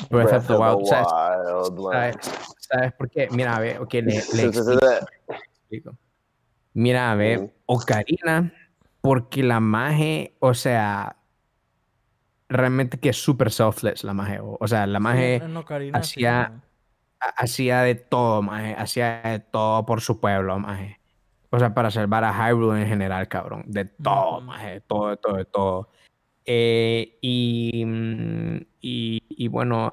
[0.09, 0.85] Breath of the Wild.
[0.87, 3.27] ¿Sabes, Wild, sabes- sabes por qué?
[3.31, 5.95] Mira, a ver, ok, le, le explico.
[6.73, 7.51] Mira, a ver, Ujú.
[7.67, 8.51] Ocarina,
[9.01, 11.17] porque la maje, o sea,
[12.49, 14.39] realmente que es súper selfless la maje.
[14.41, 16.25] O sea, la maje Sí, en Ocarina sí,
[17.37, 18.75] hacía- de todo, maje.
[18.77, 20.99] Hacía de todo por su pueblo, maje.
[21.49, 23.63] O sea, para salvar a Hyrule en general, cabrón.
[23.67, 24.71] De todo, maje.
[24.75, 25.89] De todo, de todo, de todo.
[26.45, 29.89] Eh, y, mm, y, y bueno,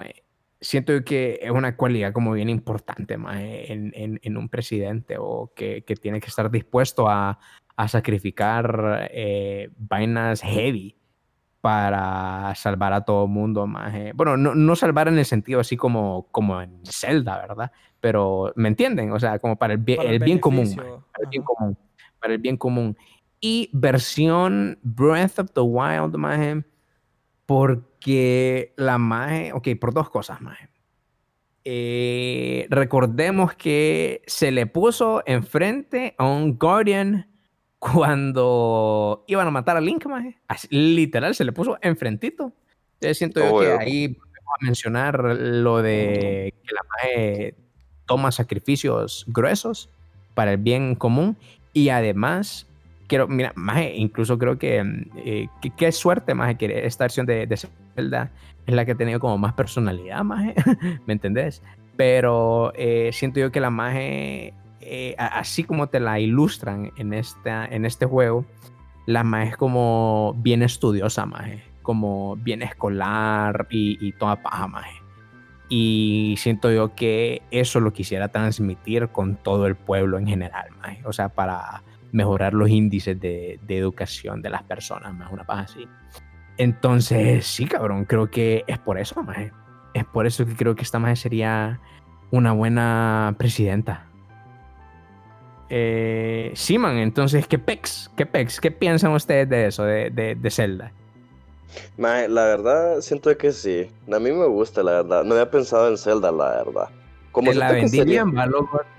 [0.61, 5.53] siento que es una cualidad como bien importante, maje, en, en, en un presidente o
[5.55, 7.39] que, que tiene que estar dispuesto a,
[7.77, 10.97] a sacrificar eh, vainas heavy
[11.61, 14.13] para salvar a todo mundo, maje.
[14.15, 17.71] Bueno, no, no salvar en el sentido así como, como en Zelda, ¿verdad?
[18.01, 19.13] Pero, ¿me entienden?
[19.13, 21.79] O sea, como para el bien, Para el bien común, maje, para el bien común,
[22.19, 22.97] para el bien común.
[23.41, 26.65] Y versión Breath of the Wild, maje,
[27.45, 30.69] porque la maje, ok, por dos cosas, maje.
[31.65, 37.30] Eh, recordemos que se le puso enfrente a un Guardian
[37.81, 40.39] cuando iban a matar a Link, maje.
[40.69, 42.53] Literal, se le puso enfrentito.
[42.95, 47.55] Entonces siento yo que ahí volvemos a mencionar lo de que la maje
[48.07, 49.89] toma sacrificios gruesos
[50.35, 51.37] para el bien común
[51.73, 52.67] y además
[53.11, 57.47] quiero, mira, maje, incluso creo que mm, eh, qué suerte, maje, que esta versión de,
[57.47, 57.57] de
[57.97, 58.31] Zelda
[58.67, 60.55] es la que ha tenido como más personalidad, maje,
[61.07, 61.63] ¿me entendés?
[61.97, 64.55] Pero eh, siento yo que la maje,
[64.93, 68.45] eh, así como te la ilustran en, esta, en este juego,
[69.07, 71.29] la maje es como bien estudiosa,
[71.83, 74.69] como bien escolar y, y toda paja.
[75.69, 81.01] Y siento yo que eso lo quisiera transmitir con todo el pueblo en general, maje.
[81.05, 85.87] O sea, para mejorar los índices de, educación de las personas, más una paja así.
[86.57, 89.25] Entonces, sí, cabrón, creo que es por eso.
[89.95, 91.81] Es por eso que creo que esta maje sería
[92.33, 94.10] una buena presidenta.
[95.71, 98.11] Eh, sí, man, entonces, ¿qué pex?
[98.17, 98.61] ¿Qué pex?
[98.61, 100.93] ¿Qué piensan ustedes de eso, de, de, de Zelda?
[101.97, 103.89] La verdad, siento que sí.
[104.13, 105.23] A mí me gusta, la verdad.
[105.25, 106.89] No había pensado en Zelda, la verdad.
[107.31, 108.37] Como Te la vendí sería- bien.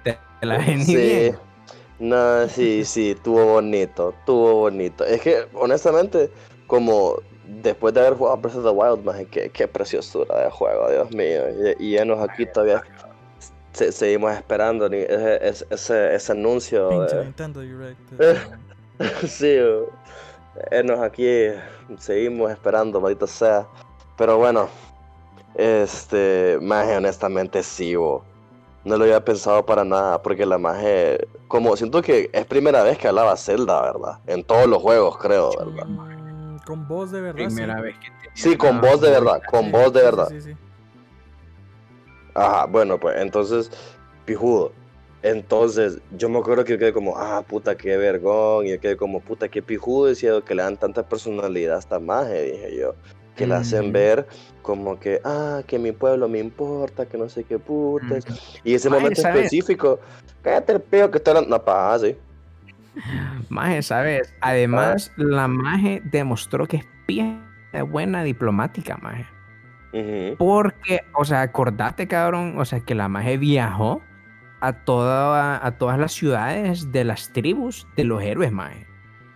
[0.03, 0.95] Te, te la vendí Sí.
[0.95, 1.35] bien.
[1.99, 5.03] No, sí, sí, estuvo bonito, estuvo bonito.
[5.05, 6.31] Es que, honestamente,
[6.65, 11.75] como después de haber jugado Breath of the Wild, qué preciosura de juego, Dios mío.
[11.77, 12.81] Y, y llenos aquí todavía
[13.73, 16.89] se- seguimos esperando ese, ese, ese, ese anuncio.
[16.89, 17.99] Pinche de- Nintendo Direct.
[18.19, 19.27] Eh.
[19.27, 19.57] sí,
[20.69, 21.47] enos aquí,
[21.97, 23.65] seguimos esperando, maldita sea.
[24.17, 24.69] Pero bueno,
[25.55, 28.23] este, maje, honestamente sí, bo.
[28.83, 32.97] No lo había pensado para nada, porque la maje, como siento que es primera vez
[32.97, 34.19] que hablaba Zelda, ¿verdad?
[34.25, 35.85] En todos los juegos, creo, ¿verdad?
[35.87, 37.45] mm, con voz de verdad.
[37.45, 37.81] Primera sí.
[37.81, 40.27] vez que tenía Sí, con una voz de verdad, con voz de verdad.
[40.29, 40.57] Sí, sí, sí.
[42.33, 43.71] Ajá, bueno, pues entonces,
[44.25, 44.71] pijudo.
[45.23, 48.65] Entonces, yo me acuerdo que yo quedé como, ah, puta, qué vergón.
[48.65, 50.07] Y yo quedé como, puta, qué pijudo.
[50.07, 52.95] Decía que le dan tanta personalidad a esta maje, dije yo.
[53.35, 53.91] Que la hacen Ujú.
[53.93, 54.27] ver
[54.61, 58.25] como que, ah, que mi pueblo me importa, que no sé qué putas.
[58.25, 58.35] Ujú.
[58.63, 59.37] Y ese Maje, momento ¿sabes?
[59.45, 59.99] específico,
[60.41, 61.49] cállate el peo que está hablando.
[61.49, 62.17] No, pa, sí.
[63.49, 64.33] Maje, ¿sabes?
[64.41, 67.43] Además, la maje demostró que es bien
[67.89, 69.25] buena diplomática, maje.
[70.37, 74.01] Porque, o sea, acordate, cabrón, o sea, que la maje viajó
[74.61, 78.85] a, toda, a todas las ciudades de las tribus de los héroes, maje.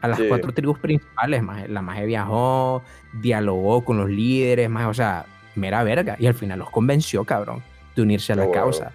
[0.01, 0.25] A las Sí.
[0.27, 1.67] cuatro tribus principales, maje.
[1.67, 2.83] La maje viajó,
[3.13, 5.25] dialogó con los líderes, maje, o sea,
[5.55, 6.15] mera verga.
[6.19, 7.63] Y al final los convenció, cabrón,
[7.95, 8.91] de unirse a la causa.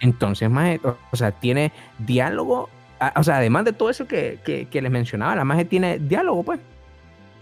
[0.00, 2.68] Entonces, maje, o, sea, tiene diálogo.
[2.98, 5.98] a- O sea, además de todo eso que, que, que les mencionaba, la maje tiene
[5.98, 6.60] diálogo, pues.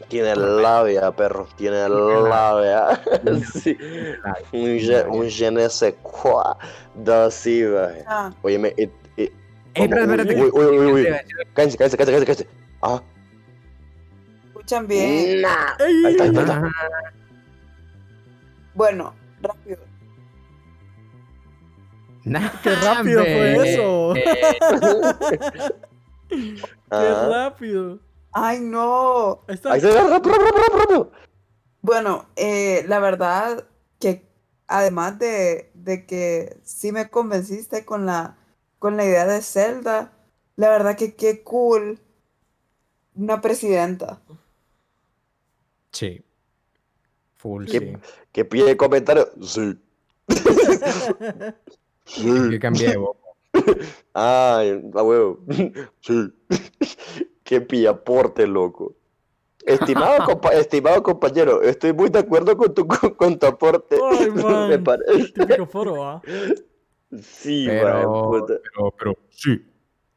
[0.08, 1.48] Tiene labia, perro.
[1.56, 3.00] Tiene labia.
[3.52, 3.76] sí.
[4.52, 6.56] Un je, un je ne sais quoi.
[6.94, 8.04] Da, sí, maje.
[8.06, 8.68] Ah, Oye, me.
[8.76, 9.32] it- it-
[9.74, 11.04] Eh, espérate, espérate, Uy, uy, uy, uy.
[11.54, 12.46] Cállense, cállense, cállense, cállense.
[12.82, 13.02] Ah.
[14.46, 15.42] escuchan bien.
[15.42, 15.76] Nah.
[15.78, 17.12] Ahí está, ahí está, ahí está.
[18.74, 19.78] Bueno, rápido.
[22.24, 24.14] Nah, ¡Qué rápido fue eso!
[24.16, 24.24] Eh,
[26.28, 27.28] ¡Qué Ah.
[27.30, 27.98] rápido!
[28.40, 29.40] Ay, no.
[29.48, 29.72] Ahí está.
[29.72, 30.20] Ahí está.
[31.82, 33.64] Bueno, eh, la verdad
[33.98, 34.28] que
[34.66, 38.36] además de, de que sí me convenciste con la,
[38.78, 40.12] con la idea de Zelda,
[40.56, 42.00] la verdad que qué cool
[43.14, 44.20] una presidenta.
[45.92, 46.22] Sí.
[47.38, 47.78] Full, ¿Qué?
[47.78, 47.92] sí.
[48.32, 49.28] Que pide comentario.
[49.42, 49.78] Sí.
[52.16, 52.58] Yo Sí.
[52.60, 53.16] cambié de voz.
[54.14, 55.40] Ay, a huevo.
[56.00, 56.32] Sí.
[57.48, 58.94] Qué pillaporte, loco.
[59.66, 63.96] Estimado, compa- estimado compañero, estoy muy de acuerdo con tu, con, con tu aporte.
[63.96, 64.30] Ay,
[64.68, 65.32] Me parece.
[65.32, 66.22] Típico foro, ¿ah?
[67.22, 68.60] Sí, Pero, puta.
[68.62, 69.64] pero, pero sí.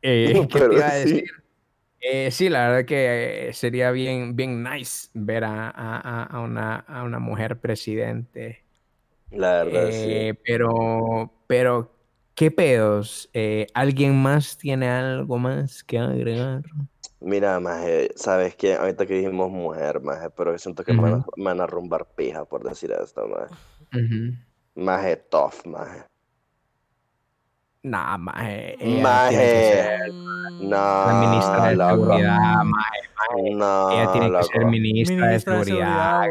[0.01, 1.23] Eh, ¿Qué te Pero iba a sí.
[2.01, 6.75] Eh, sí, la verdad que eh, sería bien, bien nice ver a, a- a- una,
[6.77, 8.65] a una mujer presidente.
[9.31, 11.95] La verdad, Eh, Pero, pero,
[12.35, 13.29] ¿qué pedos?
[13.33, 16.63] Eh, ¿alguien más tiene algo más que agregar?
[17.21, 18.73] Mira, maje, ¿sabes qué?
[18.73, 21.29] Ahorita que dijimos mujer, maje, pero siento que me, van a, Ujú.
[21.37, 23.53] me van a rumbar pija por decir esto, maje.
[23.93, 24.33] Ujú.
[24.83, 26.03] Maje tough, maje.
[27.83, 29.89] Nah, maje, ella que Maje.
[30.59, 31.89] No, la ministra de loco.
[31.91, 33.51] seguridad, maje.
[33.53, 36.21] No, Ella tiene que ser ministra, Ministra de de seguridad.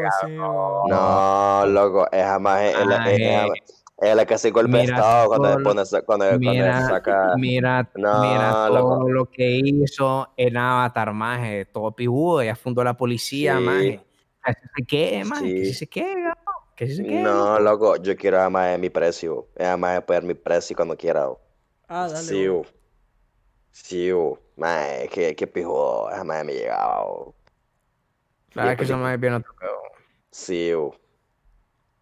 [0.89, 3.63] No, loco, esa maje es la, es, Maje.
[4.01, 7.33] Es- la que hace golpe de estado cuando, todo cuando, cuando, cuando Mira, saca.
[7.37, 12.95] mira, No, mira todo lo que hizo en Avatar, maje, todo pijudo, ya fundó la
[12.97, 13.63] policía, Sí.
[13.63, 14.05] maje.
[14.75, 15.73] Se quede, maje, Sí.
[15.75, 16.35] se quede, cabrón,
[16.75, 17.21] que si se quede.
[17.21, 19.47] No, loco, yo quiero a maje mi precio.
[19.55, 21.27] Esa maje puede dar mi precio cuando quiera.
[21.27, 21.39] bo.
[21.87, 22.17] Ah, dale.
[22.23, 22.65] Sí, bo.
[23.71, 24.39] Sí, bo.
[24.57, 27.05] Maje, que, que pijo, maje me llegaba.
[28.55, 29.79] Y que eso más bien otro pedo.
[30.31, 30.95] Sí, bo.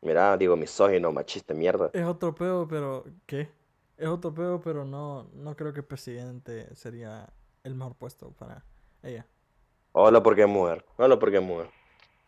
[0.02, 1.90] Mira, digo, misógino, machista, mierda.
[1.94, 3.04] Es otro pedo, pero.
[3.26, 3.50] ¿Qué?
[3.98, 7.28] Es otro pedo, pero no, no creo que presidente sería
[7.64, 8.64] el mejor puesto para
[9.04, 9.26] ella.
[9.92, 10.86] Hola porque es mujer.
[10.98, 11.70] Hola porque es mujer.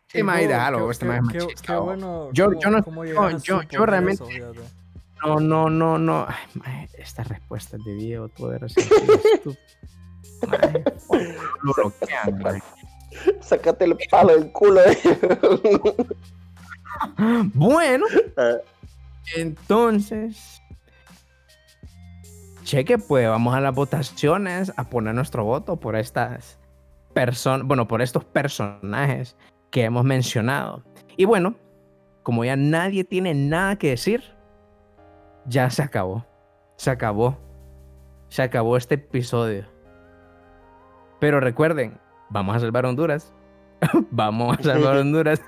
[0.08, 2.28] Sí, déjalo, qué- este qué- machista, Qué bueno.
[2.32, 4.52] Yo- cómo- yo no- cómo yo- yo- yo realmente- eso.
[5.24, 6.26] No, no, no, no.
[6.28, 8.66] Ay, maje, estas respuestas de Diego, todo era.
[13.40, 14.80] Sácate el palo del culo.
[14.84, 14.98] eh.
[17.54, 18.06] Bueno,
[18.36, 18.56] Ah,
[19.36, 20.60] entonces.
[22.64, 26.58] Cheque, pues vamos a las votaciones a poner nuestro voto por estas
[27.12, 29.36] personas, bueno, por estos personajes
[29.70, 30.82] que hemos mencionado.
[31.16, 31.56] Y bueno,
[32.22, 34.22] como ya nadie tiene nada que decir,
[35.46, 36.24] ya se acabó.
[36.76, 37.36] Se acabó.
[38.28, 39.66] Se acabó este episodio.
[41.20, 41.98] Pero recuerden,
[42.30, 43.32] vamos a salvar Honduras.
[44.10, 45.42] vamos a salvar Honduras.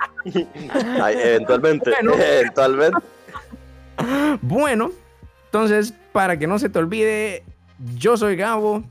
[1.03, 2.15] Ay, eventualmente, Bueno.
[2.15, 2.99] eventualmente.
[4.43, 4.91] Bueno,
[5.47, 7.45] entonces, para que no se te olvide,
[7.97, 8.83] yo soy Gabo.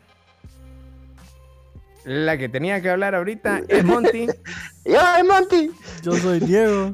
[2.05, 4.27] La que tenía que hablar ahorita es Monty.
[4.85, 5.72] Y ay, Monty.
[6.01, 6.93] Yo soy Diego.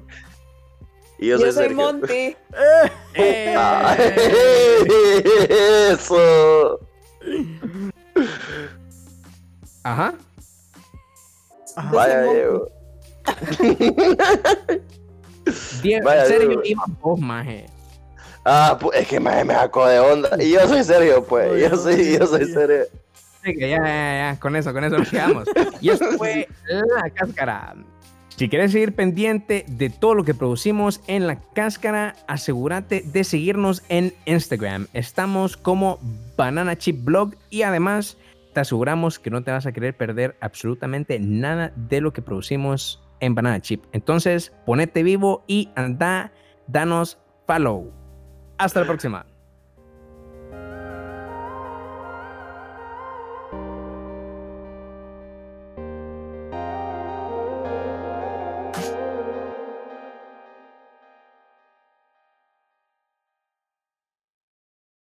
[1.18, 1.74] Y yo, Yo soy soy.
[1.76, 2.36] Monty.
[3.16, 3.56] ¡Eh!
[3.58, 3.98] Ay,
[5.92, 6.80] Eso.
[9.84, 10.14] Ajá.
[11.76, 11.92] Ajá.
[11.92, 12.36] Vaya, Monty.
[12.36, 12.68] Diego.
[15.82, 16.62] Diego, Vaya, Diego.
[16.64, 17.66] iba vos, maje.
[18.46, 20.30] Ah, pues es que me, me sacó de onda.
[20.40, 21.52] Y yo soy Sergio, pues.
[21.52, 22.54] Oye, Yo soy, yo soy sí.
[22.54, 22.86] Sergio.
[23.46, 25.46] Ya, ya, ya, con eso, con eso nos quedamos.
[25.82, 27.76] Y esto fue La Cáscara.
[28.36, 33.84] Si quieres seguir pendiente de todo lo que producimos en La Cáscara, asegúrate de seguirnos
[33.90, 34.88] en Instagram.
[34.94, 36.00] Estamos como
[36.38, 38.18] Banana Chip Blog y además
[38.54, 43.02] te aseguramos que no te vas a querer perder absolutamente nada de lo que producimos
[43.20, 43.86] en Banana Chip.
[43.92, 46.32] Entonces, ponete vivo y anda,
[46.68, 47.18] danos
[47.48, 47.92] follow.
[48.58, 49.26] Hasta la próxima.